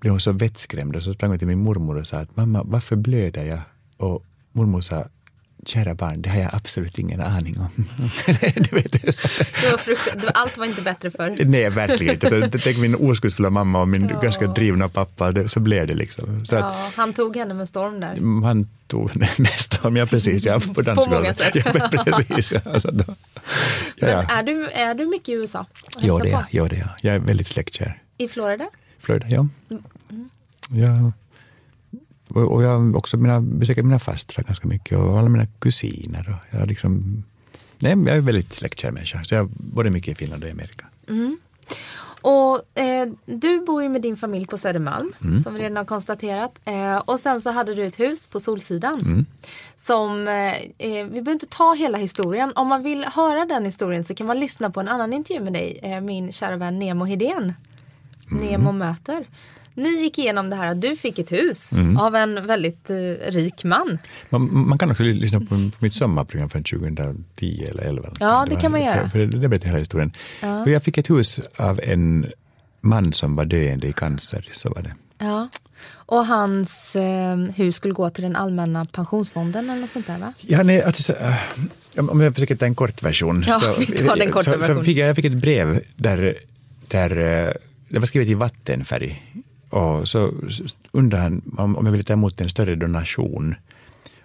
blev 0.00 0.10
hon 0.10 0.20
så 0.20 0.32
vettskrämd 0.32 0.96
och 0.96 1.02
så 1.02 1.14
sprang 1.14 1.30
hon 1.30 1.38
till 1.38 1.48
min 1.48 1.58
mormor 1.58 1.98
och 1.98 2.06
sa 2.06 2.16
att 2.16 2.36
mamma, 2.36 2.62
varför 2.62 2.96
blöder 2.96 3.44
jag? 3.44 3.60
Och 3.96 4.24
mormor 4.52 4.80
sa, 4.80 5.04
kära 5.66 5.94
barn, 5.94 6.22
det 6.22 6.30
har 6.30 6.40
jag 6.40 6.54
absolut 6.54 6.98
ingen 6.98 7.20
aning 7.20 7.58
om. 7.60 7.68
du 8.54 8.76
vet, 8.76 8.92
det 8.92 9.70
var 9.70 9.78
frukt, 9.78 10.24
allt 10.34 10.58
var 10.58 10.66
inte 10.66 10.82
bättre 10.82 11.10
för 11.10 11.44
Nej, 11.44 11.70
verkligen 11.70 12.14
inte. 12.14 12.28
Så, 12.28 12.58
tänk 12.58 12.78
min 12.78 12.94
oskuldsfulla 12.94 13.50
mamma 13.50 13.80
och 13.80 13.88
min 13.88 14.08
ja. 14.08 14.20
ganska 14.20 14.46
drivna 14.46 14.88
pappa, 14.88 15.32
det, 15.32 15.48
så 15.48 15.60
blev 15.60 15.86
det 15.86 15.94
liksom. 15.94 16.46
Så 16.46 16.54
ja, 16.54 16.60
att, 16.60 16.94
han 16.94 17.12
tog 17.12 17.36
henne 17.36 17.54
med 17.54 17.68
storm 17.68 18.00
där. 18.00 18.42
Han 18.44 18.68
tog 18.86 19.10
henne 19.10 19.28
med 19.38 19.52
storm, 19.52 19.96
ja 19.96 20.06
precis. 20.06 20.46
Ja, 20.46 20.60
på 20.60 20.84
på 20.84 21.10
många 21.10 21.34
sätt. 21.34 21.54
Ja, 21.54 21.88
precis, 22.04 22.52
ja, 22.52 22.60
alltså 22.72 22.90
då, 22.90 23.04
ja, 23.96 24.06
Men 24.06 24.30
är 24.30 24.42
du, 24.42 24.68
är 24.68 24.94
du 24.94 25.06
mycket 25.06 25.28
i 25.28 25.32
USA? 25.32 25.66
Ja, 25.98 26.18
det 26.22 26.30
är 26.30 26.46
jag. 26.50 26.70
Det 26.70 26.88
jag 27.00 27.14
är 27.14 27.18
väldigt 27.18 27.48
släktkär. 27.48 28.02
I 28.18 28.28
Florida? 28.28 28.68
Florida, 28.98 29.26
ja. 29.28 29.46
Mm. 29.70 29.82
ja. 30.68 31.12
Och, 32.34 32.62
jag 32.62 32.96
också 32.96 33.16
mina, 33.16 33.40
besöker 33.40 33.82
mina 33.82 33.98
fastrar 33.98 34.44
ganska 34.44 34.68
mycket 34.68 34.98
och 34.98 35.18
alla 35.18 35.28
mina 35.28 35.46
kusiner. 35.46 36.38
Och 36.38 36.58
jag, 36.58 36.68
liksom, 36.68 37.22
nej, 37.78 37.92
jag 38.06 38.16
är 38.16 38.20
väldigt 38.20 38.52
släktkär 38.52 38.90
människa, 38.90 39.22
så 39.24 39.34
jag 39.34 39.48
både 39.48 39.90
mycket 39.90 40.12
i 40.12 40.14
Finland 40.14 40.42
och 40.42 40.48
i 40.48 40.52
Amerika. 40.52 40.86
Mm. 41.08 41.38
Och 42.22 42.78
eh, 42.78 43.08
Du 43.24 43.60
bor 43.60 43.82
ju 43.82 43.88
med 43.88 44.02
din 44.02 44.16
familj 44.16 44.46
på 44.46 44.58
Södermalm, 44.58 45.12
mm. 45.22 45.38
som 45.38 45.54
vi 45.54 45.60
redan 45.60 45.76
har 45.76 45.84
konstaterat. 45.84 46.60
Eh, 46.64 46.96
och 46.96 47.20
sen 47.20 47.40
så 47.40 47.50
hade 47.50 47.74
du 47.74 47.86
ett 47.86 48.00
hus 48.00 48.26
på 48.26 48.40
Solsidan. 48.40 49.00
Mm. 49.00 49.26
Som, 49.76 50.28
eh, 50.28 50.52
eh 50.78 51.04
vi 51.04 51.08
behöver 51.10 51.32
inte 51.32 51.46
ta 51.46 51.74
hela 51.74 51.98
historien. 51.98 52.52
Om 52.54 52.68
man 52.68 52.82
vill 52.82 53.04
höra 53.04 53.44
den 53.44 53.64
historien 53.64 54.04
så 54.04 54.14
kan 54.14 54.26
man 54.26 54.40
lyssna 54.40 54.70
på 54.70 54.80
en 54.80 54.88
annan 54.88 55.12
intervju 55.12 55.44
med 55.44 55.52
dig, 55.52 55.80
eh, 55.82 56.00
min 56.00 56.32
kära 56.32 56.56
vän 56.56 56.78
Nemo 56.78 57.04
Hedén. 57.04 57.54
Mm. 58.30 58.44
Nemo 58.44 58.72
möter. 58.72 59.26
Ni 59.74 59.88
gick 59.88 60.18
igenom 60.18 60.50
det 60.50 60.56
här 60.56 60.70
att 60.70 60.80
du 60.80 60.96
fick 60.96 61.18
ett 61.18 61.32
hus 61.32 61.72
mm. 61.72 61.96
av 61.96 62.16
en 62.16 62.46
väldigt 62.46 62.90
eh, 62.90 62.96
rik 63.30 63.64
man. 63.64 63.98
Man, 64.28 64.68
man, 64.68 64.78
kan 64.78 64.90
också 64.90 65.02
lyssna 65.02 65.40
på, 65.40 65.46
på 65.46 65.70
mitt 65.78 65.94
sommarprogram 65.94 66.48
från 66.48 66.64
2010 66.64 67.66
eller 67.68 67.82
11. 67.82 68.10
Ja, 68.20 68.44
det, 68.48 68.54
det 68.54 68.60
kan 68.60 68.72
man 68.72 68.82
göra. 68.82 69.10
För, 69.10 69.18
det, 69.18 69.26
det 69.26 69.48
berättar 69.48 69.66
hela 69.66 69.78
historien. 69.78 70.12
Ja. 70.40 70.68
jag 70.68 70.82
fick 70.82 70.98
ett 70.98 71.10
hus 71.10 71.40
av 71.56 71.80
en 71.82 72.26
man 72.80 73.12
som 73.12 73.36
var 73.36 73.44
döende 73.44 73.86
i 73.86 73.92
cancer, 73.92 74.48
så 74.52 74.70
var 74.70 74.82
det. 74.82 74.94
Ja. 75.18 75.48
Och 75.94 76.26
hans 76.26 76.96
eh, 76.96 77.36
hus 77.36 77.76
skulle 77.76 77.94
gå 77.94 78.10
till 78.10 78.22
den 78.22 78.36
allmänna 78.36 78.84
pensionsfonden 78.84 79.70
eller 79.70 79.80
något 79.80 79.90
sånt 79.90 80.06
där 80.06 80.18
va? 80.18 80.32
Ja, 80.40 80.62
nej, 80.62 80.82
alltså, 80.82 81.12
äh, 81.12 81.34
om 81.96 82.20
jag 82.20 82.34
försöker 82.34 82.56
ta 82.56 82.66
en 82.66 82.74
kort 82.74 83.02
version. 83.02 83.44
Ja, 83.46 83.60
så, 83.60 84.14
den 84.14 84.30
korta 84.30 84.52
så, 84.52 84.66
så 84.66 84.82
fick 84.82 84.96
jag, 84.96 85.08
jag, 85.08 85.16
fick 85.16 85.24
ett 85.24 85.32
brev 85.32 85.80
där, 85.96 86.34
där 86.88 87.10
eh, 87.10 87.52
det 87.88 87.98
var 87.98 88.06
skrivet 88.06 88.28
i 88.28 88.34
vattenfärg. 88.34 89.22
Och 89.72 90.08
så 90.08 90.32
undrade 90.92 91.22
han 91.22 91.42
om, 91.58 91.84
jag 91.84 91.92
ville 91.92 92.04
ta 92.04 92.12
emot 92.12 92.40
en 92.40 92.48
större 92.48 92.74
donation. 92.74 93.54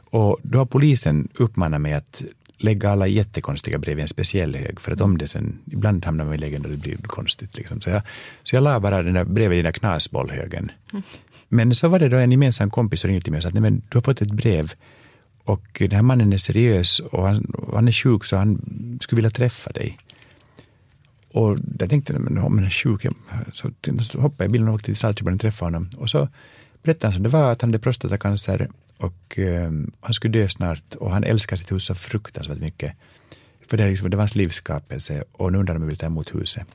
Och 0.10 0.38
då 0.44 0.58
har 0.58 0.66
polisen 0.66 1.28
uppmanat 1.34 1.82
mig 1.82 1.94
att 1.94 2.22
lägga 2.58 2.90
alla 2.90 3.08
jättekonstiga 3.08 3.78
brev 3.78 4.00
i 4.00 4.02
en 4.02 4.08
speciell 4.08 4.56
hög, 4.56 4.80
för 4.80 4.92
att 4.92 5.02
om 5.02 5.18
det 5.18 5.28
sen, 5.28 5.60
ibland 5.72 6.06
hamnar 6.06 6.26
man 6.26 6.34
i 6.34 6.38
lägen 6.38 6.62
där 6.62 6.70
det 6.70 6.78
blir 6.78 6.98
konstigt. 6.98 7.58
Liksom. 7.58 7.82
Så, 7.82 7.90
jag, 7.90 8.02
så 8.44 8.56
jag 8.56 8.64
la 8.64 8.80
bara 8.80 9.04
den 9.04 9.14
där 9.14 9.24
brevet 9.24 9.56
i 9.56 9.58
den 9.58 9.66
där 9.66 9.72
knasbollhögen. 9.72 10.72
Mm. 10.92 11.04
Men 11.50 11.76
så 11.76 11.88
var 11.88 12.00
det 12.00 12.10
då 12.10 12.18
en 12.18 12.32
gemensam 12.32 12.70
kompis 12.70 13.02
som 13.02 13.08
ringde 13.08 13.24
till 13.24 13.32
mig 13.32 13.38
och 13.38 13.44
sa 13.44 13.48
att 13.48 13.54
Nej, 13.54 13.62
men, 13.62 13.82
du 13.90 13.98
har 13.98 14.02
fått 14.02 14.22
ett 14.22 14.32
brev 14.32 14.74
och 15.44 15.68
den 15.80 15.92
här 15.92 16.02
mannen 16.02 16.34
är 16.34 16.38
seriös 16.38 17.00
och 17.00 17.28
han, 17.28 17.46
och 17.46 17.76
han 17.76 17.88
är 17.88 17.92
sjuk 17.92 18.26
så 18.26 18.38
han 18.38 18.60
skulle 19.02 19.18
vilja 19.18 19.32
träffa 19.32 19.72
dig. 19.72 19.98
Och 21.32 21.58
jag 21.80 21.90
tänkte, 21.90 22.20
men 22.20 22.38
om 22.38 22.58
han 22.58 22.66
är 22.66 22.70
sjuk, 22.70 23.06
så, 23.52 23.68
hoppade 24.22 24.44
jag 24.44 24.50
i 24.50 24.52
bilen 24.52 24.68
och 24.68 24.74
åkte 24.74 24.86
till 24.86 24.96
Saltsjöbaden 24.96 25.36
och 25.36 25.42
träffade 25.42 25.66
honom. 25.66 25.90
Och 25.98 26.10
så 26.10 26.28
berättade 26.84 27.08
han 27.08 27.14
som 27.14 27.24
det 27.24 27.30
var 27.30 27.52
att 27.52 27.62
han 27.62 27.70
hade 27.70 27.80
prostatacancer 27.80 28.70
och 28.98 29.40
eh, 29.40 29.72
han 30.00 30.14
skulle 30.14 30.40
dö 30.40 30.50
snart 30.50 30.96
och 30.96 31.12
han 31.12 31.24
älskar 31.24 31.58
sitt 31.58 31.72
hus 31.72 31.86
så 31.86 31.96
fruktansvärt 31.96 32.60
mycket. 32.60 32.94
För 33.68 33.78
det, 33.78 33.90
liksom, 33.90 34.10
det 34.10 34.18
var 34.18 34.22
hans 34.22 34.36
livsskapelse 34.36 35.24
och 35.32 35.52
nu 35.52 35.58
undrade 35.58 35.74
han 35.74 35.82
om 35.82 35.84
jag 35.84 35.88
ville 35.88 36.00
ta 36.00 36.06
emot 36.06 36.36
huset. 36.36 36.68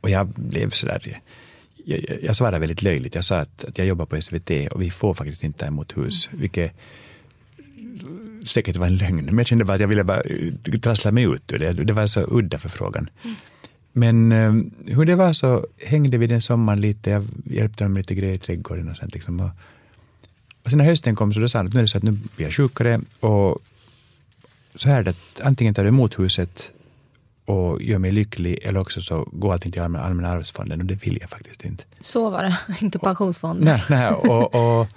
Och 0.00 0.10
jag 0.10 0.26
blev 0.26 0.70
sådär, 0.70 1.20
jag, 1.84 2.00
jag 2.22 2.36
svarade 2.36 2.58
väldigt 2.58 2.82
löjligt. 2.82 3.14
Jag 3.14 3.24
sa 3.24 3.38
att, 3.38 3.64
att 3.64 3.78
jag 3.78 3.86
jobbar 3.86 4.06
på 4.06 4.20
SVT 4.20 4.50
och 4.70 4.82
vi 4.82 4.90
får 4.90 5.14
faktiskt 5.14 5.44
inte 5.44 5.58
ta 5.58 5.66
emot 5.66 5.96
hus, 5.96 6.28
mm. 6.28 6.40
vilket 6.40 6.72
säkert 8.46 8.76
var 8.76 8.86
en 8.86 8.96
lögn, 8.96 9.24
men 9.24 9.38
jag 9.38 9.46
kände 9.46 9.64
bara 9.64 9.74
att 9.74 9.80
jag 9.80 9.88
ville 9.88 10.04
bara 10.04 10.20
eh, 10.20 10.80
trassla 10.80 11.10
mig 11.10 11.24
ut 11.24 11.52
ur 11.52 11.58
det. 11.58 11.72
Det 11.72 11.92
var 11.92 12.06
så 12.06 12.26
udda 12.28 12.58
förfrågan. 12.58 13.08
Mm. 13.22 13.36
Men 13.92 14.32
eh, 14.32 14.94
hur 14.94 15.04
det 15.04 15.16
var 15.16 15.32
så 15.32 15.66
hängde 15.76 16.18
vi 16.18 16.26
den 16.26 16.42
sommaren 16.42 16.80
lite, 16.80 17.10
jag 17.10 17.26
hjälpte 17.44 17.84
dem 17.84 17.92
med 17.92 18.00
lite 18.00 18.14
grejer 18.14 18.34
i 18.34 18.38
trädgården 18.38 18.88
och 18.88 18.96
sånt. 18.96 19.14
Liksom. 19.14 19.40
Och, 19.40 19.50
och 20.64 20.70
sen 20.70 20.78
när 20.78 20.84
hösten 20.84 21.16
kom 21.16 21.32
så 21.32 21.40
då 21.40 21.48
sa 21.48 21.58
han 21.58 21.66
att 21.66 21.72
nu 21.72 21.80
är 21.80 21.82
det 21.82 21.88
så 21.88 21.98
att 21.98 22.04
nu 22.04 22.12
blir 22.12 22.46
jag 22.46 22.54
sjukare 22.54 23.00
och 23.20 23.58
så 24.74 24.88
här 24.88 24.98
är 24.98 25.02
det 25.02 25.10
att 25.10 25.40
antingen 25.40 25.74
tar 25.74 25.82
du 25.82 25.88
emot 25.88 26.18
huset 26.18 26.72
och 27.44 27.82
gör 27.82 27.98
mig 27.98 28.12
lycklig 28.12 28.58
eller 28.62 28.80
också 28.80 29.00
så 29.00 29.28
går 29.32 29.52
allting 29.52 29.72
till 29.72 29.82
allmänna, 29.82 30.28
arvsfonden 30.28 30.80
och 30.80 30.86
det 30.86 30.94
vill 30.94 31.18
jag 31.20 31.30
faktiskt 31.30 31.64
inte. 31.64 31.84
Så 32.00 32.30
var 32.30 32.42
det, 32.42 32.58
inte 32.84 32.98
pensionsfonden. 32.98 33.64
Nej, 33.64 33.82
nej 33.88 34.08
och, 34.10 34.54
och, 34.54 34.88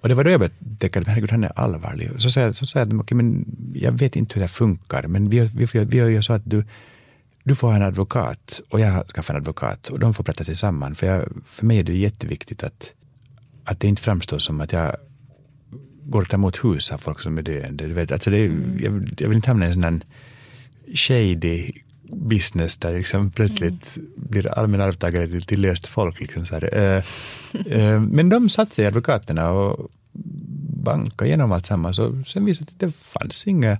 och 0.00 0.08
det 0.08 0.14
var 0.14 0.24
då 0.24 0.30
jag 0.30 0.40
började 0.40 0.78
tänka, 0.78 1.02
herregud 1.06 1.30
han 1.30 1.44
är 1.44 1.58
allvarlig. 1.58 2.10
Så 2.18 2.30
sa 2.30 2.40
jag, 2.40 2.54
så 2.54 2.66
sa 2.66 2.78
jag 2.78 3.00
okay, 3.00 3.16
men 3.16 3.44
jag 3.74 3.92
vet 3.92 4.16
inte 4.16 4.34
hur 4.34 4.42
det 4.42 4.48
funkar, 4.48 5.06
men 5.06 5.28
vi, 5.28 5.40
vi, 5.40 5.64
vi, 5.72 5.84
vi 5.84 5.96
gör 5.96 6.20
så 6.20 6.32
att 6.32 6.42
du, 6.44 6.64
du 7.44 7.54
får 7.54 7.68
ha 7.68 7.76
en 7.76 7.82
advokat 7.82 8.60
och 8.68 8.80
jag 8.80 9.08
skaffar 9.08 9.34
en 9.34 9.40
advokat 9.40 9.88
och 9.88 9.98
de 9.98 10.14
får 10.14 10.24
prata 10.24 10.44
sig 10.44 10.56
samman. 10.56 10.94
För, 10.94 11.06
jag, 11.06 11.28
för 11.46 11.66
mig 11.66 11.78
är 11.78 11.82
det 11.82 11.96
jätteviktigt 11.96 12.62
att, 12.62 12.92
att 13.64 13.80
det 13.80 13.88
inte 13.88 14.02
framstår 14.02 14.38
som 14.38 14.60
att 14.60 14.72
jag 14.72 14.96
går 16.02 16.22
att 16.22 16.28
ta 16.28 16.36
emot 16.36 16.64
hus 16.64 16.92
av 16.92 16.98
folk 16.98 17.20
som 17.20 17.38
är 17.38 17.42
döende. 17.42 17.86
Du 17.86 17.92
vet, 17.92 18.12
alltså 18.12 18.30
det, 18.30 18.46
mm. 18.46 18.78
jag, 18.80 19.14
jag, 19.18 19.28
vill 19.28 19.36
inte 19.36 19.48
hamna 19.50 19.66
i 19.66 19.68
en 19.68 19.82
sån 19.82 20.02
shady 20.94 21.72
business 22.12 22.76
där 22.76 22.98
liksom 22.98 23.30
plötsligt 23.30 23.96
mm. 23.96 24.10
blir 24.16 24.58
allmän 24.58 24.80
arvtagare 24.80 25.28
till, 25.28 25.42
till 25.42 25.60
löst 25.60 25.86
folk. 25.86 26.20
Liksom 26.20 26.46
så 26.46 26.56
eh, 26.56 27.04
eh, 27.66 28.00
men 28.00 28.28
de 28.28 28.48
satte 28.48 28.74
sig, 28.74 28.86
advokaterna, 28.86 29.50
och 29.50 29.90
bankade 30.82 31.28
igenom 31.28 31.52
allt 31.52 31.70
och 31.70 31.94
Så 31.94 32.22
sen 32.26 32.44
visade 32.44 32.70
det 32.70 32.86
att 32.86 32.92
det 32.92 32.98
fanns 33.20 33.46
inga 33.46 33.78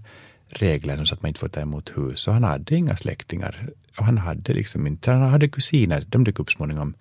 regler 0.48 0.96
som 0.96 1.06
sa 1.06 1.14
att 1.14 1.22
man 1.22 1.28
inte 1.28 1.40
får 1.40 1.48
ta 1.48 1.60
emot 1.60 1.92
hus. 1.96 2.28
Och 2.28 2.34
han 2.34 2.44
hade 2.44 2.76
inga 2.76 2.96
släktingar. 2.96 3.68
Och 3.98 4.04
han 4.04 4.18
hade 4.18 4.52
liksom 4.52 4.86
inte, 4.86 5.10
han 5.10 5.30
hade 5.30 5.48
kusiner, 5.48 6.04
de 6.08 6.24
dök 6.24 6.38
upp 6.38 6.52
småningom. 6.52 6.94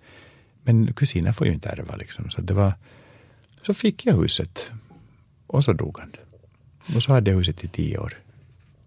Men 0.62 0.92
kusiner 0.92 1.32
får 1.32 1.46
ju 1.46 1.52
inte 1.52 1.68
ärva 1.68 1.96
liksom. 1.96 2.30
Så 2.30 2.40
det 2.40 2.54
var, 2.54 2.72
så 3.66 3.74
fick 3.74 4.06
jag 4.06 4.14
huset. 4.14 4.70
Och 5.46 5.64
så 5.64 5.72
dog 5.72 5.98
han. 5.98 6.12
Och 6.96 7.02
så 7.02 7.12
hade 7.12 7.30
jag 7.30 7.38
huset 7.38 7.64
i 7.64 7.68
tio 7.68 7.98
år. 7.98 8.18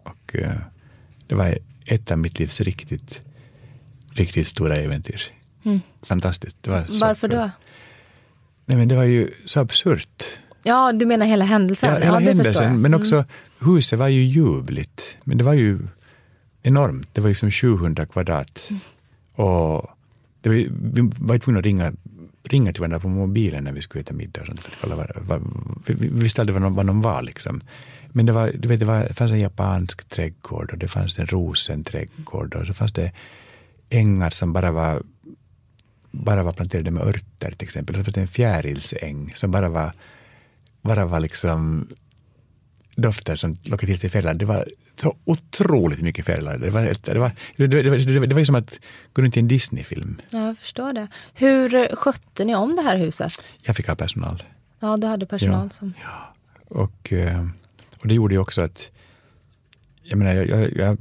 Och 0.03 0.35
eh, 0.35 0.57
det 1.27 1.35
var 1.35 1.57
ett 1.86 2.11
av 2.11 2.17
mitt 2.17 2.39
livs 2.39 2.61
riktigt, 2.61 3.21
riktigt 4.11 4.47
stora 4.47 4.75
äventyr. 4.75 5.21
Mm. 5.63 5.81
Fantastiskt. 6.01 6.67
Var 6.67 6.86
Varför 7.01 7.27
då? 7.27 7.49
Nej, 8.65 8.77
men 8.77 8.88
det 8.88 8.95
var 8.95 9.03
ju 9.03 9.29
så 9.45 9.59
absurt. 9.59 10.23
Ja, 10.63 10.91
du 10.91 11.05
menar 11.05 11.25
hela 11.25 11.45
händelsen? 11.45 11.89
Ja, 11.89 11.99
hela 11.99 12.21
ja, 12.21 12.27
händelsen. 12.27 12.81
Men 12.81 12.93
också, 12.93 13.15
mm. 13.15 13.27
huset 13.59 13.99
var 13.99 14.07
ju 14.07 14.23
ljuvligt. 14.23 15.17
Men 15.23 15.38
det 15.38 15.43
var 15.43 15.53
ju 15.53 15.79
enormt. 16.61 17.07
Det 17.13 17.21
var 17.21 17.29
liksom 17.29 17.51
700 17.51 18.05
kvadrat. 18.05 18.67
Mm. 18.69 18.81
Och 19.34 19.89
det 20.41 20.49
var, 20.49 20.55
vi 20.93 21.11
var 21.19 21.38
tvungna 21.38 21.59
att 21.59 21.65
ringa, 21.65 21.93
ringa 22.43 22.73
till 22.73 22.81
varandra 22.81 22.99
på 22.99 23.07
mobilen 23.07 23.63
när 23.63 23.71
vi 23.71 23.81
skulle 23.81 24.01
äta 24.01 24.13
middag. 24.13 24.41
Och 24.41 24.47
sånt, 24.47 24.67
kolla 24.81 25.07
vi, 25.86 25.93
vi 25.93 26.07
visste 26.07 26.41
aldrig 26.41 26.53
vad 26.53 26.61
någon, 26.61 26.86
någon 26.86 27.01
var. 27.01 27.21
Liksom. 27.21 27.61
Men 28.16 28.26
det, 28.26 28.32
var, 28.32 28.51
du 28.59 28.68
vet, 28.68 28.80
det, 28.80 28.86
var, 28.86 28.99
det 29.07 29.14
fanns 29.14 29.32
en 29.32 29.39
japansk 29.39 30.09
trädgård 30.09 30.72
och 30.72 30.78
det 30.78 30.88
fanns 30.88 31.20
en 31.20 31.28
rosenträdgård 31.28 32.55
och 32.55 32.68
så 32.68 32.74
fanns 32.74 32.93
det 32.93 33.11
ängar 33.89 34.30
som 34.30 34.53
bara 34.53 34.72
var 34.72 35.01
bara 36.11 36.43
var 36.43 36.53
planterade 36.53 36.91
med 36.91 37.03
örter 37.03 37.51
till 37.51 37.66
exempel. 37.66 37.95
Så 37.95 38.03
fanns 38.03 38.16
det 38.16 38.22
en 38.22 38.28
fjärilsäng 38.28 39.32
som 39.36 39.51
bara 39.51 39.70
var, 39.70 39.91
bara 40.82 41.05
var 41.05 41.20
liksom 41.20 41.88
dofter 42.95 43.36
som 43.36 43.57
lockade 43.64 43.91
till 43.91 43.99
sig 43.99 44.09
fjärilar. 44.09 44.34
Det 44.34 44.45
var 44.45 44.68
så 44.95 45.18
otroligt 45.26 46.01
mycket 46.01 46.26
fjärilar. 46.26 46.57
Det 46.57 46.70
var, 46.70 46.82
det, 46.82 47.20
var, 47.20 47.32
det, 47.57 47.68
det, 47.68 47.82
det, 47.82 48.28
det 48.28 48.34
var 48.34 48.39
ju 48.39 48.45
som 48.45 48.55
att 48.55 48.80
gå 49.14 49.22
runt 49.22 49.38
i 49.38 49.39
en 49.39 49.47
Disney-film. 49.47 50.22
Ja, 50.30 50.47
jag 50.47 50.57
förstår 50.57 50.93
det. 50.93 51.07
Hur 51.34 51.95
skötte 51.95 52.45
ni 52.45 52.55
om 52.55 52.76
det 52.76 52.82
här 52.82 52.97
huset? 52.97 53.32
Jag 53.61 53.76
fick 53.76 53.88
ha 53.88 53.95
personal. 53.95 54.43
Ja, 54.80 54.97
du 54.97 55.07
hade 55.07 55.26
personal 55.26 55.70
ja. 55.72 55.78
som... 55.78 55.93
Ja. 56.03 56.34
Och, 56.68 57.14
eh, 57.14 57.47
och 58.04 58.10
det 58.10 58.14
gjorde 58.14 58.36
ju 58.36 58.39
också 58.39 58.62
att 58.62 58.91
jag 60.04 60.18
menar, 60.18 60.34
jag, 60.34 60.47
jag, 60.47 60.78
jag 60.78 60.97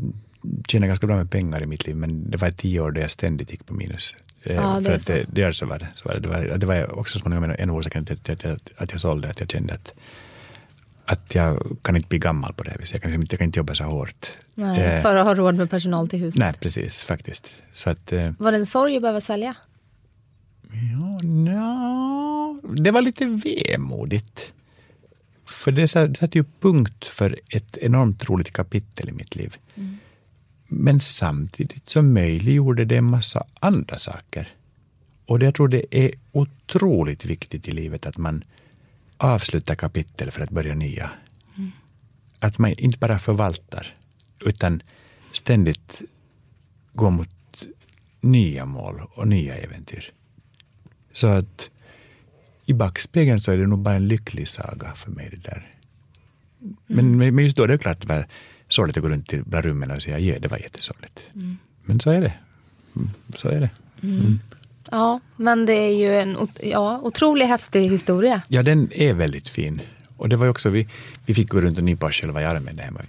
tjänade 0.68 0.88
ganska 0.88 1.06
bra 1.06 1.16
med 1.16 1.30
pengar 1.30 1.62
i 1.62 1.66
mitt 1.66 1.86
liv, 1.86 1.96
men 1.96 2.30
det 2.30 2.36
var 2.36 2.50
tio 2.50 2.80
år 2.80 2.90
där 2.90 3.00
jag 3.00 3.10
ständigt 3.10 3.50
gick 3.50 3.66
på 3.66 3.74
minus. 3.74 4.16
Eh, 4.42 4.78
det 4.78 4.84
för 4.84 4.96
att 4.96 5.06
det, 5.06 5.26
det, 5.32 5.54
så 5.54 5.66
var 5.66 5.78
det. 5.78 5.88
Så 5.94 6.08
var 6.08 6.14
det. 6.14 6.20
Det, 6.20 6.28
var, 6.28 6.58
det 6.58 6.66
var 6.66 6.98
också 6.98 7.18
småningom 7.18 7.54
en 7.58 7.70
orsak 7.70 7.92
till 7.92 8.12
att, 8.12 8.30
att, 8.30 8.44
jag, 8.44 8.58
att 8.76 8.90
jag 8.90 9.00
sålde, 9.00 9.30
att 9.30 9.40
jag 9.40 9.50
kände 9.50 9.74
att, 9.74 9.94
att 11.04 11.34
jag 11.34 11.78
kan 11.82 11.96
inte 11.96 12.08
bli 12.08 12.18
gammal 12.18 12.52
på 12.54 12.62
det 12.62 12.70
här 12.70 12.78
viset. 12.78 12.94
Jag 12.94 13.02
kan, 13.02 13.10
liksom 13.10 13.26
jag 13.30 13.38
kan 13.38 13.44
inte 13.44 13.58
jobba 13.58 13.74
så 13.74 13.84
hårt. 13.84 14.30
Nej, 14.54 14.80
eh, 14.80 15.02
för 15.02 15.16
att 15.16 15.26
ha 15.26 15.34
råd 15.34 15.54
med 15.54 15.70
personal 15.70 16.08
till 16.08 16.18
huset. 16.18 16.38
Nej, 16.38 16.54
precis, 16.60 17.02
faktiskt. 17.02 17.48
Så 17.72 17.90
att, 17.90 18.12
eh, 18.12 18.30
var 18.38 18.52
det 18.52 18.58
en 18.58 18.66
sorg 18.66 18.96
att 18.96 19.02
behöva 19.02 19.20
sälja? 19.20 19.54
Ja, 20.92 21.20
no, 21.22 22.60
det 22.74 22.90
var 22.90 23.00
lite 23.00 23.26
vemodigt. 23.26 24.52
För 25.52 25.72
det 25.72 25.88
satte 25.88 26.38
ju 26.38 26.44
punkt 26.60 27.04
för 27.04 27.40
ett 27.48 27.76
enormt 27.76 28.28
roligt 28.28 28.52
kapitel 28.52 29.08
i 29.08 29.12
mitt 29.12 29.36
liv. 29.36 29.56
Mm. 29.74 29.98
Men 30.68 31.00
samtidigt 31.00 31.88
så 31.88 32.02
möjliggjorde 32.02 32.84
det 32.84 32.96
en 32.96 33.10
massa 33.10 33.44
andra 33.60 33.98
saker. 33.98 34.48
Och 35.26 35.42
jag 35.42 35.54
tror 35.54 35.68
det 35.68 35.84
är 35.90 36.10
otroligt 36.32 37.24
viktigt 37.24 37.68
i 37.68 37.72
livet 37.72 38.06
att 38.06 38.16
man 38.16 38.44
avslutar 39.16 39.74
kapitel 39.74 40.30
för 40.30 40.42
att 40.42 40.50
börja 40.50 40.74
nya. 40.74 41.10
Mm. 41.56 41.70
Att 42.38 42.58
man 42.58 42.72
inte 42.72 42.98
bara 42.98 43.18
förvaltar, 43.18 43.96
utan 44.44 44.82
ständigt 45.32 46.02
går 46.92 47.10
mot 47.10 47.68
nya 48.20 48.64
mål 48.64 49.02
och 49.14 49.28
nya 49.28 49.56
äventyr. 49.56 50.12
Så 51.12 51.26
att 51.26 51.70
i 52.66 52.72
backspegeln 52.72 53.40
så 53.40 53.52
är 53.52 53.56
det 53.56 53.66
nog 53.66 53.78
bara 53.78 53.94
en 53.94 54.08
lycklig 54.08 54.48
saga 54.48 54.92
för 54.94 55.10
mig. 55.10 55.28
det 55.30 55.50
där. 55.50 55.70
Men, 56.86 57.16
men 57.16 57.38
just 57.38 57.56
då 57.56 57.66
det 57.66 57.72
är 57.72 57.76
det 57.76 57.82
klart 57.82 57.96
att 57.96 58.00
det 58.00 58.08
var 58.08 58.26
sorgligt 58.68 58.96
att 58.96 59.02
gå 59.02 59.08
runt 59.08 59.32
i 59.32 59.36
rummen 59.36 59.90
och 59.90 60.02
säga 60.02 60.18
ja, 60.18 60.38
det 60.38 60.48
var 60.48 60.58
jättesorgligt. 60.58 61.20
Mm. 61.34 61.58
Men 61.84 62.00
så 62.00 62.10
är 62.10 62.20
det. 62.20 62.32
Mm, 62.96 63.10
så 63.36 63.48
är 63.48 63.60
det. 63.60 63.70
Mm. 64.02 64.20
mm. 64.20 64.40
Ja, 64.90 65.20
men 65.36 65.66
det 65.66 65.72
är 65.72 65.96
ju 65.96 66.18
en 66.18 66.36
ja, 66.62 67.00
otroligt 67.02 67.48
häftig 67.48 67.90
historia. 67.90 68.42
Ja, 68.48 68.62
den 68.62 68.92
är 68.92 69.14
väldigt 69.14 69.48
fin. 69.48 69.80
Och 70.16 70.28
det 70.28 70.36
var 70.36 70.48
också, 70.48 70.70
vi, 70.70 70.88
vi 71.26 71.34
fick 71.34 71.48
gå 71.48 71.60
runt 71.60 71.78
och 71.78 71.84
nypa 71.84 72.06
oss 72.06 72.14
själva 72.14 72.42
i 72.42 72.44
armen 72.44 72.76
där 72.76 72.84
hemma. 72.84 73.00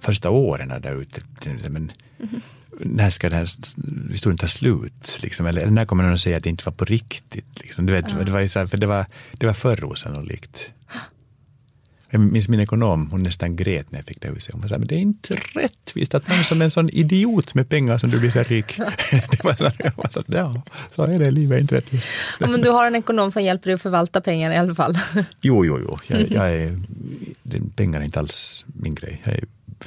första 0.00 0.30
åren 0.30 0.68
där 0.68 1.00
ute, 1.00 1.20
men 1.70 1.92
mm 2.18 2.40
när 2.80 3.10
ska 3.10 3.28
den 3.28 3.38
här 3.38 3.48
historien 4.10 4.38
ta 4.38 4.48
slut? 4.48 5.18
Liksom? 5.22 5.46
Eller, 5.46 5.66
när 5.66 5.84
kommer 5.84 6.04
någon 6.04 6.14
att 6.14 6.20
säga 6.20 6.36
att 6.36 6.42
det 6.42 6.48
inte 6.48 6.64
var 6.64 6.72
på 6.72 6.84
riktigt? 6.84 7.62
Liksom? 7.62 7.86
Du 7.86 7.92
vet, 7.92 8.04
ja. 8.08 8.24
det, 8.24 8.30
var 8.30 8.40
ju 8.40 8.48
så 8.48 8.58
här, 8.58 8.66
för 8.66 8.76
det 8.76 8.86
var, 8.86 9.06
det 9.32 9.46
var 9.46 9.52
för 9.52 9.84
osannolikt. 9.84 10.60
Jag 12.10 12.20
minns 12.20 12.48
min 12.48 12.60
ekonom, 12.60 13.10
hon 13.10 13.22
nästan 13.22 13.56
grät 13.56 13.92
när 13.92 13.98
jag 13.98 14.06
fick 14.06 14.20
det 14.20 14.28
huset. 14.28 14.54
Hon 14.54 14.68
sa, 14.68 14.78
men 14.78 14.88
det 14.88 14.94
är 14.94 14.98
inte 14.98 15.34
rättvist 15.34 16.14
att 16.14 16.28
någon 16.28 16.44
som 16.44 16.62
en 16.62 16.70
sån 16.70 16.90
idiot 16.90 17.54
med 17.54 17.68
pengar 17.68 17.98
som 17.98 18.10
du 18.10 18.20
blir 18.20 18.30
så 18.30 18.42
rik. 18.42 18.76
det 19.10 19.44
var 19.44 19.54
så, 19.54 19.70
jag 19.78 19.92
var 19.96 20.08
så, 20.10 20.22
ja, 20.26 20.62
så 20.94 21.02
är 21.02 21.18
det, 21.18 21.30
livet 21.30 21.56
är 21.56 21.60
inte 21.60 21.76
rättvist. 21.76 22.06
ja, 22.40 22.46
men 22.46 22.60
du 22.60 22.70
har 22.70 22.86
en 22.86 22.94
ekonom 22.94 23.32
som 23.32 23.42
hjälper 23.42 23.66
dig 23.66 23.74
att 23.74 23.82
förvalta 23.82 24.20
pengar 24.20 24.50
i 24.50 24.56
alla 24.56 24.74
fall. 24.74 24.98
jo, 25.40 25.64
jo, 25.64 25.78
jo. 25.82 25.98
Jag, 26.06 26.30
jag 26.30 26.50
är, 26.52 26.78
pengar 27.76 28.00
är 28.00 28.04
inte 28.04 28.18
alls 28.18 28.64
min 28.66 28.94
grej. 28.94 29.22
Jag 29.24 29.34
är 29.34 29.44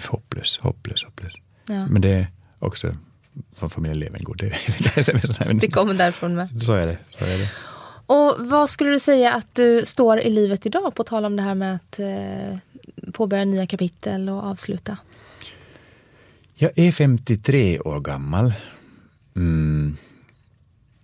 hopplös, 0.07 0.59
hopplös, 0.61 1.03
hopplös. 1.03 1.33
Ja. 1.67 1.87
Men 1.87 2.01
det 2.01 2.27
också 2.61 2.95
för 3.55 3.67
familjen 3.67 3.99
Levengood. 3.99 4.37
Det, 4.95 5.53
det, 5.61 5.71
kommer 5.71 5.93
därifrån 5.93 6.35
med. 6.35 6.63
Så 6.63 6.73
är 6.73 6.87
det. 6.87 6.97
Så 7.09 7.25
är 7.25 7.37
det. 7.37 7.49
Och 8.05 8.35
vad 8.39 8.69
skulle 8.69 8.89
du 8.89 8.99
säga 8.99 9.33
att 9.33 9.55
du 9.55 9.85
står 9.85 10.19
i 10.19 10.29
livet 10.29 10.65
idag, 10.65 10.95
på 10.95 11.03
tal 11.03 11.25
om 11.25 11.35
det 11.35 11.41
här 11.41 11.55
med 11.55 11.75
att 11.75 11.99
eh, 11.99 12.57
påbörja 13.13 13.45
nya 13.45 13.67
kapitel 13.67 14.29
och 14.29 14.43
avsluta? 14.43 14.97
Jag 16.55 16.71
är 16.75 16.91
53 16.91 17.79
år 17.79 17.99
gammal. 17.99 18.53
Mm. 19.35 19.97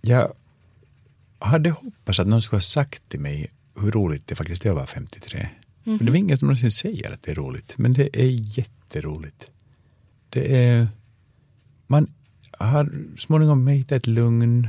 Jag 0.00 0.32
hade 1.38 1.70
hoppats 1.70 2.20
att 2.20 2.26
någon 2.26 2.42
skulle 2.42 2.56
ha 2.56 2.62
sagt 2.62 3.08
till 3.08 3.20
mig 3.20 3.50
hur 3.80 3.90
roligt 3.90 4.26
det 4.26 4.34
faktiskt 4.34 4.66
är 4.66 4.70
att 4.70 4.76
vara 4.76 4.86
53. 4.86 5.48
Mm. 5.84 5.98
Det 5.98 6.10
var 6.10 6.16
ingen 6.16 6.38
som 6.38 6.48
någonsin 6.48 6.72
säger 6.72 7.12
att 7.12 7.22
det 7.22 7.30
är 7.30 7.34
roligt, 7.34 7.74
men 7.76 7.92
det 7.92 8.20
är 8.20 8.58
jätteroligt. 8.58 9.46
Det 10.30 10.56
är 10.56 10.88
man 11.88 12.12
har 12.58 12.90
småningom 13.18 13.66
hittat 13.66 13.92
ett 13.92 14.06
lugn. 14.06 14.68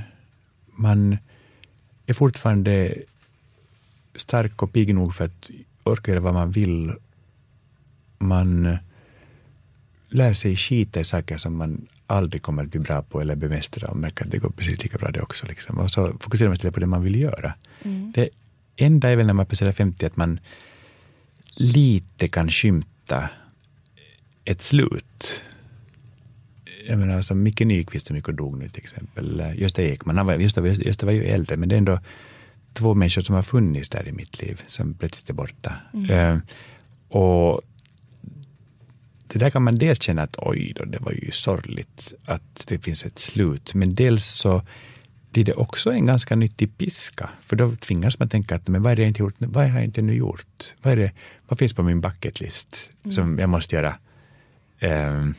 Man 0.66 1.18
är 2.06 2.14
fortfarande 2.14 2.96
stark 4.16 4.64
och 4.64 4.74
pigg 4.74 4.96
nog 4.96 5.16
för 5.16 5.26
att 5.26 5.50
orka 5.84 6.12
göra 6.12 6.22
vad 6.22 6.34
man 6.34 6.52
vill. 6.52 6.94
Man 8.18 8.78
lär 10.10 10.34
sig 10.34 10.58
skita 10.58 11.00
i 11.00 11.06
saker 11.06 11.38
som 11.38 11.58
man 11.58 11.88
aldrig 12.08 12.42
kommer 12.42 12.64
att 12.64 12.70
bli 12.70 12.80
bra 12.80 13.02
på 13.02 13.22
eller 13.22 13.36
bemästra 13.36 13.88
och 13.88 13.98
märker 13.98 14.26
att 14.26 14.32
det 14.32 14.38
går 14.38 14.50
precis 14.50 14.84
lika 14.84 14.98
bra 14.98 15.12
det 15.12 15.22
också. 15.22 15.48
Liksom. 15.48 15.78
Och 15.78 15.92
så 15.92 16.18
fokuserar 16.20 16.50
man 16.50 16.54
istället 16.54 16.74
på 16.74 16.80
det 16.80 16.88
man 16.88 17.04
vill 17.04 17.20
göra. 17.20 17.54
Mm. 17.82 18.12
Det 18.16 18.30
enda 18.76 19.10
är 19.10 19.16
väl 19.16 19.26
när 19.26 19.34
man 19.34 19.46
passerar 19.46 19.72
50 19.72 20.06
att 20.06 20.18
man 20.18 20.40
lite 21.56 22.28
kan 22.28 22.52
skymta 22.52 23.30
ett 24.46 24.62
slut 24.62 25.44
jag 26.90 27.00
menar 27.00 27.22
som 27.22 27.44
Micke 27.44 27.62
Nyqvist 27.62 28.08
som 28.08 28.16
gick 28.16 28.28
och 28.28 28.34
dog 28.34 28.58
nu 28.58 28.70
till 28.70 28.84
exempel, 28.84 29.54
Gösta 29.56 29.82
Ekman, 29.82 30.18
han 30.18 30.26
var, 30.26 30.36
Gösta, 30.36 30.68
Gösta 30.68 31.06
var 31.06 31.14
ju 31.14 31.24
äldre, 31.24 31.58
men 31.58 31.70
det 31.70 31.76
är 31.76 31.78
ändå 31.78 32.00
två 32.74 32.94
människor 32.94 33.22
som 33.22 33.36
har 33.36 33.44
funnits 33.44 33.90
där 33.90 34.08
i 34.08 34.12
mitt 34.12 34.42
liv 34.42 34.62
som 34.68 34.94
plötsligt 34.94 35.30
är 35.30 35.34
borta. 35.34 35.74
Mm. 35.94 36.36
Uh, 36.36 36.42
och 37.10 37.62
det 39.28 39.40
där 39.40 39.50
kan 39.50 39.64
man 39.64 39.78
dels 39.78 40.02
känna 40.02 40.22
att 40.22 40.36
oj 40.38 40.74
då, 40.76 40.86
det 40.86 41.00
var 41.00 41.12
ju 41.12 41.32
sorgligt 41.32 42.14
att 42.26 42.64
det 42.68 42.80
finns 42.80 43.06
ett 43.06 43.20
slut, 43.20 43.74
men 43.74 43.96
dels 43.96 44.26
så 44.26 44.62
blir 45.32 45.46
det 45.46 45.54
också 45.54 45.92
en 45.92 46.06
ganska 46.06 46.36
nyttig 46.36 46.78
piska, 46.78 47.30
för 47.42 47.56
då 47.56 47.76
tvingas 47.76 48.20
man 48.20 48.30
tänka 48.30 48.56
att 48.56 48.68
men 48.68 48.84
vad, 48.84 48.92
är 48.92 48.96
det 48.96 49.02
jag 49.02 49.10
inte 49.10 49.22
gjort, 49.22 49.36
vad 49.38 49.70
har 49.70 49.80
jag 49.80 49.86
inte 49.86 50.02
nu 50.02 50.14
gjort? 50.14 50.76
Vad, 50.82 50.94
är 50.94 50.98
det, 50.98 51.12
vad 51.48 51.60
finns 51.60 51.74
på 51.74 51.84
min 51.84 52.02
bucketlist 52.02 52.90
mm. 53.04 53.12
som 53.12 53.40
jag 53.40 53.50
måste 53.50 53.76
göra? 53.76 53.96
Um, 54.82 55.36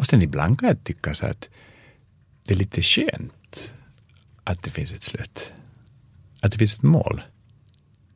och 0.00 0.06
sen 0.06 0.22
ibland 0.22 0.60
kan 0.60 0.68
jag 0.68 0.84
tycka 0.84 1.14
så 1.14 1.26
att 1.26 1.48
det 2.44 2.54
är 2.54 2.58
lite 2.58 2.82
skönt 2.82 3.72
att 4.44 4.62
det 4.62 4.70
finns 4.70 4.92
ett 4.92 5.02
slut. 5.02 5.52
Att 6.40 6.52
det 6.52 6.58
finns 6.58 6.74
ett 6.74 6.82
mål. 6.82 7.22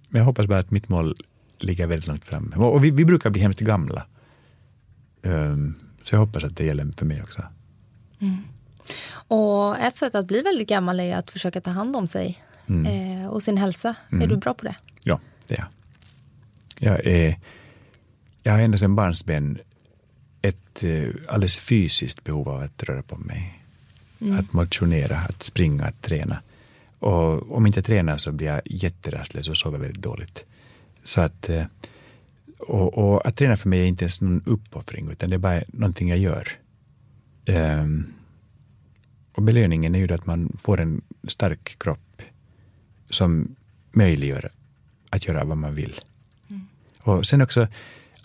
Men 0.09 0.19
jag 0.19 0.27
hoppas 0.27 0.47
bara 0.47 0.59
att 0.59 0.71
mitt 0.71 0.89
mål 0.89 1.17
ligger 1.59 1.87
väldigt 1.87 2.07
långt 2.07 2.25
fram. 2.25 2.53
Och 2.57 2.85
vi, 2.85 2.91
vi 2.91 3.05
brukar 3.05 3.31
bli 3.31 3.41
hemskt 3.41 3.61
gamla. 3.61 4.07
Um, 5.23 5.75
så 6.03 6.15
jag 6.15 6.21
hoppas 6.21 6.45
att 6.45 6.57
det 6.57 6.65
gäller 6.65 6.93
för 6.97 7.07
mig 7.07 7.23
också. 7.23 7.43
Mm. 8.19 8.37
Och 9.29 9.79
ett 9.79 9.97
sätt 9.97 10.15
att 10.15 10.27
bli 10.27 10.43
väldigt 10.43 10.69
gammal 10.69 11.01
är 11.01 11.17
att 11.17 11.31
försöka 11.31 11.61
ta 11.61 11.71
hand 11.71 11.97
om 11.97 12.09
sig 12.09 12.43
mm. 12.67 12.87
eh, 12.87 13.27
och 13.27 13.43
sin 13.43 13.57
hälsa. 13.57 13.95
Är 14.09 14.15
mm. 14.17 14.29
du 14.29 14.37
bra 14.37 14.55
på 14.55 14.65
det? 14.65 14.77
Ja, 15.05 15.21
det 15.47 15.55
är 15.55 15.59
jag. 15.59 15.69
Jag, 16.93 17.07
är, 17.07 17.39
jag 18.43 18.53
har 18.53 18.61
ända 18.61 18.79
sedan 18.79 18.97
barnsben 18.97 19.59
ett 20.45 20.85
eh, 20.85 21.09
alldeles 21.29 21.59
fysiskt 21.59 22.25
behov 22.25 22.49
av 22.49 22.61
att 22.61 22.83
röra 22.83 23.03
på 23.03 23.19
mig. 23.19 23.63
Mm. 24.21 24.39
Att 24.39 24.53
motionera, 24.53 25.17
att 25.17 25.43
springa, 25.43 25.85
att 25.85 26.03
träna. 26.03 26.43
Och 26.99 27.57
om 27.57 27.67
inte 27.67 27.79
jag 27.79 27.85
tränar 27.85 28.17
så 28.17 28.33
blir 28.33 28.47
jag 28.47 28.61
jätterastlös 28.65 29.49
och 29.49 29.57
sover 29.57 29.79
väldigt 29.79 30.03
dåligt. 30.03 30.45
Så 31.03 31.21
att, 31.21 31.49
eh, 31.49 31.65
och, 32.59 32.99
och, 32.99 33.27
att 33.27 33.37
träna 33.37 33.57
för 33.57 33.69
mig 33.69 33.81
är 33.81 33.87
inte 33.87 34.05
ens 34.05 34.21
någon 34.21 34.43
uppoffring, 34.47 35.11
utan 35.11 35.31
det 35.31 35.37
är 35.37 35.39
bara 35.39 35.63
någonting 35.67 36.09
jag 36.09 36.19
gör. 36.19 36.49
Um, 37.47 38.13
och 39.33 39.43
belöningen 39.43 39.95
är 39.95 39.99
ju 39.99 40.15
att 40.15 40.27
man 40.27 40.57
får 40.59 40.81
en 40.81 41.03
stark 41.29 41.79
kropp 41.79 42.23
som 43.11 43.57
möjliggör 43.93 44.51
att 45.11 45.27
göra 45.27 45.45
vad 45.45 45.57
man 45.57 45.75
vill. 45.75 46.01
Mm. 46.49 46.67
Och 47.03 47.27
sen 47.27 47.41
också, 47.41 47.69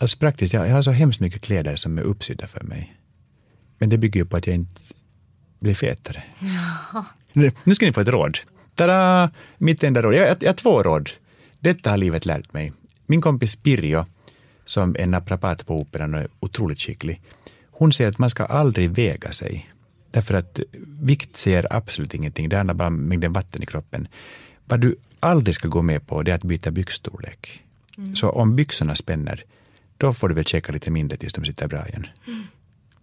alltså 0.00 0.18
praktiskt, 0.18 0.54
jag, 0.54 0.68
jag 0.68 0.74
har 0.74 0.82
så 0.82 0.90
hemskt 0.90 1.20
mycket 1.20 1.42
kläder 1.42 1.76
som 1.76 1.98
är 1.98 2.02
uppsydda 2.02 2.46
för 2.46 2.60
mig. 2.60 2.96
Men 3.78 3.88
det 3.88 3.98
bygger 3.98 4.20
ju 4.20 4.26
på 4.26 4.36
att 4.36 4.46
jag 4.46 4.56
inte 4.56 4.80
blir 5.60 5.74
fetare. 5.74 6.22
Ja. 6.40 7.04
Nu, 7.32 7.52
nu 7.64 7.74
ska 7.74 7.86
ni 7.86 7.92
få 7.92 8.00
ett 8.00 8.08
råd. 8.08 8.38
Tada! 8.74 9.30
Mitt 9.58 9.84
enda 9.84 10.02
råd. 10.02 10.14
Jag, 10.14 10.28
jag, 10.28 10.36
jag 10.40 10.48
har 10.48 10.54
två 10.54 10.82
råd. 10.82 11.10
Detta 11.60 11.90
har 11.90 11.96
livet 11.96 12.26
lärt 12.26 12.52
mig. 12.52 12.72
Min 13.06 13.20
kompis 13.20 13.56
Pirjo, 13.56 14.06
som 14.64 14.96
är 14.98 15.06
naprapat 15.06 15.66
på 15.66 15.76
Operan 15.76 16.14
och 16.14 16.20
är 16.20 16.28
otroligt 16.40 16.80
skicklig, 16.80 17.20
hon 17.70 17.92
säger 17.92 18.10
att 18.10 18.18
man 18.18 18.30
ska 18.30 18.44
aldrig 18.44 18.90
väga 18.90 19.32
sig. 19.32 19.70
Därför 20.10 20.34
att 20.34 20.60
vikt 21.00 21.36
säger 21.36 21.66
absolut 21.70 22.14
ingenting, 22.14 22.48
det 22.48 22.56
handlar 22.56 22.74
bara 22.74 22.88
om 22.88 23.08
mängden 23.08 23.32
vatten 23.32 23.62
i 23.62 23.66
kroppen. 23.66 24.08
Vad 24.64 24.80
du 24.80 24.96
aldrig 25.20 25.54
ska 25.54 25.68
gå 25.68 25.82
med 25.82 26.06
på 26.06 26.22
det 26.22 26.30
är 26.30 26.34
att 26.34 26.44
byta 26.44 26.70
byxstorlek. 26.70 27.62
Mm. 27.98 28.16
Så 28.16 28.30
om 28.30 28.56
byxorna 28.56 28.94
spänner, 28.94 29.44
då 30.00 30.14
får 30.14 30.28
du 30.28 30.34
väl 30.34 30.44
checka 30.44 30.72
lite 30.72 30.90
mindre 30.90 31.18
tills 31.18 31.32
de 31.32 31.44
sitter 31.44 31.68
bra 31.68 31.88
igen. 31.88 32.06
Mm. 32.26 32.42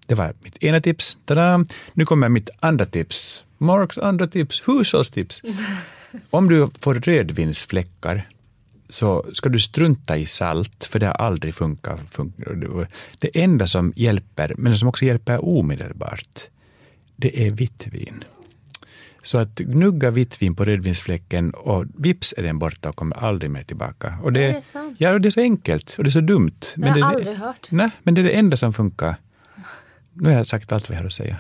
Det 0.07 0.15
var 0.15 0.33
mitt 0.41 0.63
ena 0.63 0.81
tips. 0.81 1.17
Tada! 1.25 1.65
Nu 1.93 2.05
kommer 2.05 2.29
mitt 2.29 2.49
andra 2.59 2.85
tips. 2.85 3.43
Marks 3.57 3.97
andra 3.97 4.27
tips, 4.27 4.61
hushållstips. 4.67 5.41
Om 6.29 6.49
du 6.49 6.69
får 6.79 6.95
rödvinsfläckar 6.95 8.27
så 8.89 9.25
ska 9.33 9.49
du 9.49 9.59
strunta 9.59 10.17
i 10.17 10.25
salt, 10.25 10.85
för 10.85 10.99
det 10.99 11.05
har 11.05 11.13
aldrig 11.13 11.55
funkat. 11.55 12.17
Det 13.19 13.41
enda 13.43 13.67
som 13.67 13.93
hjälper, 13.95 14.53
men 14.57 14.77
som 14.77 14.87
också 14.87 15.05
hjälper 15.05 15.45
omedelbart, 15.45 16.39
det 17.15 17.47
är 17.47 17.51
vitt 17.51 17.87
vin. 17.87 18.23
Så 19.27 19.37
att 19.37 19.55
gnugga 19.59 20.11
vitt 20.11 20.41
vin 20.41 20.55
på 20.55 20.65
rödvinsfläcken 20.65 21.51
och 21.51 21.85
vips 21.97 22.33
är 22.37 22.43
den 22.43 22.59
borta 22.59 22.89
och 22.89 22.95
kommer 22.95 23.15
aldrig 23.15 23.51
mer 23.51 23.63
tillbaka. 23.63 24.17
Och 24.23 24.33
det, 24.33 24.43
är 24.43 24.53
det 24.53 24.61
sant? 24.61 24.95
Ja, 24.99 25.19
det 25.19 25.29
är 25.29 25.31
så 25.31 25.41
enkelt 25.41 25.95
och 25.97 26.03
det 26.03 26.07
är 26.07 26.11
så 26.11 26.21
dumt. 26.21 26.59
Det 26.75 26.89
har 26.89 26.97
jag 26.97 27.15
aldrig 27.15 27.35
hört. 27.35 27.67
Nej, 27.71 27.89
men 28.03 28.13
det 28.13 28.21
är 28.21 28.23
det 28.23 28.31
enda 28.31 28.57
som 28.57 28.73
funkar. 28.73 29.15
Nu 30.19 30.29
har 30.29 30.37
jag 30.37 30.47
sagt 30.47 30.71
allt 30.71 30.89
vad 30.89 30.95
jag 30.95 31.01
har 31.01 31.07
att 31.07 31.13
säga. 31.13 31.35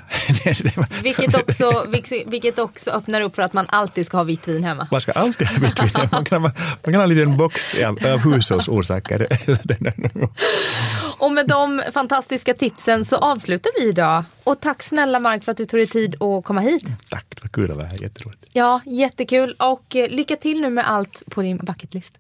vilket, 1.03 1.35
också, 1.35 1.85
vilket 2.25 2.59
också 2.59 2.91
öppnar 2.91 3.21
upp 3.21 3.35
för 3.35 3.41
att 3.41 3.53
man 3.53 3.65
alltid 3.69 4.05
ska 4.05 4.17
ha 4.17 4.23
vitt 4.23 4.47
vin 4.47 4.63
hemma. 4.63 4.87
Man 4.91 5.01
ska 5.01 5.11
alltid 5.11 5.47
ha 5.47 5.59
vitt 5.59 5.83
vin 5.83 5.89
hemma. 5.95 6.09
Man 6.11 6.25
kan, 6.25 6.41
man 6.41 6.51
kan 6.83 6.95
ha 6.95 7.03
en 7.03 7.09
liten 7.09 7.37
box 7.37 7.75
av, 7.75 7.99
av 8.05 8.19
hushållsorsaker. 8.19 9.27
Och 11.19 11.31
med 11.31 11.47
de 11.47 11.83
fantastiska 11.93 12.53
tipsen 12.53 13.05
så 13.05 13.15
avslutar 13.15 13.71
vi 13.79 13.89
idag. 13.89 14.23
Och 14.43 14.59
tack 14.59 14.83
snälla 14.83 15.19
Mark 15.19 15.43
för 15.43 15.51
att 15.51 15.57
du 15.57 15.65
tog 15.65 15.79
dig 15.79 15.87
tid 15.87 16.21
att 16.21 16.43
komma 16.43 16.61
hit. 16.61 16.83
Tack, 17.09 17.25
det 17.29 17.41
var 17.41 17.49
kul 17.49 17.71
att 17.71 17.77
vara 17.77 17.87
här. 17.87 18.03
Jätteroligt. 18.03 18.45
Ja, 18.53 18.81
jättekul. 18.85 19.55
Och 19.59 19.95
eh, 19.95 20.09
lycka 20.09 20.35
till 20.35 20.61
nu 20.61 20.69
med 20.69 20.89
allt 20.89 21.23
på 21.29 21.41
din 21.41 21.57
bucketlist. 21.57 22.13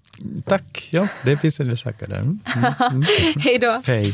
Tack. 0.45 0.87
Ja, 0.91 1.07
det 1.23 1.37
finns 1.37 1.59
en 1.59 1.67
del 1.67 1.77
saker 1.77 2.07
där. 2.07 2.19
Mm. 2.19 2.39
Mm. 2.55 2.73
mm. 2.79 3.03
Hej 3.35 3.59
då. 3.59 3.81
Hej. 3.85 4.13